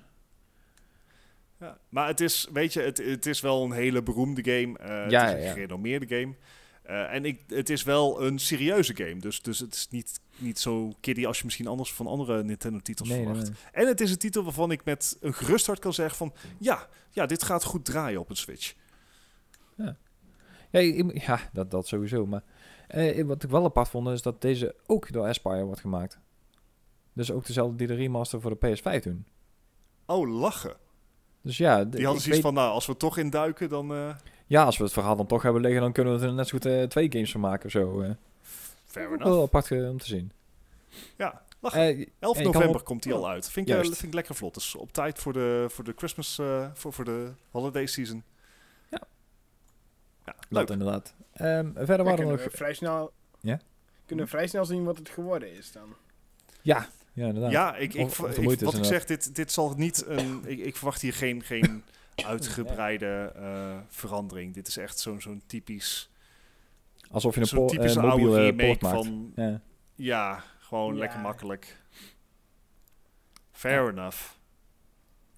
[1.63, 4.77] Ja, maar het is, weet je, het, het is wel een hele beroemde game.
[4.77, 5.53] eh, Ja, het is een ja.
[5.53, 6.35] gerenommeerde game.
[6.83, 9.15] Eh, en ik, het is wel een serieuze game.
[9.19, 13.09] Dus, dus het is niet, niet zo kiddie als je misschien anders van andere Nintendo-titels
[13.09, 13.43] Nee, verwacht.
[13.43, 13.53] nee.
[13.71, 16.33] En het is een titel waarvan ik met een gerust hart kan zeggen van...
[16.59, 18.73] Ja, ja dit gaat goed draaien op een Switch.
[19.77, 19.95] Ja,
[20.79, 22.25] ik- ja dat, dat sowieso.
[22.25, 22.43] Maar
[22.87, 26.19] eh, wat ik wel apart vond, is dat deze ook door Aspire wordt gemaakt.
[27.13, 29.25] Dus ook dezelfde die de remaster voor de PS5 doen.
[30.05, 30.75] Oh, lachen.
[31.43, 33.93] Dus ja, Die hadden zoiets weet- van, nou, als we toch induiken, dan...
[33.93, 34.15] eh
[34.47, 36.57] ja, als we het verhaal dan toch hebben liggen, dan kunnen we er net zo
[36.57, 38.01] goed eh, twee games van maken of zo.
[38.01, 38.11] eh.
[38.85, 39.23] fair enough.
[39.23, 40.31] Wel apart om te zien.
[41.17, 41.79] Ja, lachen.
[41.81, 43.49] Eh, 11 en je kan november komt die al uit.
[43.49, 43.89] Vind ik, Juist.
[43.93, 44.53] vind ik lekker vlot.
[44.53, 48.23] Dus op tijd voor de, voor de Christmas, eh, voor, voor de holiday season.
[48.91, 48.99] Ja.
[50.25, 51.13] Ja, dat inderdaad.
[51.33, 52.43] Ehm, verder waren kunnen nog...
[52.43, 53.11] we vrij snel...
[53.41, 53.59] Ja?
[54.05, 55.95] Kunnen we vrij snel zien wat het geworden is dan.
[56.61, 57.51] Ja, ja, inderdaad.
[57.51, 60.41] Ja, ik, ik, Of- of wat ik zeg, dit, dit zal niet een...
[60.45, 61.83] ik, ik verwacht hier geen, geen
[62.25, 64.53] uitgebreide eh, verandering.
[64.53, 66.09] Dit is echt zo'n zo'n typisch,
[67.11, 68.95] Alsof je een zo'n po- typische mobiele oude poort remake maakt.
[69.05, 69.31] van...
[69.35, 69.61] Ja.
[69.95, 70.99] Ja, gewoon Ja.
[70.99, 71.81] lekker makkelijk.
[73.51, 74.17] Fair enough.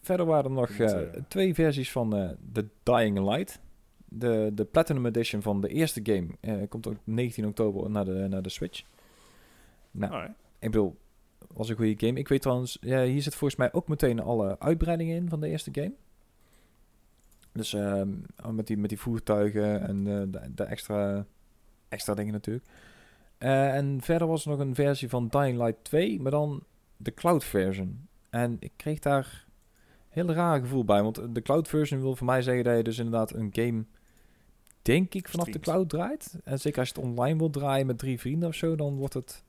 [0.01, 3.59] Verder waren er nog eh, eh, twee versies van eh The Dying Light.
[4.05, 8.11] de, de Platinum Edition van de eerste game eh, komt ook 19 oktober naar de,
[8.29, 8.83] naar de Switch.
[9.91, 10.33] Nou, Alright.
[10.59, 10.97] ik bedoel,
[11.55, 12.19] was een goede game.
[12.19, 15.47] Ik weet trouwens, ja, hier zit volgens mij ook meteen alle uitbreidingen in van de
[15.47, 15.93] eerste game.
[17.51, 18.09] Dus ehm,
[18.51, 21.25] met, die, met die voertuigen en eh, de, de extra,
[21.89, 22.65] extra dingen natuurlijk.
[23.37, 26.63] Eh, en verder was er nog een versie van Dying Light 2, maar dan
[26.97, 28.07] de cloud version.
[28.29, 29.45] En ik kreeg daar
[30.09, 32.97] heel raar gevoel bij, want de cloud version wil voor mij zeggen dat je dus
[32.97, 33.85] inderdaad een game,
[34.81, 36.39] denk ik, vanaf de cloud draait.
[36.43, 39.13] En zeker als je het online wilt draaien met drie vrienden of zo, dan wordt
[39.13, 39.43] het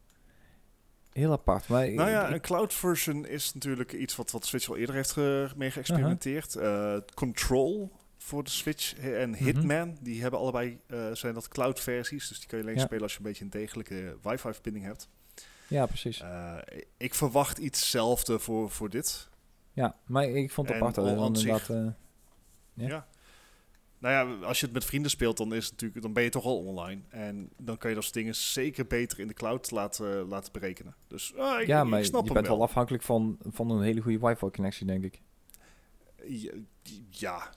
[1.16, 1.68] heel apart.
[1.68, 5.12] Maar Nou ja, een cloud version is natuurlijk iets wat, wat Switch al eerder heeft
[5.12, 6.54] ge- mee geëxperimenteerd.
[6.56, 9.44] Eh, Control voor de Switch en Mhm.
[9.44, 12.28] Hitman, die hebben allebei, eh, zijn dat cloud versies.
[12.28, 12.84] Dus die kan je alleen Ja.
[12.84, 15.08] spelen als je een beetje een degelijke wifi verbinding hebt.
[15.68, 16.20] ja, precies.
[16.20, 16.56] Eh,
[16.96, 19.28] ik verwacht ietszelfde voor, voor dit.
[19.72, 20.98] Ja, maar ik vond het apart.
[20.98, 21.94] al zich- inderdaad,
[22.74, 22.86] Ja.
[22.88, 23.06] Ja.
[23.98, 26.28] Nou ja, als je het met vrienden speelt, dan, is het natuurlijk, dan ben je
[26.28, 27.00] toch al online.
[27.08, 30.94] En dan kan je dat soort dingen zeker beter in de cloud laten, laten berekenen.
[31.06, 32.66] Dus ah, ik, ja, ik maar snap je bent wel wel.
[32.66, 35.20] afhankelijk van, van een hele goede wifi-connectie, denk ik.
[36.26, 36.52] Ja,
[37.10, 37.50] ja,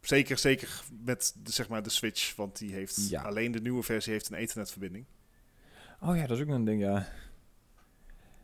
[0.00, 3.22] zeker, zeker met de, zeg maar de Switch, want die heeft Ja.
[3.22, 5.04] alleen de nieuwe versie heeft een ethernet-verbinding.
[6.00, 7.08] Oh ja, dat is ook een ding, ja.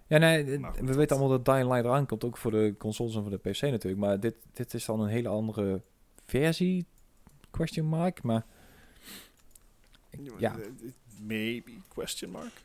[0.08, 0.44] Ja, nee,
[0.80, 3.50] we weten allemaal dat Dying Light eraan komt, ook voor de consoles en voor de
[3.50, 3.96] PC natuurlijk.
[4.02, 5.82] Maar dit, dit is dan een hele andere
[6.24, 6.86] versie,
[7.56, 8.22] question mark.
[8.22, 8.44] Maar
[10.38, 10.66] ja, Eh,
[11.20, 12.64] Maybe, question mark?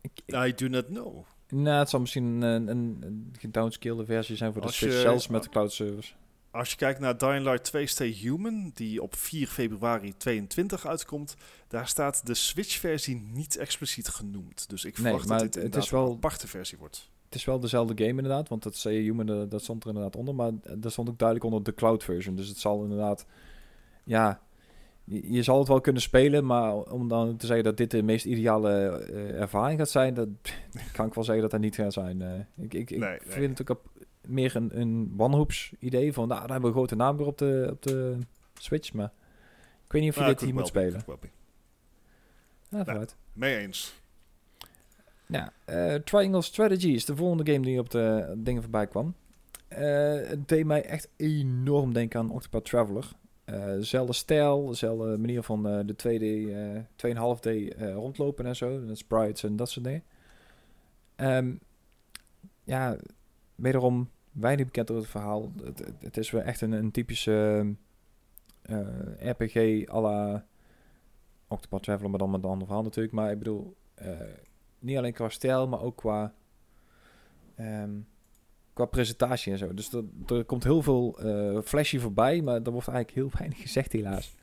[0.00, 1.24] ik, ik- I do not know.
[1.48, 5.00] nou, het zal misschien een, een, een gedownscalede versie zijn voor de Als Switch, je-
[5.00, 6.12] zelfs met de cloud service.
[6.50, 11.36] Als je kijkt naar Dying Light 2 Stay Human, die op 4 februari 22 uitkomt,
[11.68, 14.68] daar staat de Switch-versie niet expliciet genoemd.
[14.68, 17.10] Dus ik verwacht dat dit het- is wel- een aparte versie wordt.
[17.24, 20.16] Het is wel dezelfde game inderdaad, want dat Say Human, eh, dat stond er inderdaad
[20.16, 20.34] onder.
[20.34, 22.36] Maar dat stond ook duidelijk onder de cloud version.
[22.36, 23.26] Dus het zal inderdaad,
[24.06, 24.40] ja,
[25.04, 26.46] je, je zal het wel kunnen spelen.
[26.46, 30.28] Maar om dan te zeggen dat dit de meest ideale eh, ervaring gaat zijn, dat
[30.92, 32.22] kan ik wel zeggen dat dat niet gaat zijn.
[32.22, 32.38] eh.
[32.64, 33.18] ik ik, ik Nee, nee.
[33.24, 33.90] vind het ook op,
[34.26, 37.38] meer een, een wanhoops idee van, nou, dan hebben we een grote naam weer op
[37.38, 38.18] de, op de
[38.54, 38.92] Switch.
[38.92, 39.12] Maar
[39.84, 41.04] ik weet niet of je Nou, dit hier moet spelen.
[42.68, 43.16] Ja, vooruit.
[43.32, 44.00] Mee eens.
[45.26, 49.14] Ja, eh, Triangle Strategy is de volgende game die op de dingen voorbij kwam.
[49.68, 53.08] Eh, het deed mij echt enorm denken aan Octopath Traveler.
[53.46, 58.80] Eh, dezelfde stijl, dezelfde manier van eh, de 2D, eh 2,5D eh, rondlopen en zo.
[58.92, 60.02] Sprites en dat soort dingen.
[61.16, 61.54] Ehm,
[62.64, 62.96] ja,
[63.54, 65.52] wederom weinig bekend over het verhaal.
[66.00, 67.66] Het, is wel echt een, een typische
[69.18, 70.46] RPG à la
[71.48, 73.14] Octopath Traveler, maar dan met een ander verhaal natuurlijk.
[73.14, 73.76] Maar ik bedoel,
[74.78, 76.34] niet alleen qua stijl, maar ook qua,
[77.54, 77.98] ehm,
[78.76, 79.74] qua presentatie en zo.
[79.74, 80.04] Dus er,
[80.36, 81.18] er komt heel veel
[81.64, 84.34] flashy voorbij, maar er wordt eigenlijk heel weinig gezegd helaas.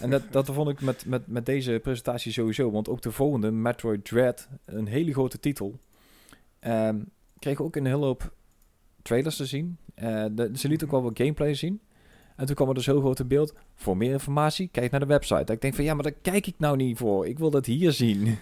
[0.00, 2.70] En dat, dat vond ik met, met, met deze presentatie sowieso.
[2.70, 5.78] Want ook de volgende, Metroid Dread, een hele grote titel,
[6.58, 6.96] ehm
[7.44, 8.32] kreeg ook een hele hoop
[9.02, 9.78] trailers te zien.
[9.94, 11.80] Eh, ze liet ook wel wat gameplay zien.
[12.36, 13.54] En toen kwam er dus heel groot in beeld.
[13.74, 15.52] Voor meer informatie, kijk naar de website.
[15.52, 17.26] Ik denk van, ja, maar daar kijk ik nou niet voor.
[17.26, 18.38] Ik wil dat hier zien.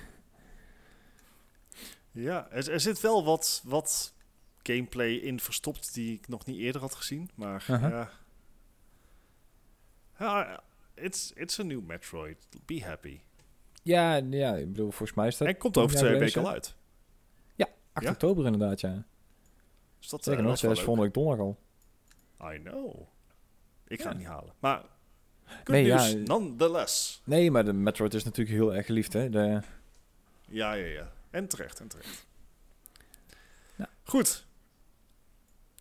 [2.10, 4.14] Ja, er, er zit wel wat, wat
[4.62, 7.30] gameplay in verstopt die ik nog niet eerder had gezien.
[7.34, 7.88] Maar Aha.
[7.88, 8.10] ja.
[10.18, 10.62] Ja,
[10.94, 12.46] it's, it's a new Metroid.
[12.64, 13.20] Be happy.
[13.82, 16.50] Ja, ja, ik bedoel, volgens mij is dat en komt over ja, twee weken al
[16.50, 16.74] uit.
[17.94, 18.10] 8 Ja?
[18.10, 19.04] oktober inderdaad, ja.
[19.98, 21.58] Dus dat, Zeker eh, nog, dat is volgende week donderdag al.
[22.54, 23.06] I know.
[23.86, 24.08] Ik ga Ja.
[24.08, 24.54] het niet halen.
[24.58, 24.82] Maar
[25.46, 27.20] good Nee, ja, news, eh, nonetheless.
[27.24, 29.30] Nee, maar de Metroid is natuurlijk heel erg geliefd, hè.
[29.30, 29.60] De,
[30.48, 31.12] Ja, ja, ja.
[31.30, 32.26] En terecht, en terecht.
[33.76, 33.88] Ja.
[34.04, 34.46] Goed,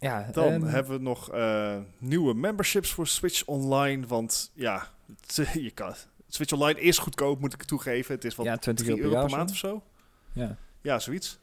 [0.02, 4.08] ja, dan ehm, hebben we nog eh, nieuwe memberships voor Switch Online.
[4.08, 4.88] Want ja,
[5.26, 5.94] het, je kan,
[6.28, 8.16] Switch Online is goedkoop, moet ik toegeven.
[8.16, 9.84] Het is wat ja, 20 3 euro per jaar maand of zo.
[10.34, 10.58] Ja.
[10.82, 11.40] Ja, zoiets.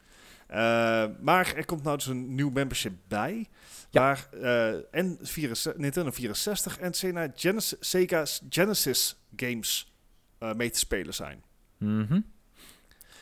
[0.46, 3.46] Eh, maar er komt nou dus een nieuw membership bij.
[3.90, 4.00] Ja.
[4.00, 9.92] Waar eh en 64 Nintendo 64 en Sega Genesis, Sega Genesis games
[10.38, 11.42] eh, mee te spelen zijn.
[11.76, 12.20] Mhm.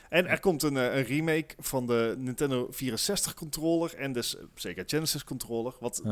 [0.08, 4.36] En er komt een, eh, een remake van de Nintendo 64 controller en de S-
[4.54, 5.74] Sega Genesis controller.
[5.80, 6.02] Wat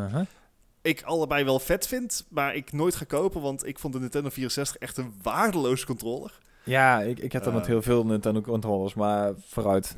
[0.82, 4.28] ik allebei wel vet vind, maar ik nooit ga kopen, want ik vond de Nintendo
[4.28, 6.38] 64 echt een waardeloze controller.
[6.64, 7.68] Ja, ik, ik heb dat met Eh.
[7.68, 9.96] heel veel Nintendo controllers, maar vooruit.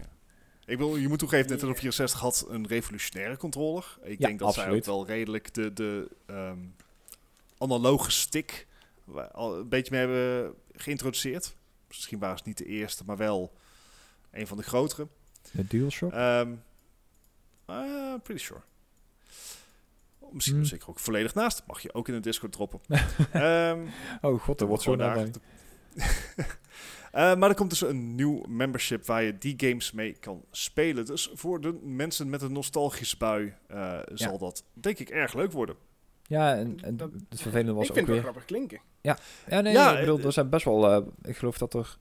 [0.64, 3.98] Ik bedoel, je moet toegeven, Nintendo 64 had een revolutionaire controller.
[4.02, 4.84] Ik Ja, denk dat absoluut.
[4.84, 6.58] zij ook wel redelijk de, de ehm,
[7.58, 8.66] analoge stick
[9.34, 11.54] een beetje mee hebben geïntroduceerd.
[11.88, 13.52] Misschien waren ze niet de eerste, maar wel
[14.38, 15.06] een van de grotere.
[15.50, 16.12] De DualShock.
[16.12, 16.52] Ehm
[17.70, 18.60] uh, pretty sure.
[20.30, 20.64] Misschien Hmm.
[20.64, 21.62] zeker ook volledig naast.
[21.66, 22.80] Mag je ook in de Discord droppen.
[23.32, 23.80] Ehm,
[24.20, 25.26] Oh god, er wordt zo daar.
[27.12, 31.04] Eh, maar er komt dus een nieuw membership waar je die games mee kan spelen.
[31.04, 35.52] Dus voor de mensen met een nostalgische bui eh, zal dat denk ik erg leuk
[35.52, 35.76] worden.
[36.22, 38.80] Ja, en, en Dat- het vervelende was ik ook vind het grappig klinken.
[39.00, 39.18] Ja,
[39.48, 40.90] nee, Ja, ik bedoel, er zijn best wel...
[40.90, 41.98] eh, ik geloof dat er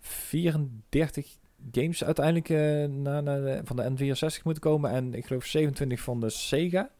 [0.00, 1.36] 34
[1.72, 4.90] games uiteindelijk eh, na, na de- van de N64 moeten komen.
[4.90, 6.90] En ik geloof 27 van de Sega.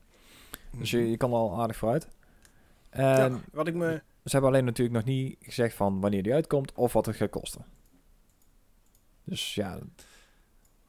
[0.79, 2.09] Dus je, je kan al aardig vooruit.
[2.91, 4.03] En Ja, wat ik me...
[4.25, 7.31] ze hebben alleen natuurlijk nog niet gezegd van wanneer die uitkomt of wat het gaat
[7.31, 7.65] kosten.
[9.25, 9.79] Dus ja,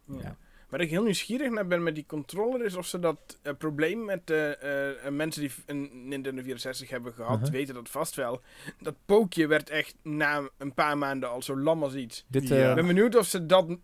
[0.06, 0.38] Ja.
[0.72, 4.06] Waar ik heel nieuwsgierig naar ben met die controller is of ze dat eh, probleem
[4.06, 7.52] met de eh, eh, mensen die een Nintendo 64 hebben gehad, Uh-huh.
[7.52, 8.42] weten dat vast wel.
[8.82, 12.26] Dat pookje werd echt na een paar maanden al zo lam als iets.
[12.28, 12.48] dit...
[12.48, 12.70] Ja.
[12.70, 13.78] Ik ben benieuwd of ze dat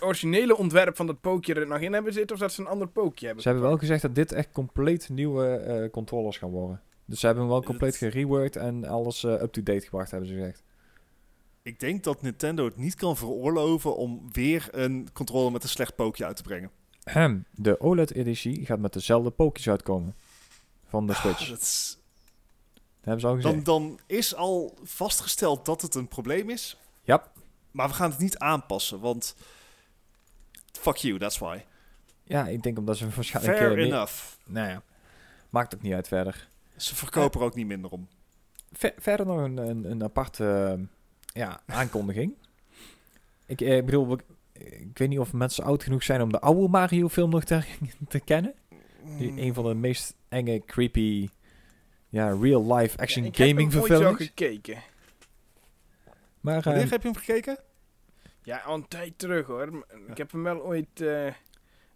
[0.00, 2.88] originele ontwerp van dat pookje er nog in hebben zitten of dat ze een ander
[2.88, 3.42] pookje hebben.
[3.42, 6.80] Ze hebben wel gezegd dat dit echt compleet nieuwe eh, controllers gaan worden.
[7.04, 10.62] Dus ze hebben hem wel compleet Dat- gereworked en alles up-to-date gebracht, hebben ze gezegd.
[11.70, 15.94] Ik denk dat Nintendo het niet kan veroorloven om weer een controller met een slecht
[15.94, 16.70] pookje uit te brengen.
[17.04, 20.14] Ahem, De OLED-editie gaat met dezelfde pookjes uitkomen.
[20.88, 21.40] Van de Switch.
[21.42, 21.98] Ah, dat is-
[22.74, 23.64] Dat hebben ze al gezegd.
[23.64, 26.76] dan, dan is al vastgesteld dat het een probleem is.
[27.02, 27.32] Ja.
[27.70, 29.36] Maar we gaan het niet aanpassen, want
[30.72, 31.60] fuck you, that's why.
[32.24, 33.56] Ja, ik denk omdat ze waarschijnlijk...
[33.56, 34.36] Fair eh, meer- enough.
[34.46, 34.82] Nou ja,
[35.50, 36.48] maakt ook niet uit verder.
[36.76, 38.08] Ze verkopen er ook niet minder om.
[38.72, 40.86] Ver- verder nog een, een, een aparte eh,
[41.32, 42.34] ja, aankondiging.
[43.46, 44.18] ik, eh, ik bedoel,
[44.52, 47.62] ik weet niet of mensen oud genoeg zijn om de oude Mario film nog te,
[48.08, 48.54] te kennen.
[49.18, 49.38] Die, Mm.
[49.38, 51.28] een van de meest enge, creepy,
[52.08, 54.26] ja, real-life action Ja, ik heb gaming hem ooit verfilmingen.
[54.26, 54.82] gekeken.
[56.40, 57.58] Maar Wanneer heb je hem gekeken?
[58.42, 59.84] Ja, al een tijd terug hoor.
[60.08, 61.26] Ik heb hem wel ooit eh,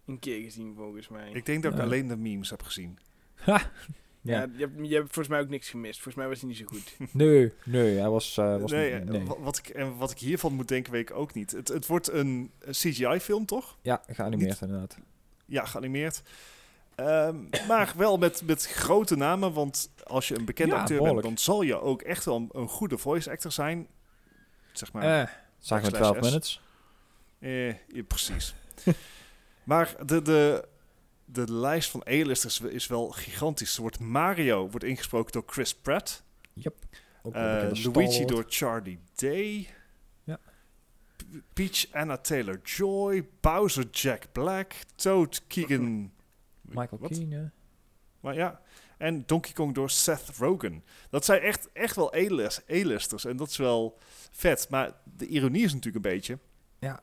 [0.06, 1.30] een keer gezien volgens mij.
[1.32, 1.84] Ik denk dat ik Ja.
[1.84, 2.98] alleen de memes heb gezien.
[3.34, 3.70] ha,
[4.24, 4.40] ja.
[4.40, 4.48] ja.
[4.56, 5.94] je, hebt, je hebt volgens mij ook niks gemist.
[5.94, 6.96] Volgens mij was hij niet zo goed.
[7.12, 9.24] nee, nee, hij was, eh, was nee, niet- eh, nee.
[9.24, 11.50] wa- Wat, ik, en wat ik hiervan moet denken, weet ik ook niet.
[11.52, 13.76] Het, het wordt een CGI-film, toch?
[13.82, 14.98] Ja, geanimeerd inderdaad.
[15.46, 16.22] Ja, geanimeerd.
[16.94, 17.36] Ehm,
[17.68, 21.26] maar wel met, met grote namen, want als je een bekende Ja, acteur behoorlijk.
[21.26, 23.86] bent, dan zal je ook echt wel een, een goede voice actor zijn.
[24.72, 25.02] Zeg maar.
[25.02, 26.20] Eh, zagen we backslash 12 S.
[26.28, 26.60] minutes.
[27.38, 28.54] Eh, ja, precies.
[29.64, 30.64] maar de, de,
[31.24, 33.74] de lijst van A-listers is wel gigantisch.
[33.74, 36.24] Er wordt Mario wordt ingesproken door Chris Pratt.
[36.52, 36.74] Yep.
[37.22, 39.68] Ook Eh, Luigi door Charlie Day.
[40.24, 40.38] Ja.
[41.52, 43.28] Peach Anna Taylor-Joy.
[43.40, 44.72] Bowser Jack Black.
[44.94, 46.12] Toad Keegan...
[46.60, 47.10] Michael Wat?
[47.18, 47.50] Keane.
[48.20, 48.60] Maar ja.
[48.98, 50.84] En Donkey Kong door Seth Rogen.
[51.10, 53.24] Dat zijn echt, echt wel A-list- A-listers.
[53.24, 53.98] En dat is wel
[54.30, 54.68] vet.
[54.70, 56.38] Maar de ironie is natuurlijk een beetje...
[56.78, 57.02] Ja.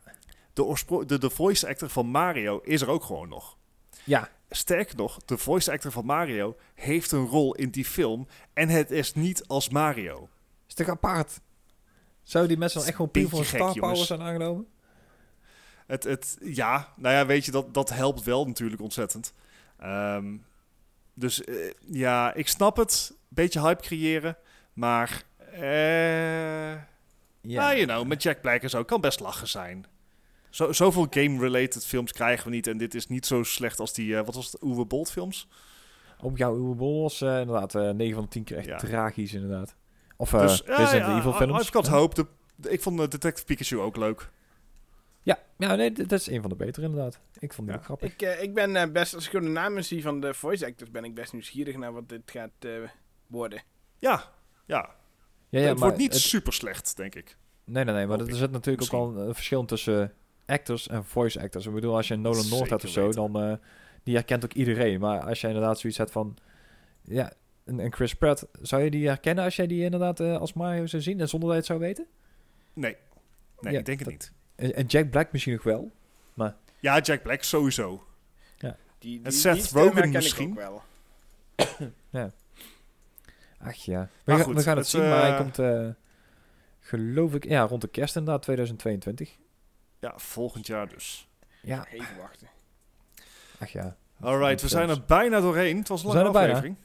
[0.54, 3.58] De, de, de voice actor van Mario is er ook gewoon nog.
[4.04, 8.28] Ja, Sterker nog, de voice actor van Mario heeft een rol in die film.
[8.54, 10.30] En het is niet als Mario.
[10.68, 11.40] is toch apart?
[12.24, 14.08] Zou die mensen dan echt gewoon puur voor star power jongens.
[14.08, 14.68] zijn aangenomen?
[15.88, 19.34] Het, het, ja, nou ja, weet je, dat, dat helpt wel natuurlijk ontzettend.
[19.80, 20.38] Ehm,
[21.14, 23.14] dus eh, ja, ik snap het.
[23.28, 24.38] Beetje hype creëren.
[24.74, 26.82] Maar, eh Ja.
[27.42, 29.86] nou, you know, met Jack Black en zo kan best lachen zijn.
[30.52, 32.68] Zo, zoveel game-related films krijgen we niet.
[32.68, 35.48] En dit is niet zo slecht als die, eh, wat was het, Uwe Bolt films?
[36.22, 38.78] Op jouw uwe bol was eh, inderdaad eh 9 van de 10 keer echt Ja.
[38.78, 39.76] tragisch inderdaad.
[40.18, 41.62] Of eh dus, ja, Resident ja, Evil films.
[41.62, 41.92] I've got Ja.
[41.92, 42.16] hope.
[42.16, 42.26] De,
[42.56, 44.30] de- ik vond Detective Pikachu ook leuk.
[45.24, 47.20] Ja, ja nee, dat is een van de betere inderdaad.
[47.40, 47.82] Ik vond die Ja.
[47.82, 48.12] ook grappig.
[48.14, 51.16] ik, ik ben best, als ik de namen zie van de voice actors, ben ik
[51.16, 52.72] best nieuwsgierig naar wat dit gaat eh,
[53.28, 53.62] worden.
[54.00, 54.24] Ja,
[54.66, 54.90] ja.
[55.50, 57.38] ja, ja, het wordt niet het- super slecht, denk ik.
[57.64, 58.36] Nee, nee, nee, maar er ik.
[58.36, 60.14] zit natuurlijk ook wel een verschil tussen
[60.52, 61.66] actors en voice actors.
[61.66, 63.32] Ik bedoel, als je een Nolan North hebt of zo, weten.
[63.32, 63.56] dan uh,
[64.04, 65.00] die herkent ook iedereen.
[65.00, 66.38] Maar als jij inderdaad zoiets hebt van,
[67.02, 67.34] ja,
[67.66, 70.86] een, een Chris Pratt, zou je die herkennen als jij die inderdaad uh, als Mario
[70.86, 72.06] zou zien en zonder dat je het zou weten?
[72.74, 72.96] Nee,
[73.60, 74.32] nee Ja, ik denk het dat- niet.
[74.56, 75.92] En, en Jack Black misschien nog wel.
[76.80, 78.04] Ja, Jack Black sowieso.
[78.58, 80.50] Die, die, En Seth die Rogen misschien?
[80.50, 80.82] ook wel.
[83.64, 85.60] Ach ja, we, Maar ga- goed, we gaan het, het, zien, maar hij eh, komt,
[85.60, 85.88] uh,
[86.80, 89.38] geloof ik, ja, rond de kerst inderdaad, 2022.
[90.02, 91.28] Ja, volgend jaar dus.
[91.62, 92.48] Ja, Even wachten.
[93.60, 93.96] ach ja.
[94.20, 95.78] Alright, we zijn er bijna doorheen.
[95.78, 96.76] Het was een lange er aflevering.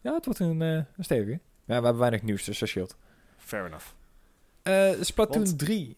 [0.00, 1.30] Ja, het wordt een, uh, een stevige.
[1.30, 2.96] Ja, we hebben weinig nieuws, dus dat scheelt.
[3.36, 3.86] Fair enough.
[4.62, 5.96] Uh, Splatoon Want- 3.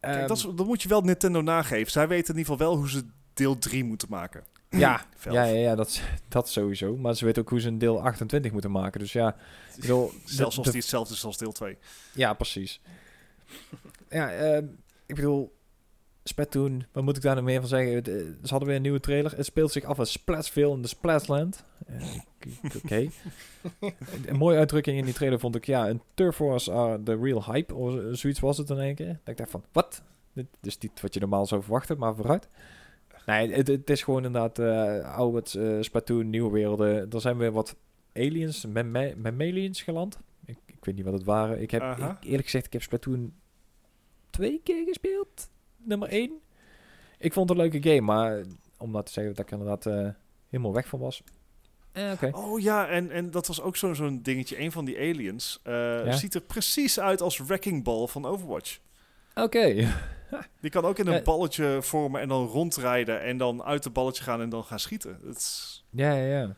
[0.00, 1.92] Kijk, Ehm, dat, is, dat moet je wel Nintendo nageven.
[1.92, 3.04] Zij weten in ieder geval wel hoe ze
[3.34, 4.44] deel 3 moeten maken.
[4.70, 6.96] ja, ja, ja, ja dat, is- dat sowieso.
[6.96, 9.00] Maar ze weten ook hoe ze een deel 28 moeten maken.
[9.00, 9.36] Dus ja,
[9.74, 11.78] ik bedoel, Zelfs als de- die hetzelfde is als deel 2.
[12.14, 12.80] ja precies.
[14.08, 14.66] ja, ehm,
[15.12, 15.52] ik bedoel,
[16.24, 17.94] Splatoon, wat moet ik daar nog meer van zeggen?
[18.04, 18.12] Eh,
[18.42, 19.36] Ze hadden weer een nieuwe trailer.
[19.36, 21.64] Het speelt zich af in Splatsville in de Splatland.
[21.86, 23.08] Eh, Oké.
[24.26, 27.44] een mooie uitdrukking in die trailer vond ik, ja, een Turf Wars are the real
[27.44, 27.74] hype.
[27.74, 29.06] Of zoiets was het in één keer.
[29.06, 30.02] Dat ik dacht van, wat?
[30.32, 32.48] Dit is niet wat je normaal zou verwachten, maar vooruit.
[33.26, 37.10] Nee, het, het is gewoon inderdaad uh, oude eh, Splatoon, nieuwe werelden.
[37.10, 37.76] Er zijn weer wat
[38.14, 38.66] aliens,
[39.16, 40.18] mammalians geland.
[40.46, 41.60] Ik, ik weet niet wat het waren.
[41.62, 43.32] Ik heb, ik- eerlijk gezegd, ik heb Splatoon
[44.32, 45.48] twee keer gespeeld.
[45.76, 46.32] Nummer één.
[47.18, 48.42] Ik vond het een leuke game, maar
[48.78, 50.08] om nou te zeggen dat ik er inderdaad eh,
[50.48, 51.22] helemaal weg van was.
[51.92, 52.12] Eh.
[52.32, 54.60] Oh ja, en, en dat was ook zo- zo'n dingetje.
[54.60, 58.78] Een van die aliens eh, ziet er precies uit als Wrecking Ball van Overwatch.
[59.34, 59.74] Oké.
[60.60, 64.22] Die kan ook in een balletje vormen en dan rondrijden en dan uit het balletje
[64.22, 65.18] gaan en dan gaan schieten.
[65.24, 66.54] Het is, Ja, ja, ja.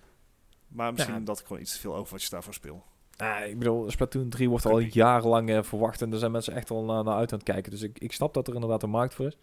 [0.68, 1.20] maar misschien Ja.
[1.20, 2.84] dat ik gewoon iets te veel Overwatch daarvoor speel.
[3.16, 6.68] Ah, ik bedoel, Splatoon 3 wordt al jarenlang eh, verwacht en er zijn mensen echt
[6.68, 7.70] wel naar, naar uit aan het kijken.
[7.70, 9.36] Dus ik, ik snap dat er inderdaad een markt voor is.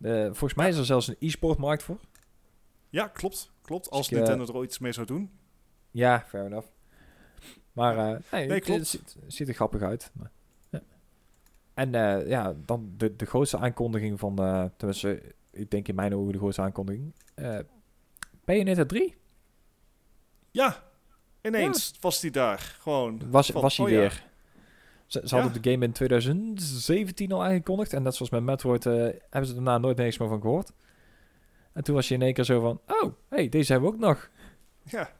[0.00, 1.98] Eh, volgens mij is er zelfs een e-sport markt voor.
[2.88, 3.50] Ja, klopt.
[3.62, 3.90] Klopt.
[3.90, 5.30] Als ik, eh, Nintendo er ooit iets mee zou doen.
[5.90, 6.68] Ja, fair enough.
[7.72, 8.78] Maar nee, klopt.
[8.80, 10.10] het ziet, ziet er grappig uit.
[10.14, 10.30] Maar,
[10.70, 10.80] ja.
[11.74, 11.90] En
[12.28, 16.38] ja, dan de, de grootste aankondiging van, de, tenminste, ik denk in mijn ogen de
[16.38, 17.14] grootste aankondiging.
[17.34, 17.58] eh
[18.44, 19.14] Bayonetta 3
[20.50, 20.82] Ja,
[21.42, 22.76] ineens was die daar.
[22.80, 23.20] Gewoon.
[23.30, 23.98] was, van, was hij oh ja.
[23.98, 24.24] weer.
[25.06, 25.42] Ze, ze Ja.
[25.42, 27.92] hadden de game in 2017 al aangekondigd.
[27.92, 28.92] En net zoals met Metroid eh,
[29.30, 30.72] hebben ze daarna nooit niks meer van gehoord.
[31.72, 34.00] En toen was je in één keer zo van, oh, hey, deze hebben we ook
[34.02, 34.30] nog.
[34.84, 35.10] Ja,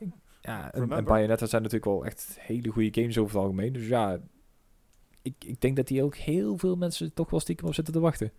[0.40, 1.04] Ja, en, en?
[1.04, 3.72] Bayonetta zijn natuurlijk wel echt hele goede games over het algemeen.
[3.72, 4.18] Dus ja,
[5.22, 8.00] ik, ik denk dat die ook heel veel mensen toch wel stiekem op zitten te
[8.00, 8.32] wachten.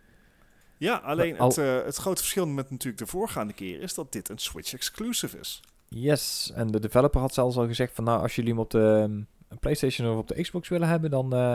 [0.77, 4.11] ja alleen Al- het, eh, het grote verschil met natuurlijk de voorgaande keer is dat
[4.11, 5.61] dit een Switch exclusive is.
[5.95, 9.01] Yes, en de developer had zelfs al gezegd van, nou, als jullie hem op de
[9.09, 9.27] um,
[9.59, 11.53] PlayStation of op de Xbox willen hebben, dan, eh,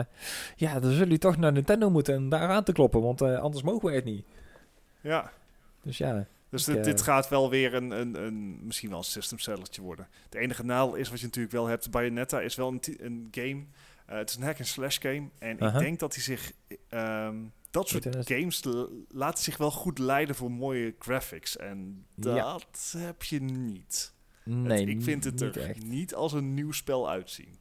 [0.55, 3.39] ja, dan zullen jullie toch naar Nintendo moeten en daar aan te kloppen, want eh,
[3.39, 4.25] anders mogen we het niet.
[5.01, 5.31] Ja,
[5.83, 8.97] Dus ja, dus Ik, dit, dit eh, gaat wel weer een, een, een, misschien wel
[8.97, 10.07] een system sellertje worden.
[10.25, 11.91] Het enige nadeel is wat je natuurlijk wel hebt.
[11.91, 13.63] Bayonetta is wel een, een game.
[14.05, 15.29] het is een hack-and-slash game.
[15.39, 16.51] En ik denk dat hij zich...
[16.89, 17.35] ehm,
[17.71, 18.63] dat soort games
[19.09, 21.57] laten zich wel goed leiden voor mooie graphics.
[21.57, 22.59] En dat Ja.
[22.97, 24.13] heb je niet.
[24.49, 25.83] Nee, Het- ik vind het niet er echt.
[25.83, 27.57] niet als een nieuw spel uitzien.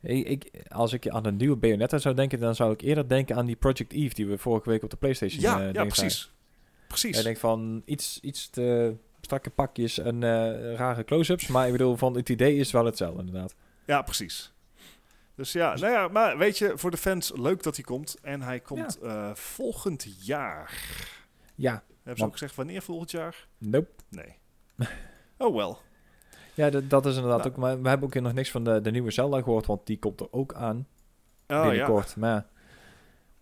[0.00, 3.36] Ik, ik, als ik aan een nieuwe Bayonetta zou denken, dan zou ik eerder denken
[3.36, 6.32] aan die Project Eve die we vorige week op de PlayStation Ja, eh, ja precies.
[6.88, 7.18] Precies.
[7.18, 11.46] Ik denk van iets, iets te strakke pakjes en eh, rare close-ups.
[11.46, 13.54] Maar ik bedoel, van het idee is wel hetzelfde inderdaad.
[13.86, 14.52] Ja, precies.
[15.34, 18.16] Dus ja, nou ja, maar weet je, voor de fans leuk dat hij komt.
[18.22, 20.80] En hij komt eh, volgend jaar.
[21.54, 23.46] Ja, Hebben ze ook gezegd wanneer volgend jaar?
[23.58, 23.90] nope.
[24.08, 24.36] Nee.
[25.38, 25.78] oh wel.
[26.54, 27.50] Ja, dat, dat is inderdaad Nou.
[27.50, 27.56] ook.
[27.56, 30.20] Maar we hebben ook nog niks van de, de nieuwe Zelda gehoord, want die komt
[30.20, 30.76] er ook aan
[31.48, 31.68] Oh ja.
[31.68, 32.16] binnenkort.
[32.16, 32.46] Maar ja.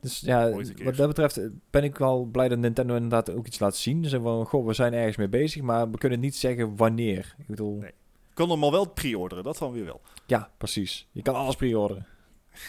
[0.01, 0.51] Dus ja,
[0.85, 4.03] wat dat betreft eh, ben ik wel blij dat Nintendo inderdaad ook iets laat zien.
[4.03, 7.35] Dus van, goh, we zijn ergens mee bezig, maar we kunnen niet zeggen wanneer.
[7.39, 7.89] Ik bedoel, Nee.
[8.29, 10.01] Ik kon hem al wel pre-orderen, dat dan weer wel.
[10.27, 11.09] ja, precies.
[11.13, 12.07] Je kan alles pre-orderen.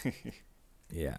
[0.87, 1.17] ja.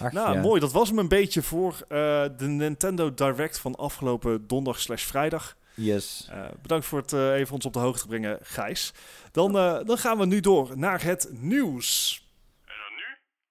[0.00, 0.40] Ach, nou, ja.
[0.40, 0.60] mooi.
[0.60, 5.56] Dat was hem een beetje voor eh, de Nintendo Direct van afgelopen donderdag slash vrijdag.
[5.76, 6.28] Yes.
[6.30, 8.92] Eh, bedankt voor het eh, even ons op de hoogte brengen, Gijs.
[9.32, 12.20] Dan, eh, dan gaan we nu door naar het nieuws.
[12.64, 13.02] En dan nu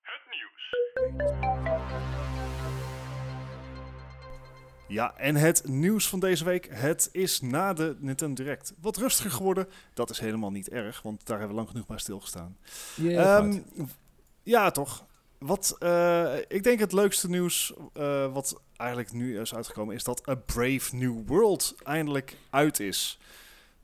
[0.02, 1.76] het nieuws.
[4.88, 6.68] Ja, en het nieuws van deze week.
[6.72, 9.68] Het is na de Nintendo Direct wat rustiger geworden.
[9.94, 12.58] Dat is helemaal niet erg, want daar hebben we lang genoeg bij stilgestaan.
[12.96, 13.60] Ja, Ehm,
[14.44, 15.06] ja, toch.
[15.46, 19.96] Wat, eh, ik denk het leukste nieuws eh, wat eigenlijk nu is uitgekomen...
[19.96, 23.20] is dat A Brave New World eindelijk uit is.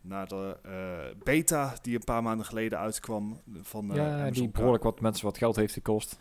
[0.02, 4.84] Na de eh, beta die een paar maanden geleden uitkwam van ja, Amazon die behoorlijk
[4.84, 6.20] wat mensen wat geld heeft gekost.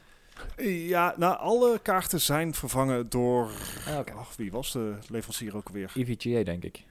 [0.67, 3.51] Ja, nou, alle kaarten zijn vervangen door...
[3.87, 4.17] Ah.
[4.17, 5.93] Ach, wie was de leverancier ook alweer?
[5.95, 6.85] EVGA, denk ik.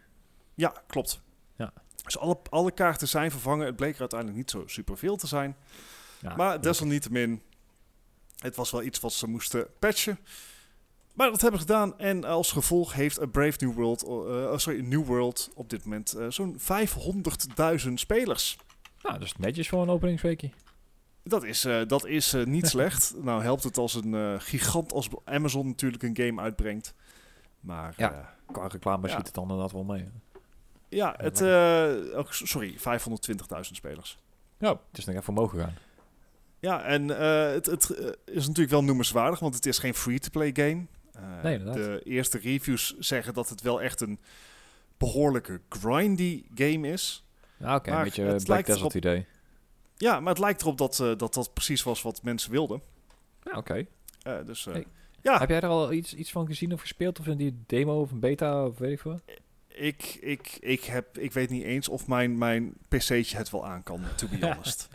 [0.56, 1.22] Ja, klopt.
[1.56, 1.74] Ja.
[2.04, 3.66] Dus alle, alle kaarten zijn vervangen.
[3.66, 5.56] Het bleek er uiteindelijk niet zo superveel te zijn.
[6.22, 7.42] Ja, maar desalniettemin,
[8.40, 10.20] het was wel iets wat ze moesten patchen.
[11.14, 12.00] Maar dat hebben ze gedaan.
[12.00, 15.84] En als gevolg heeft A Brave New World, eh, oh, sorry, New World op dit
[15.84, 16.60] moment eh, zo'n
[17.88, 18.58] 500.000 spelers.
[19.02, 20.50] Nou, dat is netjes voor een openingsweekje.
[21.24, 23.14] Dat is, eh, dat is eh, niet slecht.
[23.22, 26.94] Nou helpt het als een eh, gigant als Amazon natuurlijk een game uitbrengt.
[27.60, 28.36] Maar Ja.
[28.52, 29.14] Qua reclame Ja.
[29.14, 30.10] schiet het dan inderdaad wel mee.
[30.90, 34.18] ja het, eh, oh, sorry, 520.000 spelers.
[34.58, 34.70] Ja.
[34.70, 35.74] Het is nog even omhoog gegaan.
[36.60, 40.50] Ja, en eh, het, het eh, is natuurlijk wel noemenswaardig, want het is geen free-to-play
[40.54, 40.86] game.
[41.44, 41.76] Nee, inderdaad.
[41.76, 44.20] de eerste reviews zeggen dat het wel echt een
[44.98, 47.26] behoorlijke grindy game is.
[47.58, 47.92] Ja, oké.
[47.92, 49.26] Een beetje het Black Desert erop- idee.
[49.98, 52.82] Ja, maar het lijkt erop dat dat, dat precies was wat mensen wilden.
[53.44, 53.86] Ja, oké.
[54.46, 54.86] Dus Hey.
[55.22, 57.20] Ja, Heb jij er al iets, iets van gezien of gespeeld?
[57.20, 59.20] Of in die demo of een beta of weet ik veel?
[59.68, 63.84] ik, ik, ik, heb, ik weet niet eens of mijn, mijn PC'tje het wel aan
[63.84, 64.88] kan, to be honest.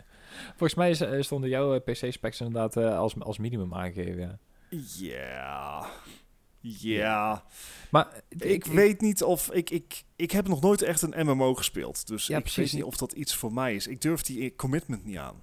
[0.47, 4.19] Volgens mij eh, stonden jouw PC-specs inderdaad eh, als, als minimum aangegeven.
[4.19, 4.39] Ja.
[4.99, 5.85] Ja.
[6.59, 7.43] Ja.
[7.89, 9.51] Maar Ik, weet niet of...
[9.51, 12.07] Ik, ik, ik heb nog nooit echt een MMO gespeeld.
[12.07, 12.63] Dus Ja, ik precies.
[12.63, 13.87] weet niet of dat iets voor mij is.
[13.87, 15.35] Ik durf die commitment niet aan.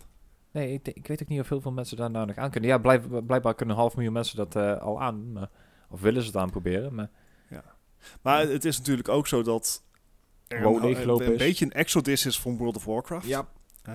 [0.50, 2.70] Nee, ik, ik weet ook niet of heel veel mensen daar nou nog aan kunnen.
[2.70, 5.32] Ja, blijf, blijkbaar kunnen een half miljoen mensen dat eh, al aan.
[5.32, 5.50] Maar,
[5.88, 6.94] of willen ze het aan proberen.
[6.94, 7.10] Maar
[8.22, 9.82] Maar het is natuurlijk ook zo dat...
[10.48, 13.26] Er WoW een, een beetje een exodus is van World of Warcraft.
[13.26, 13.48] Ja.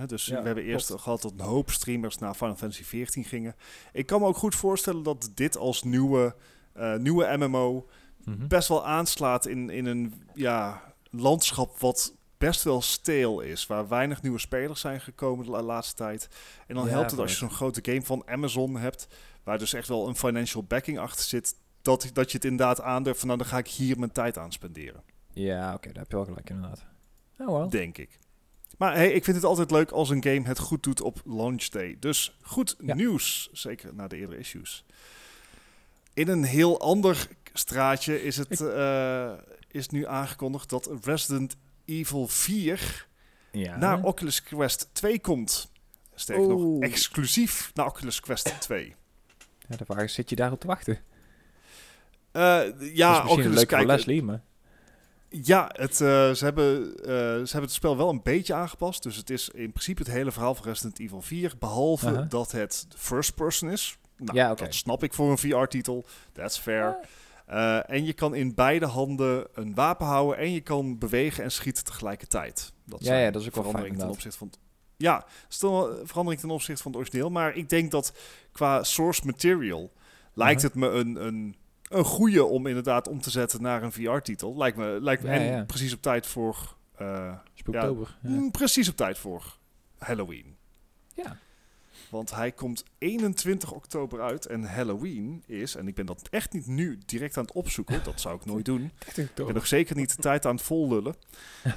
[0.06, 1.02] Dus Ja, we hebben eerst klopt.
[1.02, 3.56] gehad dat een hoop streamers naar Final Fantasy 14 gingen.
[3.94, 6.36] Ik kan me ook goed voorstellen dat dit als nieuwe,
[6.74, 7.88] eh, nieuwe MMO
[8.26, 8.48] mhm.
[8.48, 13.68] best wel aanslaat in, in een ja, landschap wat best wel steel is.
[13.68, 16.30] Waar weinig nieuwe spelers zijn gekomen de la- laatste tijd.
[16.68, 19.08] En dan Ja, helpt het als je zo'n grote game van Amazon hebt,
[19.44, 23.20] waar dus echt wel een financial backing achter zit, dat, dat je het inderdaad aandurft
[23.20, 25.04] van nou dan ga ik hier mijn tijd aan spenderen.
[25.34, 26.86] ja, oké, daar heb je wel gelijk inderdaad.
[27.38, 27.70] Oh wel.
[27.70, 28.20] Denk ik.
[28.78, 31.64] Maar hey, ik vind het altijd leuk als een game het goed doet op launch
[31.68, 31.98] day.
[32.00, 32.96] Dus goed Ja.
[32.96, 34.84] nieuws, zeker na de eerdere issues.
[36.14, 39.32] In een heel ander straatje is het eh,
[39.72, 41.56] is nu aangekondigd dat Resident
[41.86, 43.08] Evil 4
[43.52, 43.78] Ja.
[43.78, 45.72] naar Oculus Quest 2 komt.
[46.16, 48.96] Sterker nog, exclusief naar Oculus Quest 2.
[49.68, 51.00] ja, de vraag is, zit je daarop te wachten?
[52.32, 54.42] Eh, is ja, misschien Oculus, leuk voor kijk, Leslie, maar...
[55.44, 59.04] Ja, het, eh, ze, hebben, eh, ze hebben het spel wel een beetje aangepast.
[59.04, 61.54] Dus het is in principe het hele verhaal van Resident Evil 4.
[61.60, 63.98] Behalve dat het first person is.
[64.18, 66.06] Nou, Ja, dat snap ik voor een VR-titel.
[66.34, 66.98] That's fair.
[67.46, 70.38] Eh, en je kan in beide handen een wapen houden.
[70.38, 72.74] En je kan bewegen en schieten tegelijkertijd.
[72.86, 74.52] Dat Ja, zijn ja, dat is ook wel fijn, veranderingen ten opzichte van...
[74.98, 77.30] Ja, dat is toch wel een verandering ten opzichte van het origineel.
[77.30, 78.14] Maar ik denk dat
[78.52, 79.92] qua source material
[80.34, 81.56] lijkt het me een, een,
[81.88, 84.58] een goede om inderdaad om te zetten naar een VR-titel.
[84.58, 85.64] Lijkt me, lijkt me Ja, en ja.
[85.64, 86.76] precies op tijd voor...
[86.96, 88.18] eh, Spooktober.
[88.22, 88.30] Ja.
[88.30, 89.58] mm, precies op tijd voor
[89.98, 90.56] Halloween.
[91.14, 91.38] Ja.
[92.10, 96.68] Want hij komt 21 oktober uit en Halloween is, en ik ben dat echt niet
[96.68, 98.92] nu direct aan het opzoeken, dat zou ik nooit doen.
[99.16, 101.16] Ik ben nog zeker niet de tijd aan het vollullen.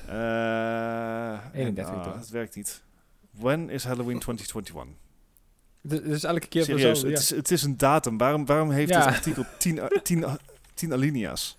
[0.07, 2.19] Eh, en, 31 ah, oktober.
[2.21, 2.83] het werkt niet.
[3.31, 4.97] When is Halloween 2021?
[5.83, 7.21] Dus, dus elke keer Serieus, zo, het, ja.
[7.23, 8.19] is, het is een datum.
[8.19, 9.05] Waarom, waarom heeft Ja.
[9.07, 10.39] dit artikel 10 a- 10 a-
[10.75, 11.57] 10 alinea's?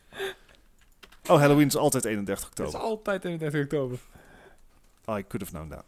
[1.27, 2.87] Oh, Halloween is altijd 31 Het is oktober.
[2.89, 3.97] altijd 31 oktober.
[5.01, 5.83] I could have known that.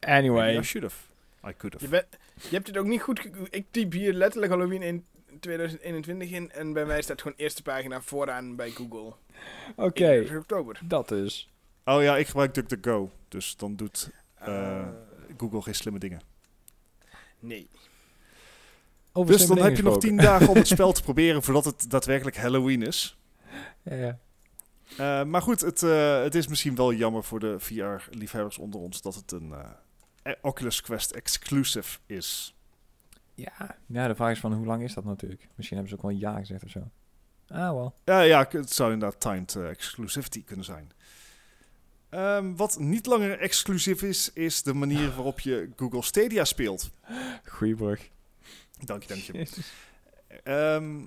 [0.00, 0.56] Anyway.
[0.58, 1.02] I should have.
[1.48, 1.84] I could have.
[1.84, 3.28] Je, bent- je hebt het ook niet goed...
[3.50, 5.04] Ik typ hier letterlijk Halloween in
[5.40, 6.50] 2021 in.
[6.52, 9.12] En bij mij staat gewoon eerste pagina vooraan bij Google.
[9.76, 10.78] Oké, 31 oktober.
[10.84, 11.50] dat dus.
[11.84, 13.10] Oh ja, ik gebruik DuckDuckGo.
[13.28, 14.86] Dus dan doet eh, Eh,
[15.36, 16.20] Google geen slimme dingen.
[17.40, 17.68] Nee.
[19.12, 21.90] Over Dus dan heb je nog 10 dagen om het spel te proberen voordat het
[21.90, 23.18] daadwerkelijk Halloween is.
[23.82, 24.18] Ja, ja.
[24.96, 29.02] Eh, maar goed, het, eh, het is misschien wel jammer voor de VR-liefhebbers onder ons
[29.02, 29.54] dat het een
[30.22, 32.54] eh, Oculus Quest exclusive is.
[33.34, 33.76] Ja.
[33.86, 35.48] ja, de vraag is van hoe lang is dat natuurlijk?
[35.54, 36.90] Misschien hebben ze ook wel een jaar gezegd of zo.
[37.48, 37.94] Ah, wel.
[38.04, 40.92] Ja, ja, het zou inderdaad timed exclusivity kunnen zijn.
[42.10, 46.90] Ehm, wat niet langer exclusief is, is de manier waarop je Google Stadia speelt.
[47.44, 48.10] Goeie brug.
[48.84, 49.46] Dank je, dank je.
[50.42, 51.00] Ehm,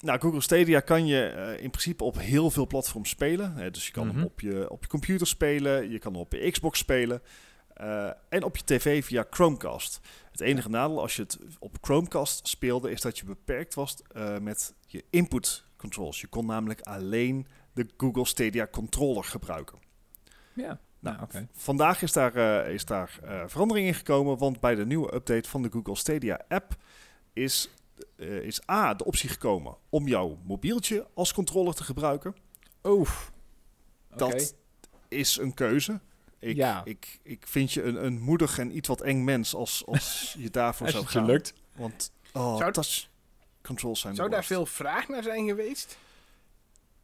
[0.00, 3.54] nou, Google Stadia kan je eh, in principe op heel veel platforms spelen.
[3.54, 6.32] Hè, dus je kan hem op je, op je computer spelen, je kan hem op
[6.32, 7.22] je Xbox spelen
[7.74, 10.00] eh, en op je tv via Chromecast.
[10.30, 14.38] Het enige nadeel als je het op Chromecast speelde is dat je beperkt was eh,
[14.38, 16.20] met je input controls.
[16.20, 19.85] Je kon namelijk alleen de Google Stadia controller gebruiken.
[20.56, 20.80] Ja.
[20.98, 21.18] Nou.
[21.52, 22.34] Vandaag is daar,
[22.64, 25.96] eh, is daar eh, verandering in gekomen, want bij de nieuwe update van de Google
[25.96, 26.76] Stadia app
[27.32, 27.70] is,
[28.16, 32.34] eh, is A, de optie gekomen om jouw mobieltje als controller te gebruiken.
[32.84, 33.32] Oef.
[34.16, 34.54] Dat
[35.08, 36.00] is een keuze.
[36.38, 36.80] Ik, Ja.
[36.84, 40.50] ik, ik vind je een, een moedig en iets wat eng mens als, als je
[40.50, 41.28] daarvoor Als zou het je gaan.
[41.28, 41.52] lukt.
[41.76, 43.08] Want oh, Zou- touch
[43.62, 45.98] controls zijn Zou daar veel vraag naar zijn geweest?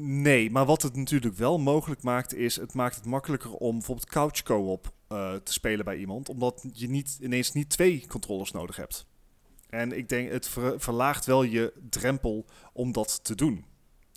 [0.05, 4.09] Nee, maar wat het natuurlijk wel mogelijk maakt, is het maakt het makkelijker om bijvoorbeeld
[4.09, 8.77] couch co-op eh, te spelen bij iemand, omdat je niet ineens niet twee controllers nodig
[8.77, 9.07] hebt.
[9.69, 13.65] En ik denk, het ver- verlaagt wel je drempel om dat te doen.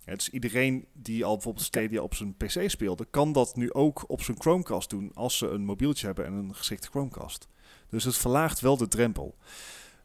[0.05, 4.03] Ja, dus iedereen die al bijvoorbeeld Stadia op zijn PC speelde, kan dat nu ook
[4.07, 7.47] op zijn Chromecast doen als ze een mobieltje hebben en een geschikte Chromecast.
[7.89, 9.35] Dus het verlaagt wel de drempel.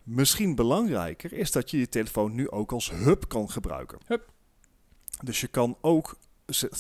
[0.03, 3.99] Misschien belangrijker is dat je je telefoon nu ook als hub kan gebruiken.
[4.07, 4.33] Hub.
[5.23, 6.17] Dus je kan ook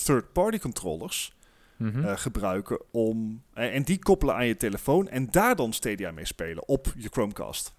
[0.05, 1.39] third-party controllers
[1.77, 2.05] Mhm.
[2.05, 3.43] eh, gebruiken om.
[3.55, 7.09] eh, en die koppelen aan je telefoon en daar dan Stadia mee spelen op je
[7.09, 7.75] Chromecast.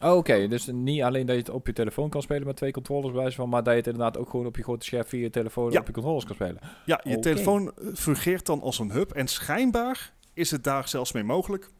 [0.00, 2.72] Oh, Oké, dus niet alleen dat je het op je telefoon kan spelen met twee
[2.72, 5.04] controllers bij wijze van, maar dat je het inderdaad ook gewoon op je grote scherm
[5.04, 5.80] via je telefoon Ja.
[5.80, 6.58] op je controllers kan spelen.
[6.86, 9.10] Ja, je telefoon eh, fungeert dan als een hub.
[9.12, 11.70] En schijnbaar is het daar zelfs mee mogelijk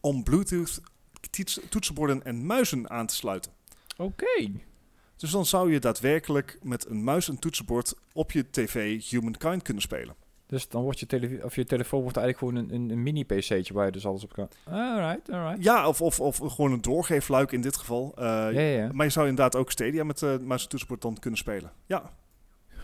[0.00, 0.80] om Bluetooth
[1.68, 3.52] toetsenborden en muizen aan te sluiten.
[3.96, 4.50] Oké.
[5.20, 9.82] Dus dan zou je daadwerkelijk met een muis en toetsenbord op je tv Humankind kunnen
[9.82, 10.14] spelen.
[10.46, 13.74] Dus dan wordt je, televi- of je telefoon wordt eigenlijk gewoon een, een, een mini-pc'tje
[13.74, 14.48] waar je dus alles op kan.
[14.64, 15.64] Alright, alright.
[15.64, 18.12] Ja, of, of, of gewoon een doorgeefluik in dit geval.
[18.16, 18.90] Eh, Ja, ja, ja.
[18.92, 21.72] Maar je zou inderdaad ook Stadia met eh muis en toetsenbord dan kunnen spelen.
[21.86, 22.12] Ja,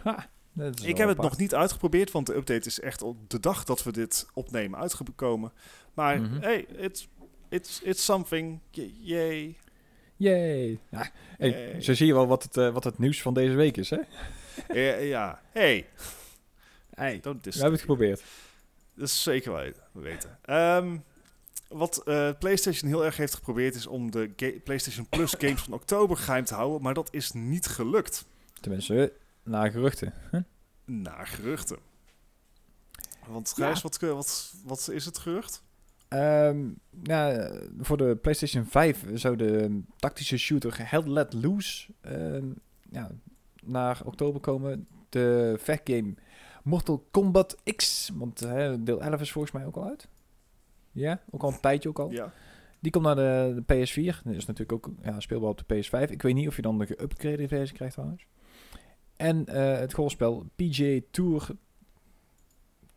[0.02, 3.30] Ha, dat is ik heb het nog niet uitgeprobeerd, want de update is echt op
[3.30, 5.52] de dag dat we dit opnemen uitgekomen.
[5.94, 6.40] Maar Mhm.
[6.40, 7.08] hey, it's,
[7.48, 8.58] it's, it's something.
[9.00, 9.56] Yay.
[10.16, 10.80] Yay.
[10.90, 13.76] Ja, hey, zo zie je wel wat het, eh, wat het nieuws van deze week
[13.76, 13.98] is, hè?
[14.72, 15.40] Ja, ja.
[15.52, 15.88] hey,
[16.94, 18.22] Hey, we hebben het geprobeerd.
[18.94, 20.38] Dat is zeker wel weten.
[20.43, 20.97] Ehm,
[21.68, 25.72] wat eh, PlayStation heel erg heeft geprobeerd is om de ga- PlayStation Plus games van
[25.72, 28.24] oktober geheim te houden, maar dat is niet gelukt.
[28.60, 29.12] Tenminste,
[29.43, 30.12] naar geruchten.
[30.30, 30.40] Huh?
[30.84, 31.78] Naar geruchten.
[33.26, 33.66] Want Ja.
[33.66, 35.62] Gijs, wat, wat, wat is het gerucht?
[36.09, 36.69] Ehm,
[37.03, 42.47] ja, voor de PlayStation 5 zou de tactische shooter Hell Let Loose ehm,
[42.91, 43.11] ja,
[43.65, 44.87] naar oktober komen.
[45.09, 46.15] De vechtgame
[46.62, 48.39] Mortal Kombat X, want
[48.78, 50.09] deel 11 is volgens mij ook al uit.
[50.93, 52.11] Ja, ook al een tijdje ook al.
[52.11, 52.33] Ja.
[52.81, 54.23] Die komt naar de, de PS4.
[54.24, 56.11] Dat is natuurlijk ook ja, speelbaar op de PS5.
[56.11, 58.27] Ik weet niet of je dan de geüpgraded versie krijgt trouwens.
[59.16, 61.49] En eh, het golfspel PGA Tour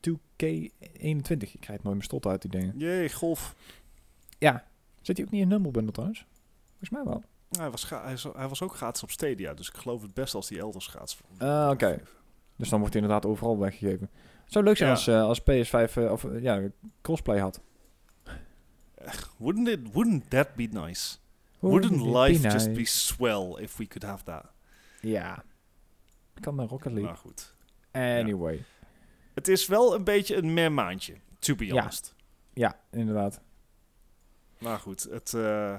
[0.09, 1.51] 2K21.
[1.51, 2.73] Ik krijg het nooit meer stot uit die dingen.
[2.77, 3.55] Jee, golf.
[4.37, 4.65] Ja.
[5.01, 6.25] Zit hij ook niet in Humble Bundle trouwens?
[6.69, 7.23] Volgens mij wel.
[7.49, 10.33] Hij was, hij, is- hij was ook gratis op Stadia, dus ik geloof het best
[10.35, 12.01] als die elders gratis Ah, oké.
[12.55, 14.09] Dus dan wordt hij inderdaad overal weggegeven.
[14.43, 14.95] Het zou leuk zijn Ja.
[14.95, 16.61] als, eh, als PS5 eh, of eh, ja,
[17.01, 17.61] crossplay had.
[19.37, 21.17] Wouldn't, it, wouldn't that be nice?
[21.59, 24.45] Wouldn't life be just be swell if we could have that?
[25.01, 25.43] Ja.
[26.39, 27.03] Kan met Rocket League.
[27.09, 27.53] Maar goed.
[27.91, 28.63] Anyway.
[29.39, 32.15] Het is wel een beetje een meh maandje, to be honest.
[32.53, 33.41] Ja, inderdaad.
[34.57, 35.33] Maar goed, het...
[35.33, 35.75] eh,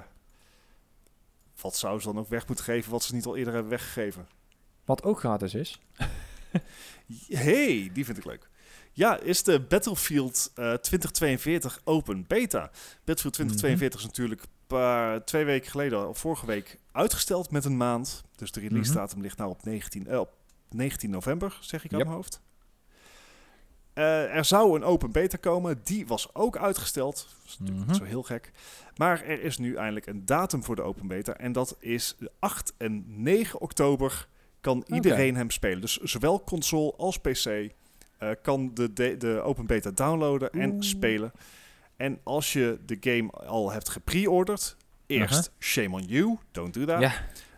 [1.61, 4.27] wat zou ze dan ook weg moeten geven wat ze niet al eerder hebben weggegeven?
[4.85, 5.79] Wat ook gratis is.
[7.27, 8.49] hey, die vind ik leuk.
[8.91, 12.61] Ja, is de Battlefield eh, 2042 open beta.
[13.03, 17.77] Battlefield 2042 is natuurlijk een paar, twee weken geleden, of vorige week, uitgesteld met een
[17.77, 18.23] maand.
[18.35, 18.99] Dus de release Mhm.
[18.99, 20.33] datum ligt nou op 19, eh, op
[20.69, 22.41] 19 november, zeg ik aan mijn hoofd.
[23.93, 27.15] Eh, er zou een open beta komen, die was ook uitgesteld.
[27.15, 28.05] Dat is natuurlijk niet Mhm.
[28.05, 28.51] zo heel gek.
[28.95, 31.37] Maar er is nu eindelijk een datum voor de open beta.
[31.37, 34.27] En dat is de 8 en 9 oktober
[34.61, 35.81] kan iedereen hem spelen.
[35.81, 41.31] Dus zowel console als PC eh, kan de, de, de open beta downloaden en spelen.
[41.97, 47.01] En als je de game al hebt gepre-orderd, eerst shame on you, don't do that.
[47.01, 47.11] Ja.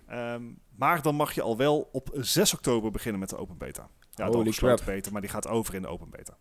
[0.07, 0.43] Ehm,
[0.75, 3.89] maar dan mag je al wel op 6 oktober beginnen met de open beta.
[4.15, 4.95] Ja, de Holy gesloten crap.
[4.95, 6.37] beta, maar die gaat over in de open beta.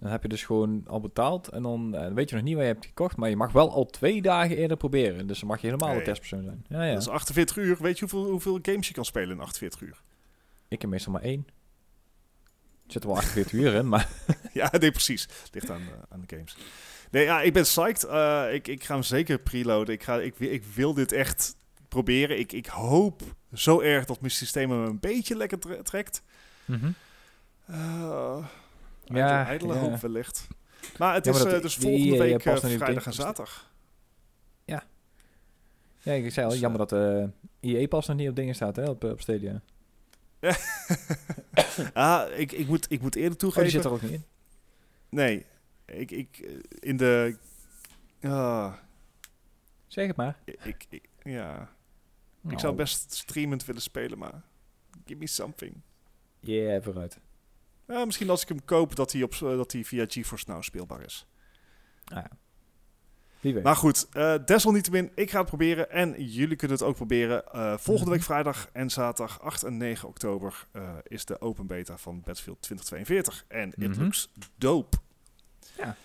[0.00, 2.64] Dan heb je dus gewoon al betaald en dan eh, weet je nog niet waar
[2.64, 5.26] je hebt gekocht, maar je mag wel al twee dagen eerder proberen.
[5.26, 5.98] Dus dan mag je helemaal Hey.
[5.98, 6.64] de testpersoon zijn.
[6.68, 6.92] Ja, ja.
[6.92, 7.76] Dat is 48 uur.
[7.80, 10.02] Weet je hoeveel, hoeveel games je kan spelen in 48 uur?
[10.68, 11.46] Ik heb meestal maar één.
[12.86, 14.08] Er zitten wel 48 uur in, maar
[14.52, 15.28] ja, nee, precies.
[15.52, 16.56] Ligt aan, de- aan de games.
[17.10, 18.04] Nee, ja, ik ben psyched.
[18.04, 19.94] Eh, ik, ik ga hem zeker preloaden.
[19.94, 21.56] Ik, ga, ik, ik wil dit echt
[21.88, 22.38] proberen.
[22.38, 23.22] Ik, ik hoop
[23.52, 25.58] zo erg dat mijn systeem hem een beetje lekker
[26.66, 26.82] trekt.
[27.70, 28.46] Uh,
[29.04, 29.80] Ja, ja, ijdele ja.
[29.80, 30.46] hoop wellicht.
[30.98, 33.70] Maar het Ja, is dat- dus die volgende week eh, die vrijdag en zaterdag.
[34.64, 36.92] ja, ik zei al, Dus, jammer dat
[37.60, 39.60] EA pas nog niet op dingen staat, hè, op, op Stadia.
[41.92, 43.70] ah, ik, ik, moet, ik moet eerder Oh, die toegeven.
[43.70, 44.24] zit er ook niet in.
[45.08, 45.46] Nee,
[45.84, 46.38] ik, ik,
[46.80, 47.36] in de...
[48.22, 48.72] ah,
[49.86, 50.36] Zeg het maar.
[50.44, 51.68] ik, ik, ja, ik
[52.40, 54.42] Nou, zou best streamend willen spelen, maar
[55.06, 55.74] give me something.
[56.46, 57.18] Yeah, vooruit.
[58.04, 61.26] Misschien als ik hem koop, dat hij, op, dat hij via GeForce Now speelbaar is.
[62.04, 62.28] Ah, ja.
[63.40, 63.62] Wie weet.
[63.62, 65.90] Maar goed, eh, desalniettemin, ik ga het proberen.
[65.90, 67.52] En jullie kunnen het ook proberen.
[67.52, 71.98] Eh, volgende week vrijdag en zaterdag 8 en 9 oktober eh, is de open beta
[71.98, 73.44] van Battlefield 2042.
[73.48, 74.02] En it Mhm.
[74.02, 74.96] looks dope.
[75.76, 75.96] ja,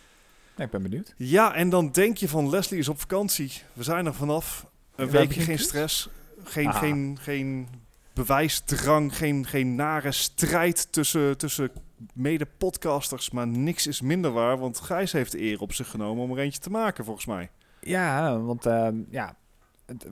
[0.58, 1.14] ik ben benieuwd.
[1.18, 3.52] Ja, en dan denk je van Leslie is op vakantie.
[3.74, 4.66] We zijn er vanaf.
[4.96, 6.10] Een We weekje geen stress.
[6.44, 6.78] Geen, Ah.
[6.80, 7.68] geen, geen
[8.14, 9.18] bewijsdrang.
[9.18, 11.70] Geen, geen nare strijd tussen, tussen
[12.14, 13.32] mede-podcasters.
[13.32, 14.58] Maar niks is minder waar.
[14.58, 17.50] Want Gijs heeft de eer op zich genomen om er eentje te maken, volgens mij.
[17.82, 19.36] Ja, want ehm, ja,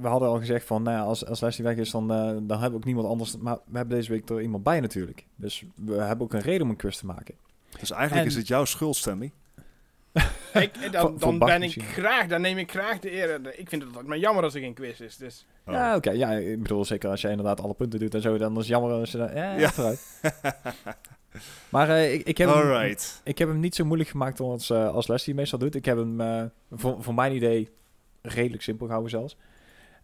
[0.02, 2.50] we hadden al gezegd van, nou ja, als, als Leslie weg is, dan, eh, dan
[2.50, 3.38] hebben we ook niemand anders.
[3.38, 5.26] Maar we hebben deze week er iemand bij natuurlijk.
[5.36, 7.36] Dus we hebben ook een reden om een quiz te maken.
[7.80, 9.32] Dus eigenlijk En- is het jouw schuld, Stanley.
[10.54, 13.60] Ik, Voor- dan, dan ben ik graag, dan neem ik graag de eer.
[13.60, 15.18] Ik vind het altijd maar jammer als er geen quiz is.
[15.18, 15.46] Dus.
[15.66, 15.74] Oh.
[15.74, 16.12] Ja, oké.
[16.12, 18.68] Ja, ik bedoel, zeker als jij inderdaad alle punten doet en zo, dan is het
[18.68, 19.34] jammer als je dan...
[19.34, 19.70] Ja, Ja.
[19.72, 20.22] vooruit.
[21.70, 24.94] Maar eh, ik, ik, heb hem, ik heb hem niet zo moeilijk gemaakt als, eh
[24.94, 25.76] als Leslie meestal doet.
[25.76, 27.70] Ik heb hem eh, voor, voor mijn idee
[28.22, 29.38] redelijk simpel gehouden zelfs.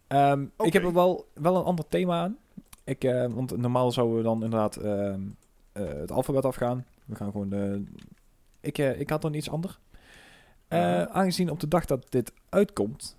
[0.06, 0.44] Ehm.
[0.58, 2.36] Ik heb er wel, wel een ander thema aan.
[2.84, 5.20] Ik, eh, want normaal zouden we dan inderdaad ehm,
[5.72, 6.86] eh, het alfabet afgaan.
[7.04, 7.84] We gaan gewoon de...
[8.60, 9.78] Ik, eh, ik had dan iets anders.
[10.68, 11.02] Eh.
[11.02, 13.16] Aangezien op de dag dat dit uitkomt,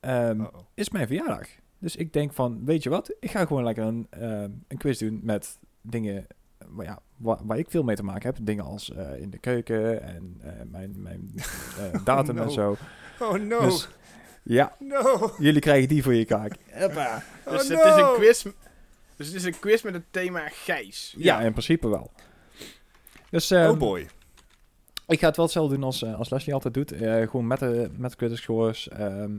[0.00, 0.44] ehm,
[0.74, 1.48] is mijn verjaardag.
[1.78, 3.14] Dus ik denk van, weet je wat?
[3.20, 6.26] Ik ga gewoon lekker een, ehm, een quiz doen met dingen
[6.58, 8.46] eh, waar, ja, waar, waar ik veel mee te maken heb.
[8.46, 11.34] Dingen als eh, in de keuken en eh, mijn, mijn
[12.04, 12.42] datum no.
[12.42, 12.76] en zo.
[13.20, 13.60] Oh no.
[13.60, 13.88] Dus
[14.42, 15.34] ja, no.
[15.38, 16.54] jullie krijgen die voor je kaak.
[16.72, 17.22] Hoppa.
[17.44, 18.42] Dus Oh, het is een quiz.
[19.16, 21.14] Dus het is een quiz met het thema Gijs.
[21.18, 22.10] Ja, in principe wel.
[23.30, 24.08] Dus ehm, oh boy.
[25.08, 26.92] Ik ga het wel hetzelfde doen als, eh, als Leslie altijd doet.
[26.92, 28.88] Eh, gewoon met de met critics scores.
[28.88, 29.32] ehm,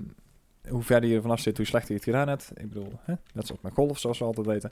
[0.69, 2.51] hoe verder je er vanaf zit, hoe slechter je het gedaan hebt.
[2.55, 3.13] Ik bedoel, hè?
[3.33, 4.71] net zoals met golf, zoals we altijd weten.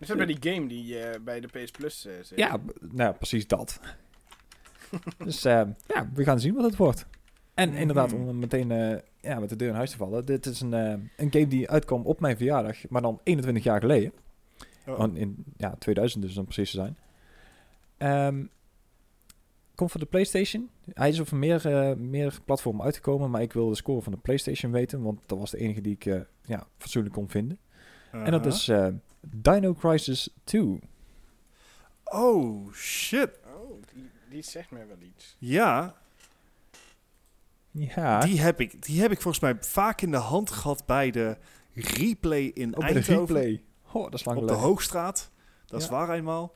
[0.00, 2.32] Is dat bij die game die eh, bij de PS Plus zit?
[2.38, 3.80] Ja, nou precies dat.
[5.24, 7.06] dus eh, ja, we gaan zien wat het wordt.
[7.54, 7.78] En Mhm.
[7.78, 8.68] inderdaad, om meteen
[9.20, 10.24] ja, met de deur in huis te vallen.
[10.26, 14.12] Dit is een, een game die uitkwam op mijn verjaardag, maar dan 21 jaar geleden.
[14.86, 15.16] Oh.
[15.16, 16.96] In ja, 2000 dus om precies te zijn.
[17.96, 18.44] Ehm,
[19.76, 20.70] komt voor de PlayStation.
[20.92, 24.18] Hij is over meer, eh, meer platformen uitgekomen, maar ik wil de score van de
[24.18, 27.58] PlayStation weten, want dat was de enige die ik eh, ja, fatsoenlijk kon vinden.
[28.10, 28.46] En dat Uh-huh.
[28.46, 28.88] is eh,
[29.20, 30.78] Dino Crisis 2.
[32.04, 33.30] Oh shit.
[33.44, 35.36] Oh, die, die zegt mij wel iets.
[35.38, 35.94] Ja,
[37.70, 41.10] Ja, die, heb ik, die heb ik volgens mij vaak in de hand gehad bij
[41.10, 41.36] de
[41.74, 43.62] replay in de replay.
[43.92, 44.54] Oh, dat is lang Op de.
[44.54, 45.30] Hoogstraat.
[45.66, 46.52] Dat is waar eenmaal.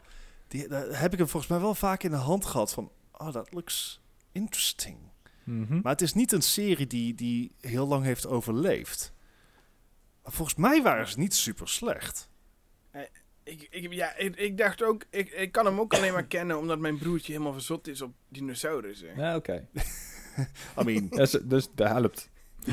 [0.48, 2.90] Die, daar heb ik hem volgens mij wel vaak in de hand gehad van...
[3.20, 4.00] Oh, dat looks
[4.32, 4.98] interesting.
[5.44, 5.80] Mhm.
[5.82, 9.12] Maar het is niet een serie die, die heel lang heeft overleefd.
[10.22, 12.28] Maar volgens mij waren ze niet super slecht.
[13.42, 16.58] Ik, ik, ja, ik, ik dacht ook, ik, ik kan hem ook alleen maar kennen
[16.58, 19.16] omdat mijn broertje helemaal verzot is op dinosaurussen.
[19.16, 19.68] Ja, oké.
[20.80, 22.30] I mean, dus, dus dat helpt.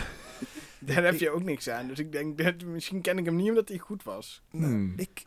[0.79, 1.87] Daar heb je ook niks aan.
[1.87, 4.41] Dus ik denk, dat, misschien ken ik hem niet omdat hij goed was.
[4.49, 4.93] Hmm.
[4.97, 5.25] ik...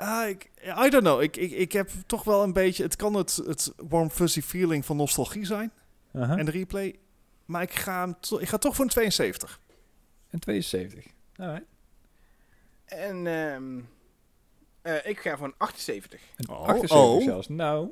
[0.00, 0.50] Ah, ik...
[0.86, 1.22] I don't know.
[1.22, 2.82] Ik, ik, ik heb toch wel een beetje...
[2.82, 5.72] Het kan het, het warm fuzzy feeling van nostalgie zijn.
[6.14, 6.36] Aha.
[6.36, 6.98] En de replay.
[7.44, 9.60] Maar ik ga, hem ik ga toch voor een 72.
[10.30, 11.06] En 72.
[11.36, 11.64] Alright.
[12.84, 13.80] En ehm,
[14.82, 16.20] eh, ik ga voor een 78.
[16.36, 17.22] En Oh, 78 oh.
[17.22, 17.48] zelfs.
[17.48, 17.88] Nou,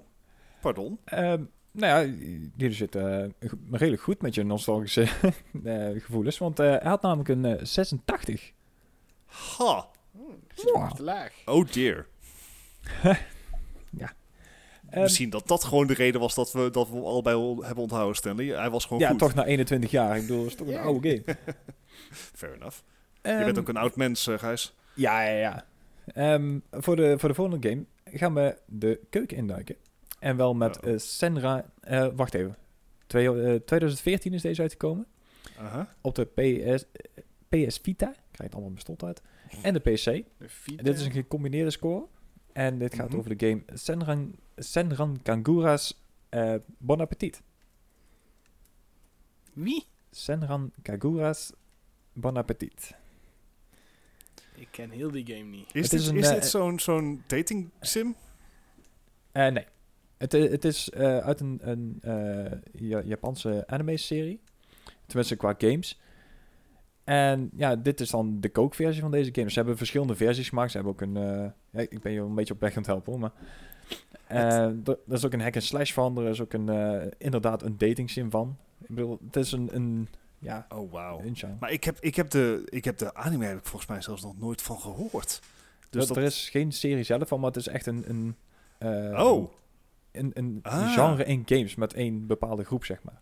[0.60, 0.98] Pardon.
[1.04, 2.14] ehm, nou ja,
[2.56, 5.02] jullie zitten eh, redelijk goed met je nostalgische
[5.64, 6.38] eh, gevoelens.
[6.38, 8.52] Want eh, hij had namelijk een eh, 86.
[9.26, 9.88] Ha.
[10.72, 10.94] Wow.
[10.96, 11.32] te laag.
[11.44, 12.06] Oh dear.
[14.90, 17.64] Ehm, Misschien dat dat gewoon de reden was dat we, dat we hem allebei al
[17.64, 18.46] hebben onthouden, Stanley.
[18.46, 19.18] Hij was gewoon ja, goed.
[19.18, 20.16] toch na 21 jaar.
[20.16, 20.80] Ik bedoel, dat is toch een Ja.
[20.82, 21.36] oude game.
[22.10, 22.76] Fair enough.
[23.22, 24.74] je Ehm, bent ook een oud mens, eh, Gijs.
[24.94, 25.64] Ja, ja, ja.
[26.06, 29.76] Ehm, voor, de, voor de volgende game gaan we de keuken induiken.
[30.18, 30.90] En wel met Oh.
[30.92, 31.64] eh, Senra...
[31.80, 32.56] eh, wacht even.
[33.06, 35.06] Twee, eh, 2014 is deze uitgekomen.
[35.58, 35.94] Aha.
[36.00, 36.84] Op de PS,
[37.48, 38.08] PS Vita.
[38.08, 39.22] Ik krijg het allemaal bestot uit.
[39.62, 40.04] En de PC.
[40.04, 40.24] De.
[40.82, 42.06] Dit is een gecombineerde score.
[42.52, 43.18] En dit gaat Mhm.
[43.18, 47.42] over de game Senran, Senran Kagura's eh Bon Appetit.
[49.52, 49.84] Wie?
[50.10, 51.52] Senran Kagura's
[52.12, 52.94] Bon Appetit.
[54.54, 55.66] Ik ken heel die game niet.
[55.74, 58.14] Is, Het dit, is is eh, dit zo'n zo'n dating sim?
[59.32, 59.64] Eh, nee.
[60.16, 64.40] Het, het is eh, uit een, een eh, Ja- Japanse anime-serie.
[65.06, 66.00] Tenminste, qua games.
[67.08, 69.50] En ja, dit is dan de kookversie van deze game.
[69.50, 70.70] Ze hebben verschillende versies gemaakt.
[70.70, 71.16] Ze hebben ook een...
[71.16, 73.32] eh, ja, ik ben je een beetje op weg aan het helpen, hoor, maar...
[74.26, 76.18] eh, er, is ook een hack-and-slash van.
[76.18, 78.56] Er is ook een, eh, inderdaad een dating sim van.
[78.80, 79.68] Ik bedoel, het is een...
[79.72, 80.08] een
[80.38, 81.20] ja, Oh, wauw.
[81.60, 84.22] Maar ik heb, ik, heb de, ik heb de anime heb ik volgens mij zelfs
[84.22, 85.40] nog nooit van gehoord.
[85.90, 88.04] Dus Er- dat, Er is geen serie zelf van, maar het is echt een...
[88.08, 88.36] een
[89.18, 89.52] Oh.
[90.12, 90.92] Een, een Ah.
[90.92, 93.20] genre in games met één bepaalde groep, zeg maar.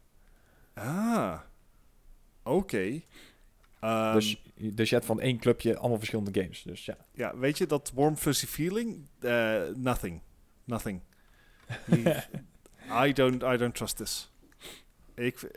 [0.74, 1.38] Ah.
[2.42, 3.00] Oké.
[3.80, 6.62] Ehm, dus, dus je hebt van één clubje allemaal verschillende games.
[6.62, 6.96] Dus ja.
[7.12, 9.06] Ja, weet je, dat warm fuzzy feeling?
[9.20, 10.20] Eh, nothing.
[10.64, 11.00] Nothing.
[13.06, 14.30] I don't, I don't trust this.
[15.14, 15.50] Ik,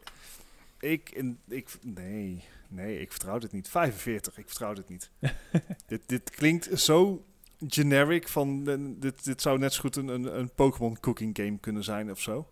[0.80, 3.70] ik, in- ik, nee, nee, ik vertrouw dit niet.
[3.70, 5.10] 45, ik vertrouw dit niet.
[5.88, 7.26] dit, dit klinkt zo
[7.68, 11.58] generic van, eh, dit, dit zou net zo goed een, een, een Pokémon cooking game
[11.58, 12.50] kunnen zijn of zo.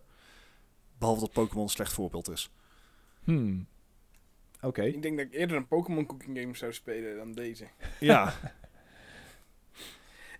[0.98, 2.50] Behalve dat Pokémon een slecht voorbeeld is.
[3.24, 3.66] Hmm.
[4.60, 4.82] Oké.
[4.82, 7.66] Ik denk dat ik eerder een Pokémon cooking game zou spelen dan deze.
[8.00, 8.32] Ja.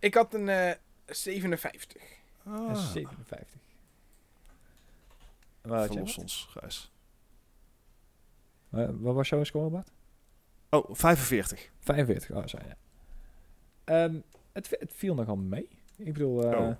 [0.01, 0.73] Ik had een eh
[1.07, 2.03] 57.
[2.45, 2.77] En Ah.
[2.77, 3.61] 57.
[5.61, 6.25] Waar, had Verlos wat?
[6.25, 6.93] ons, Gijs.
[8.71, 9.91] Eh, wat was jouw scorebord?
[10.71, 11.71] Oh, 45.
[11.81, 12.77] 45, oh, zo ja.
[13.85, 14.21] Ehm,
[14.53, 15.69] het, het viel nogal mee.
[15.97, 16.77] Ik bedoel, eh, Oh.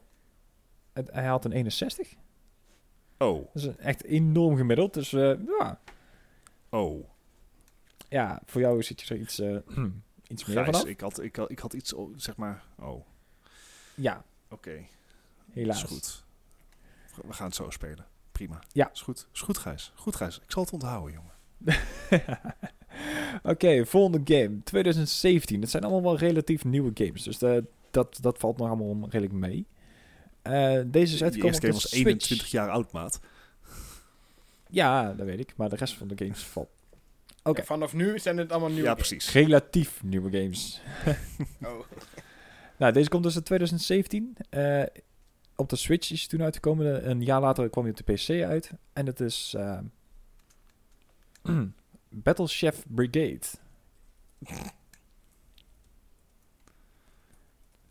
[0.93, 2.15] het, hij had een 61.
[3.19, 4.95] Oh, Dat is een echt enorm gemiddeld.
[4.95, 5.81] Dus eh, ja.
[6.69, 7.09] oh.
[8.09, 9.57] Ja, voor jou zit je er iets, eh,
[10.29, 10.85] iets meer vanaf.
[10.85, 12.65] ik had, ik, had, ik had iets, zeg maar...
[12.79, 13.05] Oh, oké.
[13.95, 14.25] Ja,
[15.51, 15.83] helaas.
[15.83, 16.25] Is goed.
[17.27, 18.07] We gaan het zo spelen.
[18.33, 18.59] Prima.
[18.73, 18.91] Ja.
[18.93, 19.27] Is goed.
[19.33, 19.93] Is goed, Gijs.
[19.95, 20.37] Goed, Gijs.
[20.37, 21.37] Ik zal het onthouden, jongen.
[23.53, 24.63] Oké, volgende game.
[24.63, 25.61] 2017.
[25.61, 27.23] Het zijn allemaal wel relatief nieuwe games.
[27.23, 29.67] Dus de, dat, dat valt nog allemaal redelijk mee.
[30.43, 32.07] Eh, deze is uitgekomen op game de was Switch.
[32.07, 33.21] 21 jaar oud, maat.
[34.69, 35.57] Ja, dat weet ik.
[35.57, 36.69] Maar de rest van de games valt
[37.57, 39.09] Vanaf nu zijn het allemaal nieuwe Ja, games.
[39.09, 39.33] precies.
[39.33, 40.81] relatief nieuwe games.
[41.65, 41.81] Oh.
[42.79, 44.37] Nou, deze komt dus in 2017.
[44.51, 44.83] Eh,
[45.57, 47.11] op de Switch is hij toen uitgekomen.
[47.11, 48.71] Een jaar later kwam hij op de PC uit.
[48.93, 49.79] En het is eh,
[52.09, 53.41] Battle Chef Brigade.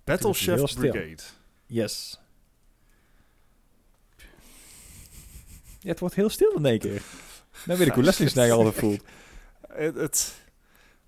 [0.04, 0.74] Battle Chef.
[0.74, 1.18] Brigade.
[1.66, 2.20] Yes.
[5.80, 7.02] Ja, het wordt heel stil in één keer.
[7.66, 9.04] Nou weet ik hoe Leslie altijd voelt.
[9.78, 9.96] Het...
[9.96, 10.34] het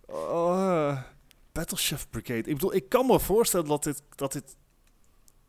[0.06, 1.02] oh,
[1.52, 2.40] Battle Chef Brigade.
[2.40, 4.56] Ik bedoel, ik kan me voorstellen dat dit, dat dit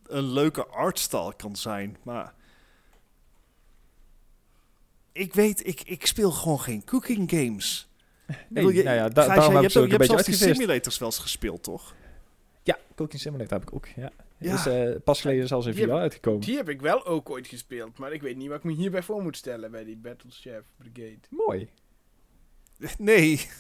[0.06, 2.34] een leuke artstyle kan zijn, maar...
[5.12, 7.88] Ik weet, ik, ik speel gewoon geen cooking games.
[8.26, 10.36] Nee, bedoel, je- nou ja, da- Gijs, daarom jij- heb ik je ook je hebt
[10.56, 11.94] simulators wel eens gespeeld, toch?
[12.62, 13.86] Ja, Cooking Simulator heb ik ook.
[13.86, 14.10] Ja.
[14.38, 14.54] Ja.
[14.54, 16.40] Is eh, pas geleden zelfs in Die VR heb- uitgekomen.
[16.40, 19.02] Die heb ik wel ook ooit gespeeld, maar ik weet niet wat ik me hierbij
[19.02, 21.18] voor moet stellen bij die Battle Chef Brigade.
[21.30, 21.68] Mooi.
[22.98, 23.50] Nee.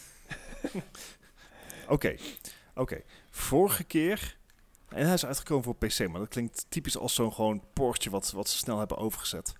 [1.88, 2.16] Oké,
[2.74, 3.02] oké.
[3.30, 4.38] Vorige keer...
[4.88, 8.30] En hij is uitgekomen voor PC, maar dat klinkt typisch als zo'n gewoon poortje wat,
[8.30, 9.52] wat ze snel hebben overgezet.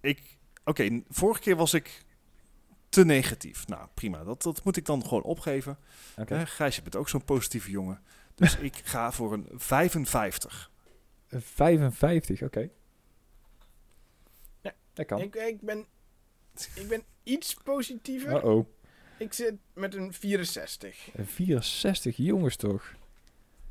[0.00, 0.38] Ik...
[0.64, 2.04] Oké, vorige keer was ik
[2.88, 3.66] te negatief.
[3.66, 4.24] Nou, prima.
[4.24, 5.78] Dat, dat moet ik dan gewoon opgeven.
[6.16, 6.34] Oké.
[6.34, 8.02] Hè, Gijs, je bent ook zo'n positieve jongen.
[8.34, 10.70] Dus ik ga voor een 55.
[11.28, 12.68] Een 55, oké.
[14.60, 15.20] Ja, Dat kan.
[15.20, 15.86] Ik, ik, ben,
[16.74, 18.30] ik ben iets positiever.
[18.36, 18.66] Uh-oh.
[19.18, 21.08] Ik zit met een 64.
[21.14, 22.94] Een 64, jongens toch.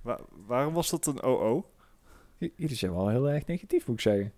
[0.02, 1.70] Wa- waarom was dat een OO?
[2.38, 4.34] Jullie zijn wel heel erg negatief, moet ik zeggen.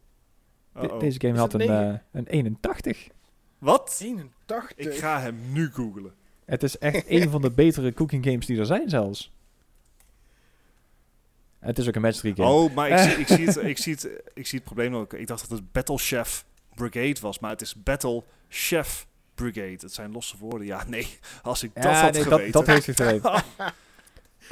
[0.99, 3.07] Deze game had een, eh, een 81.
[3.57, 3.99] Wat?
[4.02, 4.78] 81.
[4.78, 6.14] Ik ga hem nu googlen.
[6.45, 9.32] Het is echt een van de betere cooking games die er zijn zelfs.
[11.60, 12.49] Het is ook een match 3 game.
[12.49, 15.14] Oh, maar ik, zie, ik, zie het, ik, zie het, ik zie het probleem ook.
[15.14, 16.45] Ik dacht dat het Battle Chef
[16.76, 19.77] Brigade was, maar het is Battle Chef Brigade.
[19.80, 20.68] Het zijn losse woorden.
[20.68, 21.19] Ja, nee.
[21.41, 22.52] Als ik dat ja, had nee, geweten.
[22.52, 23.31] dat, dat heeft het geweten.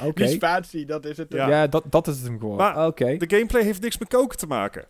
[0.08, 0.24] Oké.
[0.24, 1.32] Die spatie, dat is het.
[1.32, 1.48] Ja.
[1.48, 2.56] Ja, dat, dat is het hem gewoon.
[2.56, 3.16] Maar Oké.
[3.16, 4.84] De gameplay heeft niks met koken te maken.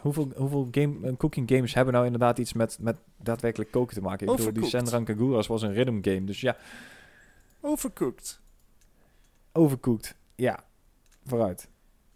[0.00, 4.00] Hoeveel, hoeveel game, eh, cooking games hebben nou inderdaad iets met, met daadwerkelijk koken te
[4.00, 4.26] maken?
[4.26, 4.88] Ik bedoel, die Overcooked.
[4.88, 6.24] Senran Kaguras was een rhythm game.
[6.24, 6.56] Dus ja,
[7.60, 8.40] Overcooked.
[9.52, 10.16] overcooked.
[10.34, 10.64] Ja,
[11.24, 11.68] vooruit.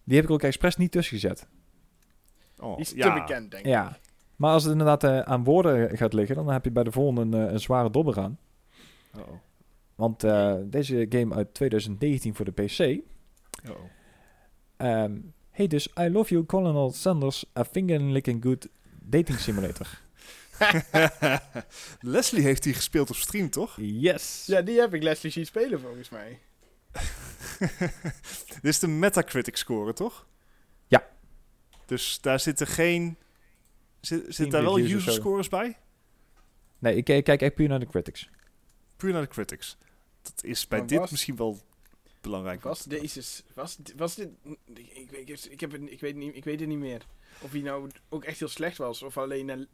[0.04, 1.46] Die heb ik ook expres niet tussen gezet.
[2.58, 3.14] Oh, Die is te ja.
[3.14, 3.70] bekend, denk ik.
[3.70, 3.98] Ja.
[4.36, 7.20] Maar als het inderdaad eh, aan woorden gaat liggen, dan heb je bij de volgende
[7.20, 8.38] een, eh, een zware dobber aan.
[9.16, 9.28] Uh-oh.
[9.94, 12.78] Want eh, deze game uit 2019 voor de PC.
[12.78, 13.76] Uh-oh.
[14.76, 15.18] ehm
[15.50, 18.68] hey, dus I Love You Colonel Sanders, A Finger Licking Good
[19.00, 20.00] Dating Simulator.
[22.00, 23.76] Leslie heeft die gespeeld op stream, toch?
[23.80, 24.44] Yes!
[24.46, 26.38] Ja, die heb ik Leslie zien spelen volgens mij.
[28.54, 30.26] Dit is de Metacritic score, toch?
[31.86, 33.16] Dus daar zitten geen...
[34.00, 35.76] Zit, daar wel user scores bij?
[36.78, 38.30] Nee, ik kijk kijk echt puur naar de critics.
[38.96, 39.76] Puur naar de critics.
[40.22, 41.58] Dat is bij Maar dit was- misschien wel
[42.20, 42.62] belangrijk.
[42.62, 43.22] Was deze...
[43.54, 44.28] Was, was dit...
[44.74, 47.06] Ik, weet- ik, heb het, ik, weet niet, ik weet het niet meer.
[47.40, 49.02] Of hij nou ook echt heel slecht was.
[49.02, 49.68] Of alleen de,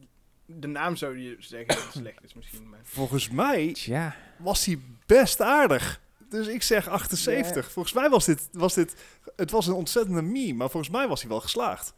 [0.47, 2.69] de naam zou je zeggen dat het slecht is misschien.
[2.69, 2.81] Maar.
[2.83, 4.17] Volgens mij Tja.
[4.39, 6.01] was hij best aardig.
[6.29, 7.71] Dus ik zeg 78.
[7.73, 8.95] Volgens mij was dit, was dit...
[9.37, 11.95] Het was een ontzettende meme, maar volgens mij was hij wel geslaagd.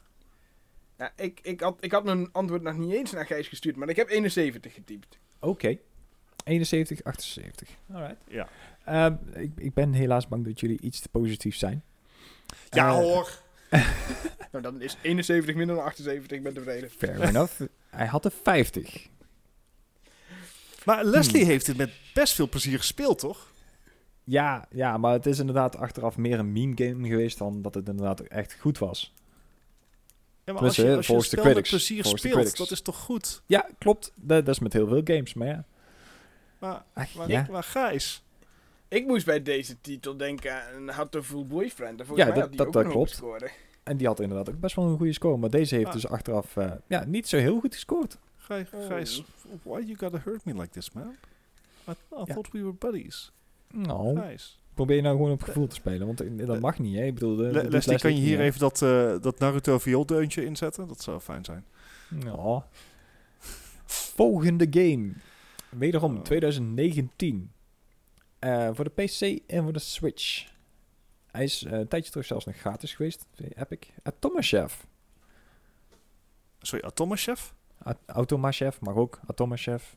[0.99, 3.77] Ja, ik, ik, had, ik had mijn antwoord nog niet eens naar Gijs gestuurd.
[3.77, 5.19] Maar ik heb 71 getypt.
[5.41, 5.79] Oké.
[6.45, 7.69] 71, 78.
[7.93, 8.17] Alright.
[8.29, 8.49] Ja.
[8.85, 11.83] Ehm, ik, ik ben helaas bang dat jullie iets te positief zijn.
[12.71, 13.31] Ja Eh, hoor.
[14.53, 16.37] Nou, dan is 71 minder dan 78.
[16.37, 16.91] Ik ben tevreden.
[16.91, 17.61] Fair enough.
[17.91, 19.09] Hij had er 50.
[20.85, 21.51] Maar Leslie Hmm.
[21.51, 23.53] heeft het met best veel plezier gespeeld, toch?
[24.25, 27.89] Ja, ja, maar het is inderdaad achteraf meer een meme game geweest dan dat het
[27.89, 29.15] inderdaad echt goed was.
[30.45, 31.69] Ja, maar als je, als je met critics.
[31.69, 33.43] plezier speelt, dat is toch goed?
[33.47, 34.13] Ja, klopt.
[34.15, 35.65] Dat, dat is met heel veel games, maar ja.
[36.59, 36.85] Maar,
[37.17, 37.47] maar, ja.
[37.51, 38.23] maar Gijs...
[38.89, 42.03] Ik moest bij deze titel denken aan How to Fool Boyfriend.
[42.15, 43.23] Ja, mij dat- klopt.
[43.83, 45.37] En die had inderdaad ook best wel een goede score.
[45.37, 45.93] Maar deze heeft Ah.
[45.93, 48.19] dus achteraf eh, ja, niet zo heel goed gescoord.
[48.37, 48.87] Gij- Oh.
[48.87, 49.23] Gijs,
[49.63, 51.17] why you gotta hurt me like this, man?
[51.89, 52.25] I, I Ja.
[52.25, 53.33] thought we were buddies.
[53.73, 54.59] Nou, Gijs.
[54.75, 56.07] Probeer je nou gewoon op gevoel te spelen.
[56.07, 57.05] Want dat mag niet, hè?
[57.05, 57.37] Ik bedoel...
[57.37, 60.89] de- Le- Leslie, kan je hier even dat, eh, dat Naruto viooldeuntje inzetten?
[60.89, 61.65] Dat zou fijn zijn.
[62.25, 62.67] Ja.
[63.87, 65.13] Volgende game.
[65.69, 66.23] Wederom Oh.
[66.23, 67.53] 2019.
[68.39, 70.53] Eh, voor de PC en voor de Switch.
[71.31, 73.27] Hij is eh, een tijdje terug zelfs nog gratis geweest.
[73.55, 73.79] Epic.
[74.03, 74.87] Atomachef.
[76.61, 77.55] Sorry, Atomachef?
[77.89, 79.21] A- Automachef mag ook.
[79.27, 79.97] Atomachef.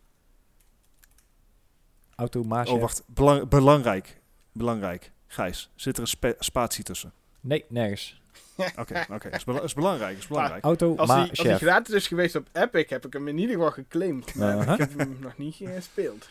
[2.15, 2.73] Automachef.
[2.73, 3.03] Oh, wacht.
[3.07, 4.21] Belang- belangrijk.
[4.57, 5.11] Belangrijk.
[5.27, 7.13] Gijs, zit er een spa- spatie tussen?
[7.39, 8.21] Nee, nergens.
[8.77, 9.29] Oké, oké.
[9.29, 10.63] Is, bela- is belangrijk, is belangrijk.
[10.63, 11.57] Als hij, als hij Automachef.
[11.57, 14.35] gratis is geweest op Epic, heb ik hem in ieder geval geclaimd.
[14.35, 14.73] Maar Aha.
[14.73, 16.29] ik heb hem nog niet gespeeld.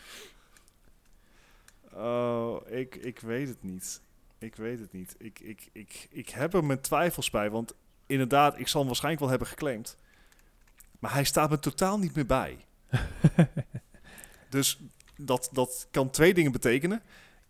[1.93, 4.01] Oh, ik, ik weet het niet.
[4.39, 5.15] Ik weet het niet.
[5.17, 7.73] Ik, ik, ik, ik heb er mijn twijfels bij, want
[8.05, 9.97] inderdaad, ik zal hem waarschijnlijk wel hebben geclaimd.
[10.99, 12.57] Maar hij staat me totaal niet meer bij.
[14.49, 14.79] Dus
[15.17, 17.01] dat, dat kan twee dingen betekenen.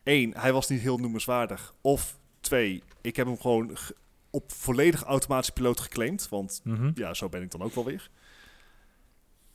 [0.08, 1.74] Eén, hij was niet heel noemenswaardig.
[1.82, 3.96] Of twee, ik heb hem gewoon ge-
[4.30, 6.30] op volledig automatische piloot geclaimd.
[6.30, 6.92] Want Mhm.
[6.96, 8.10] ja, zo ben ik dan ook wel weer.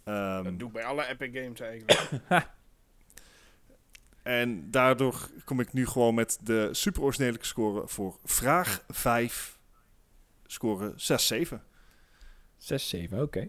[0.05, 2.11] Ehm, Dat doe ik bij alle Epic games eigenlijk.
[4.23, 9.59] En daardoor kom ik nu gewoon met de super originele score voor vraag 5.
[10.47, 11.63] Score 6-7.
[12.57, 13.49] 6, 7, oké.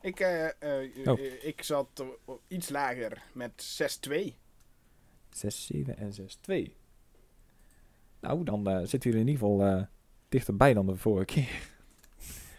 [0.00, 1.20] ik, eh, eh, Oh.
[1.20, 2.04] eh, ik zat
[2.48, 4.36] iets lager met 6-2.
[5.36, 6.76] 6, 7 en 6, 2.
[8.20, 9.82] Nou, dan eh, zitten jullie in ieder geval eh,
[10.28, 11.72] dichterbij dan de vorige keer.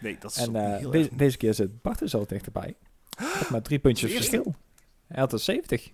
[0.00, 2.76] Nee, dat is En eh, heel deze, keer zit Bart er zo dichterbij.
[3.50, 4.54] Maar drie puntjes verschil.
[5.06, 5.90] Hij had er 70.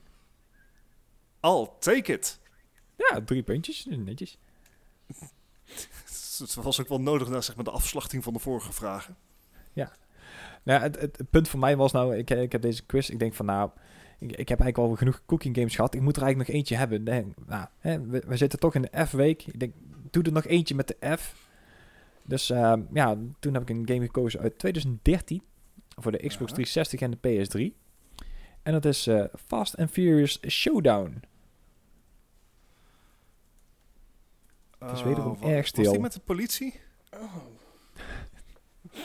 [1.41, 2.41] I'll take it.
[2.97, 3.87] Ja, drie puntjes.
[3.91, 4.39] Netjes.
[6.39, 9.17] Het was ook wel nodig na zeg maar, de afslachting van de vorige vragen.
[10.65, 13.09] Nou, ja, het, het, het punt voor mij was nou, ik, ik heb deze quiz,
[13.09, 13.71] ik denk van nou,
[14.23, 15.95] ik, ik heb eigenlijk al genoeg cooking games gehad.
[15.95, 17.03] Ik moet er eigenlijk nog eentje hebben.
[17.03, 19.43] Nee, nou, hè, we, we zitten toch in de F-week.
[19.47, 19.75] Ik denk,
[20.11, 21.51] doe er nog eentje met de F.
[22.25, 25.43] Dus ehm, ja, toen heb ik een game gekozen uit 2013
[25.89, 26.57] voor de Xbox Ja.
[26.57, 27.19] 360 en de
[27.73, 27.81] PS3.
[28.63, 31.23] En dat is eh, Fast and Furious Showdown.
[34.79, 35.91] Het is wederom Oh, erg Was stil.
[35.93, 36.81] die met de politie?
[37.15, 37.35] Oh.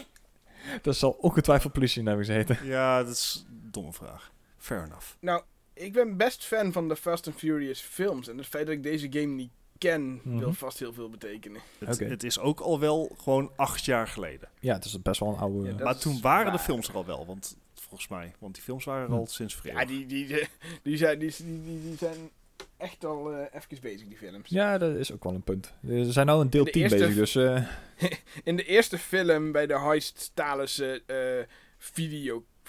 [0.82, 2.66] Dat zal ongetwijfeld politie hebben gezeten.
[2.66, 4.32] Ja, dat is een domme vraag.
[4.68, 5.06] Fair enough.
[5.20, 5.42] Nou,
[5.74, 8.28] ik ben best fan van de Fast and Furious films.
[8.28, 10.38] En het feit dat ik deze game niet ken, Mhm.
[10.40, 11.62] wil vast heel veel betekenen.
[11.86, 14.50] Het, is ook al wel gewoon acht jaar geleden.
[14.60, 15.68] Ja, het is best wel een oude...
[15.68, 18.34] Ja, maar toen waren de films er al wel, want volgens mij.
[18.40, 19.14] Want die films waren er Hm.
[19.16, 19.88] al sinds Ja, vreemd.
[19.88, 20.48] die, die, die,
[20.84, 22.30] die zijn, die, die, die, die zijn
[22.78, 24.50] echt al eh even bezig, die films.
[24.50, 25.74] Ja, dat is ook wel een punt.
[25.80, 27.36] We zijn nou een deel De 10 eerste- bezig, dus...
[27.36, 27.68] eh,
[28.44, 31.54] In de eerste film bij de heist stalen ze eh,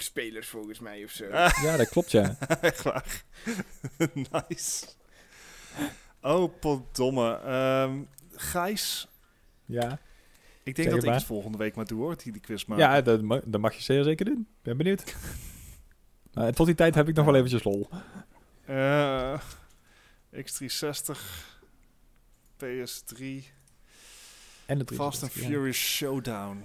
[0.02, 1.24] videospelers volgens mij of zo.
[1.66, 2.36] Ja, dat klopt, ja.
[2.60, 3.24] echt waar.
[4.48, 4.86] nice.
[6.20, 7.40] Oh, potdomme.
[7.44, 8.00] Ehm
[8.40, 9.08] Gijs,
[9.64, 10.00] Ja,
[10.62, 12.78] ik denk dat ik het volgende week maar doe hoor, die, die quiz maar.
[12.78, 14.48] ja dat, ma- dat mag je zeer zeker doen.
[14.62, 15.14] Ben benieuwd.
[16.32, 17.88] Maar tot die tijd heb ik nog wel eventjes lol.
[18.64, 19.40] Eh,
[20.34, 21.18] X360,
[22.56, 23.24] PS3,
[24.66, 25.48] En de Fast and 360, ja.
[25.48, 26.64] Furious Showdown.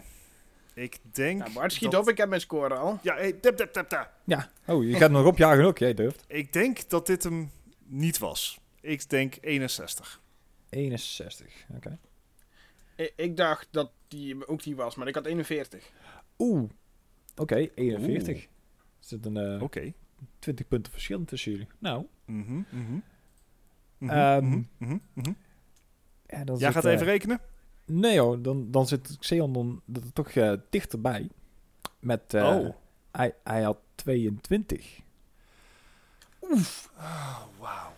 [0.75, 1.39] Ik denk.
[1.39, 2.99] nou, Bart, schiet dat- op, ik heb mijn score al.
[3.01, 4.11] Ja, hey, tap, tap, tap, tap.
[4.25, 5.77] Ja, oh, je gaat nog opjagen ook.
[5.77, 6.23] Jij durft.
[6.27, 7.51] Ik denk dat dit hem
[7.85, 8.59] niet was.
[8.81, 10.21] Ik denk 61.
[10.69, 11.97] 61, oké.
[13.15, 15.91] Ik dacht dat die ook die was, maar ik had 41.
[16.39, 16.69] Oeh,
[17.35, 18.43] oké, 41.
[18.43, 18.47] Er
[18.99, 19.93] zit een eh, Oké.
[20.39, 21.67] 20 punten verschil tussen jullie.
[21.79, 22.99] Nou, Mhm, mhm.
[23.97, 25.31] Mhm, Ehm, mhm, mhm, mhm.
[26.27, 27.39] ja, Jij gaat eh, even rekenen?
[27.85, 31.29] Nee hoor, dan, dan zit Xeon dan, dat toch eh, dichterbij.
[31.99, 32.75] Met, eh, oh.
[33.11, 34.99] hij, hij had 22.
[36.39, 36.57] oh,
[37.59, 37.91] wauw.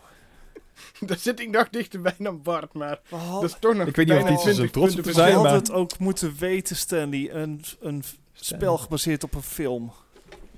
[1.06, 4.22] Daar zit ik nog dichterbij dan Bart, maar dat is toch nog Ik weet niet
[4.22, 7.34] of iets 20 trots op zijn, had maar- het ook moeten weten, Stanley.
[7.34, 8.02] Een, een
[8.32, 9.92] spel gebaseerd op een film.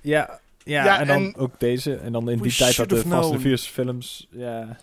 [0.01, 1.97] Ja, ja, Ja, en dan en- ook deze.
[1.97, 3.41] En dan in die tijd dat de should have Fast and.
[3.41, 4.27] Furious films...
[4.31, 4.79] Ja,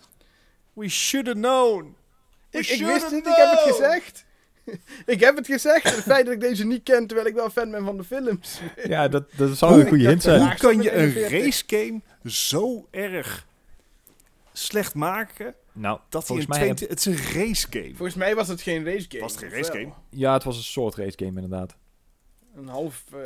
[0.72, 1.96] We should have known.
[2.50, 4.25] We Ik, wist het, ik heb het gezegd.
[5.06, 5.94] ik heb het gezegd.
[5.96, 8.60] Het feit dat ik deze niet ken, terwijl ik wel fan ben van de films.
[8.84, 10.40] ja dat, dat zou een goede hint zijn.
[10.40, 11.30] Hoe kan je een 41.
[11.44, 13.46] racegame zo erg
[14.52, 16.74] slecht maken Nou, dat hij volgens een mij...
[16.74, 17.94] 22 Het is een racegame.
[17.94, 19.22] Volgens mij was het geen racegame.
[19.22, 19.62] Was het geen of wel?
[19.62, 19.92] racegame?
[20.10, 21.76] Ja, het was een soort race game inderdaad.
[22.56, 23.04] Een half...
[23.12, 23.20] eh,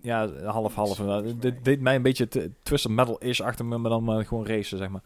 [0.00, 0.96] Ja, half-half.
[1.22, 2.28] Dit deed mij een beetje
[2.62, 5.02] Twisted Metal is achter me, maar dan maar gewoon racen, zeg maar.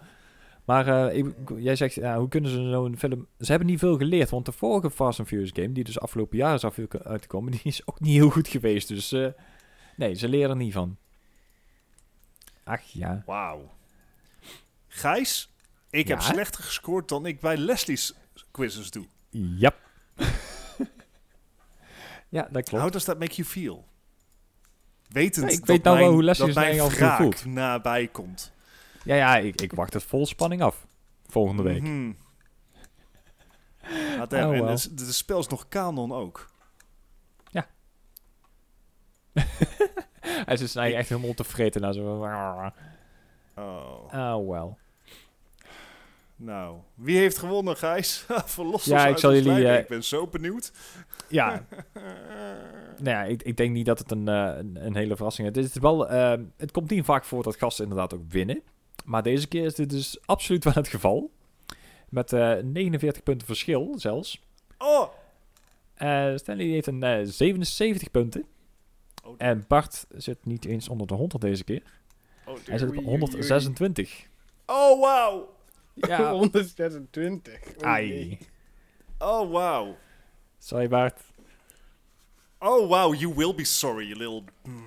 [0.67, 3.27] Maar eh, ik- jij zegt, ja, hoe kunnen ze zo'n film...
[3.39, 6.37] Ze hebben niet veel geleerd, want de vorige Fast and Furious game, die dus afgelopen
[6.39, 8.89] jaar is af- uitgekomen, die is ook niet heel goed geweest.
[8.89, 9.27] Dus eh,
[9.97, 10.97] nee, ze leren er niet van.
[12.65, 13.23] Ach ja.
[13.27, 13.71] Wauw.
[14.89, 15.53] Gijs,
[15.91, 18.15] ik heb slechter gescoord dan ik bij Leslie's
[18.51, 19.07] quizzes doe.
[19.31, 19.73] Ja.
[22.29, 22.83] ja, dat klopt.
[22.83, 23.85] How does that make you feel?
[25.09, 28.53] Wetend Ja, ik dat weet nou wel hoe Leslie dat mijn wraak nabij komt.
[29.07, 30.87] Ja, ja, ik, ik wacht het vol spanning af.
[31.27, 31.83] Volgende week.
[31.83, 32.13] Mhm.
[34.19, 34.71] Ah, damn, Oh, en wel.
[34.71, 36.55] het, de spel is nog kanon ook.
[40.45, 42.03] Hij is dus eigenlijk echt helemaal tevreden naar zo.
[42.05, 42.67] Oh.
[44.13, 44.79] Oh, wel.
[46.37, 48.25] Nou, wie heeft gewonnen, Gijs?
[48.45, 50.73] Verlos Ja, ons ik uit zal jullie, eh, Ik ben zo benieuwd.
[51.29, 51.65] Ja,
[52.97, 55.65] nou ja, ik, ik denk niet dat het een, eh, een, een hele verrassing is.
[55.65, 58.63] Het, is wel, eh, het komt niet vaak voor dat gasten inderdaad ook winnen.
[59.05, 61.31] Maar deze keer is dit dus absoluut wel het geval.
[62.09, 64.43] Met eh 49 punten verschil zelfs.
[64.79, 65.09] Oh!
[65.95, 68.45] Eh, Stanley heeft een eh, 77 punten.
[69.25, 71.83] Oh, En Bart zit niet eens onder de 100 deze keer.
[72.47, 73.09] oh, Hij zit op Oei, oei, oei.
[73.11, 74.27] 126.
[74.67, 75.55] oh wauw!
[75.95, 77.55] Ja, 126.
[77.55, 77.83] Oh, jee.
[77.85, 78.39] ai.
[79.19, 79.97] Oh wauw!
[80.59, 81.21] Sorry Bart.
[82.59, 84.43] Oh wow, you will be sorry, you little...
[84.63, 84.85] Mm.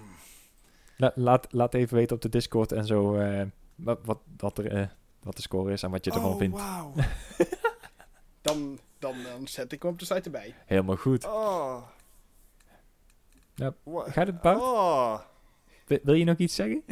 [0.97, 3.41] La- laat, laat even weten op de Discord en zo eh,
[3.79, 4.87] wat, wat, wat, er, eh,
[5.23, 6.57] wat de score is en wat je ervan oh vindt.
[8.41, 10.55] Dan, dan, dan zet ik hem op de site erbij.
[10.65, 11.25] Helemaal goed.
[11.25, 11.87] Oh.
[13.55, 14.57] Ja, Gaat het Bart?
[14.61, 15.19] Oh.
[15.85, 16.83] Wil, wil je nog iets zeggen?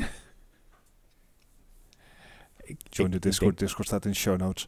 [2.64, 3.60] Ik- Join ik- de Discord.
[3.60, 4.68] Discord staat in de show notes.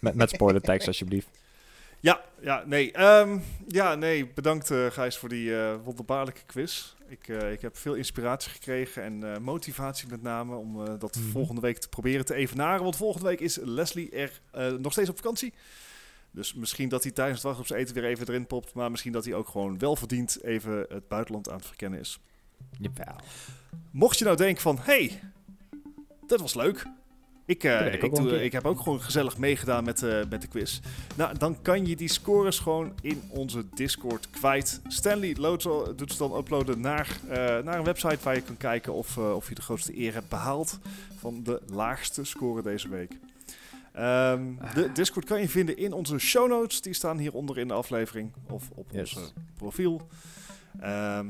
[0.00, 1.28] met, met spoiler tags alsjeblieft.
[2.00, 2.92] Ja, ja, nee.
[2.92, 4.26] ehm, ja, nee.
[4.32, 6.94] Bedankt eh, Gijs voor die eh, wonderbaarlijke quiz.
[7.08, 11.28] Ik, eh, ik heb veel inspiratie gekregen en motivatie met name om dat Mhm.
[11.30, 12.82] volgende week te proberen te evenaren.
[12.82, 14.40] Want volgende week is Leslie er
[14.80, 15.54] nog steeds op vakantie.
[16.30, 18.74] Dus misschien dat hij tijdens het wachten op zijn eten weer even erin popt.
[18.74, 22.18] Maar misschien dat hij ook gewoon wel verdient even het buitenland aan het verkennen is.
[22.78, 23.16] Jawel.
[23.90, 25.20] Mocht je nou denken van, hey,
[26.26, 26.86] dat was leuk.
[27.48, 30.80] Ik, eh, ik doe, ik heb ook gewoon gezellig meegedaan met, eh, met de quiz.
[31.16, 34.80] Nou, dan kan je die scores gewoon in onze Discord kwijt.
[34.88, 38.56] Stanley loodt zo- doet ze dan uploaden naar, eh, naar een website waar je kan
[38.56, 40.78] kijken of, of je de grootste eer hebt behaald
[41.18, 43.12] van de laagste score deze week.
[43.92, 44.42] Ehm,
[44.74, 46.80] de Discord kan je vinden in onze show notes.
[46.80, 49.16] Die staan hieronder in de aflevering of op Yes.
[49.16, 50.08] ons profiel.
[50.80, 51.26] Ehm,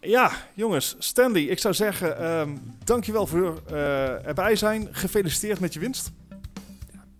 [0.00, 4.88] ja, jongens, Stanley, ik zou zeggen, ehm dankjewel voor eh, erbij zijn.
[4.90, 6.10] Gefeliciteerd met je winst.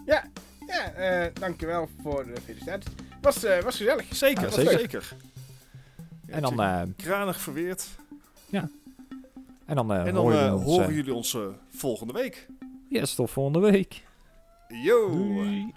[0.06, 0.24] Ja,
[0.94, 2.92] eh, dankjewel voor de felicitaties.
[3.20, 4.14] Was, eh, was gezellig.
[4.14, 4.78] Zeker, Ja, zeker.
[4.78, 5.12] zeker.
[6.26, 7.86] En dan, eh, Kranig verweerd.
[8.50, 11.36] en dan, eh, en dan horen eh, jullie ons, horen jullie ons
[11.70, 12.46] volgende week.
[12.88, 14.02] Yes, tot volgende week.
[14.68, 15.10] Yo!
[15.10, 15.74] Doei.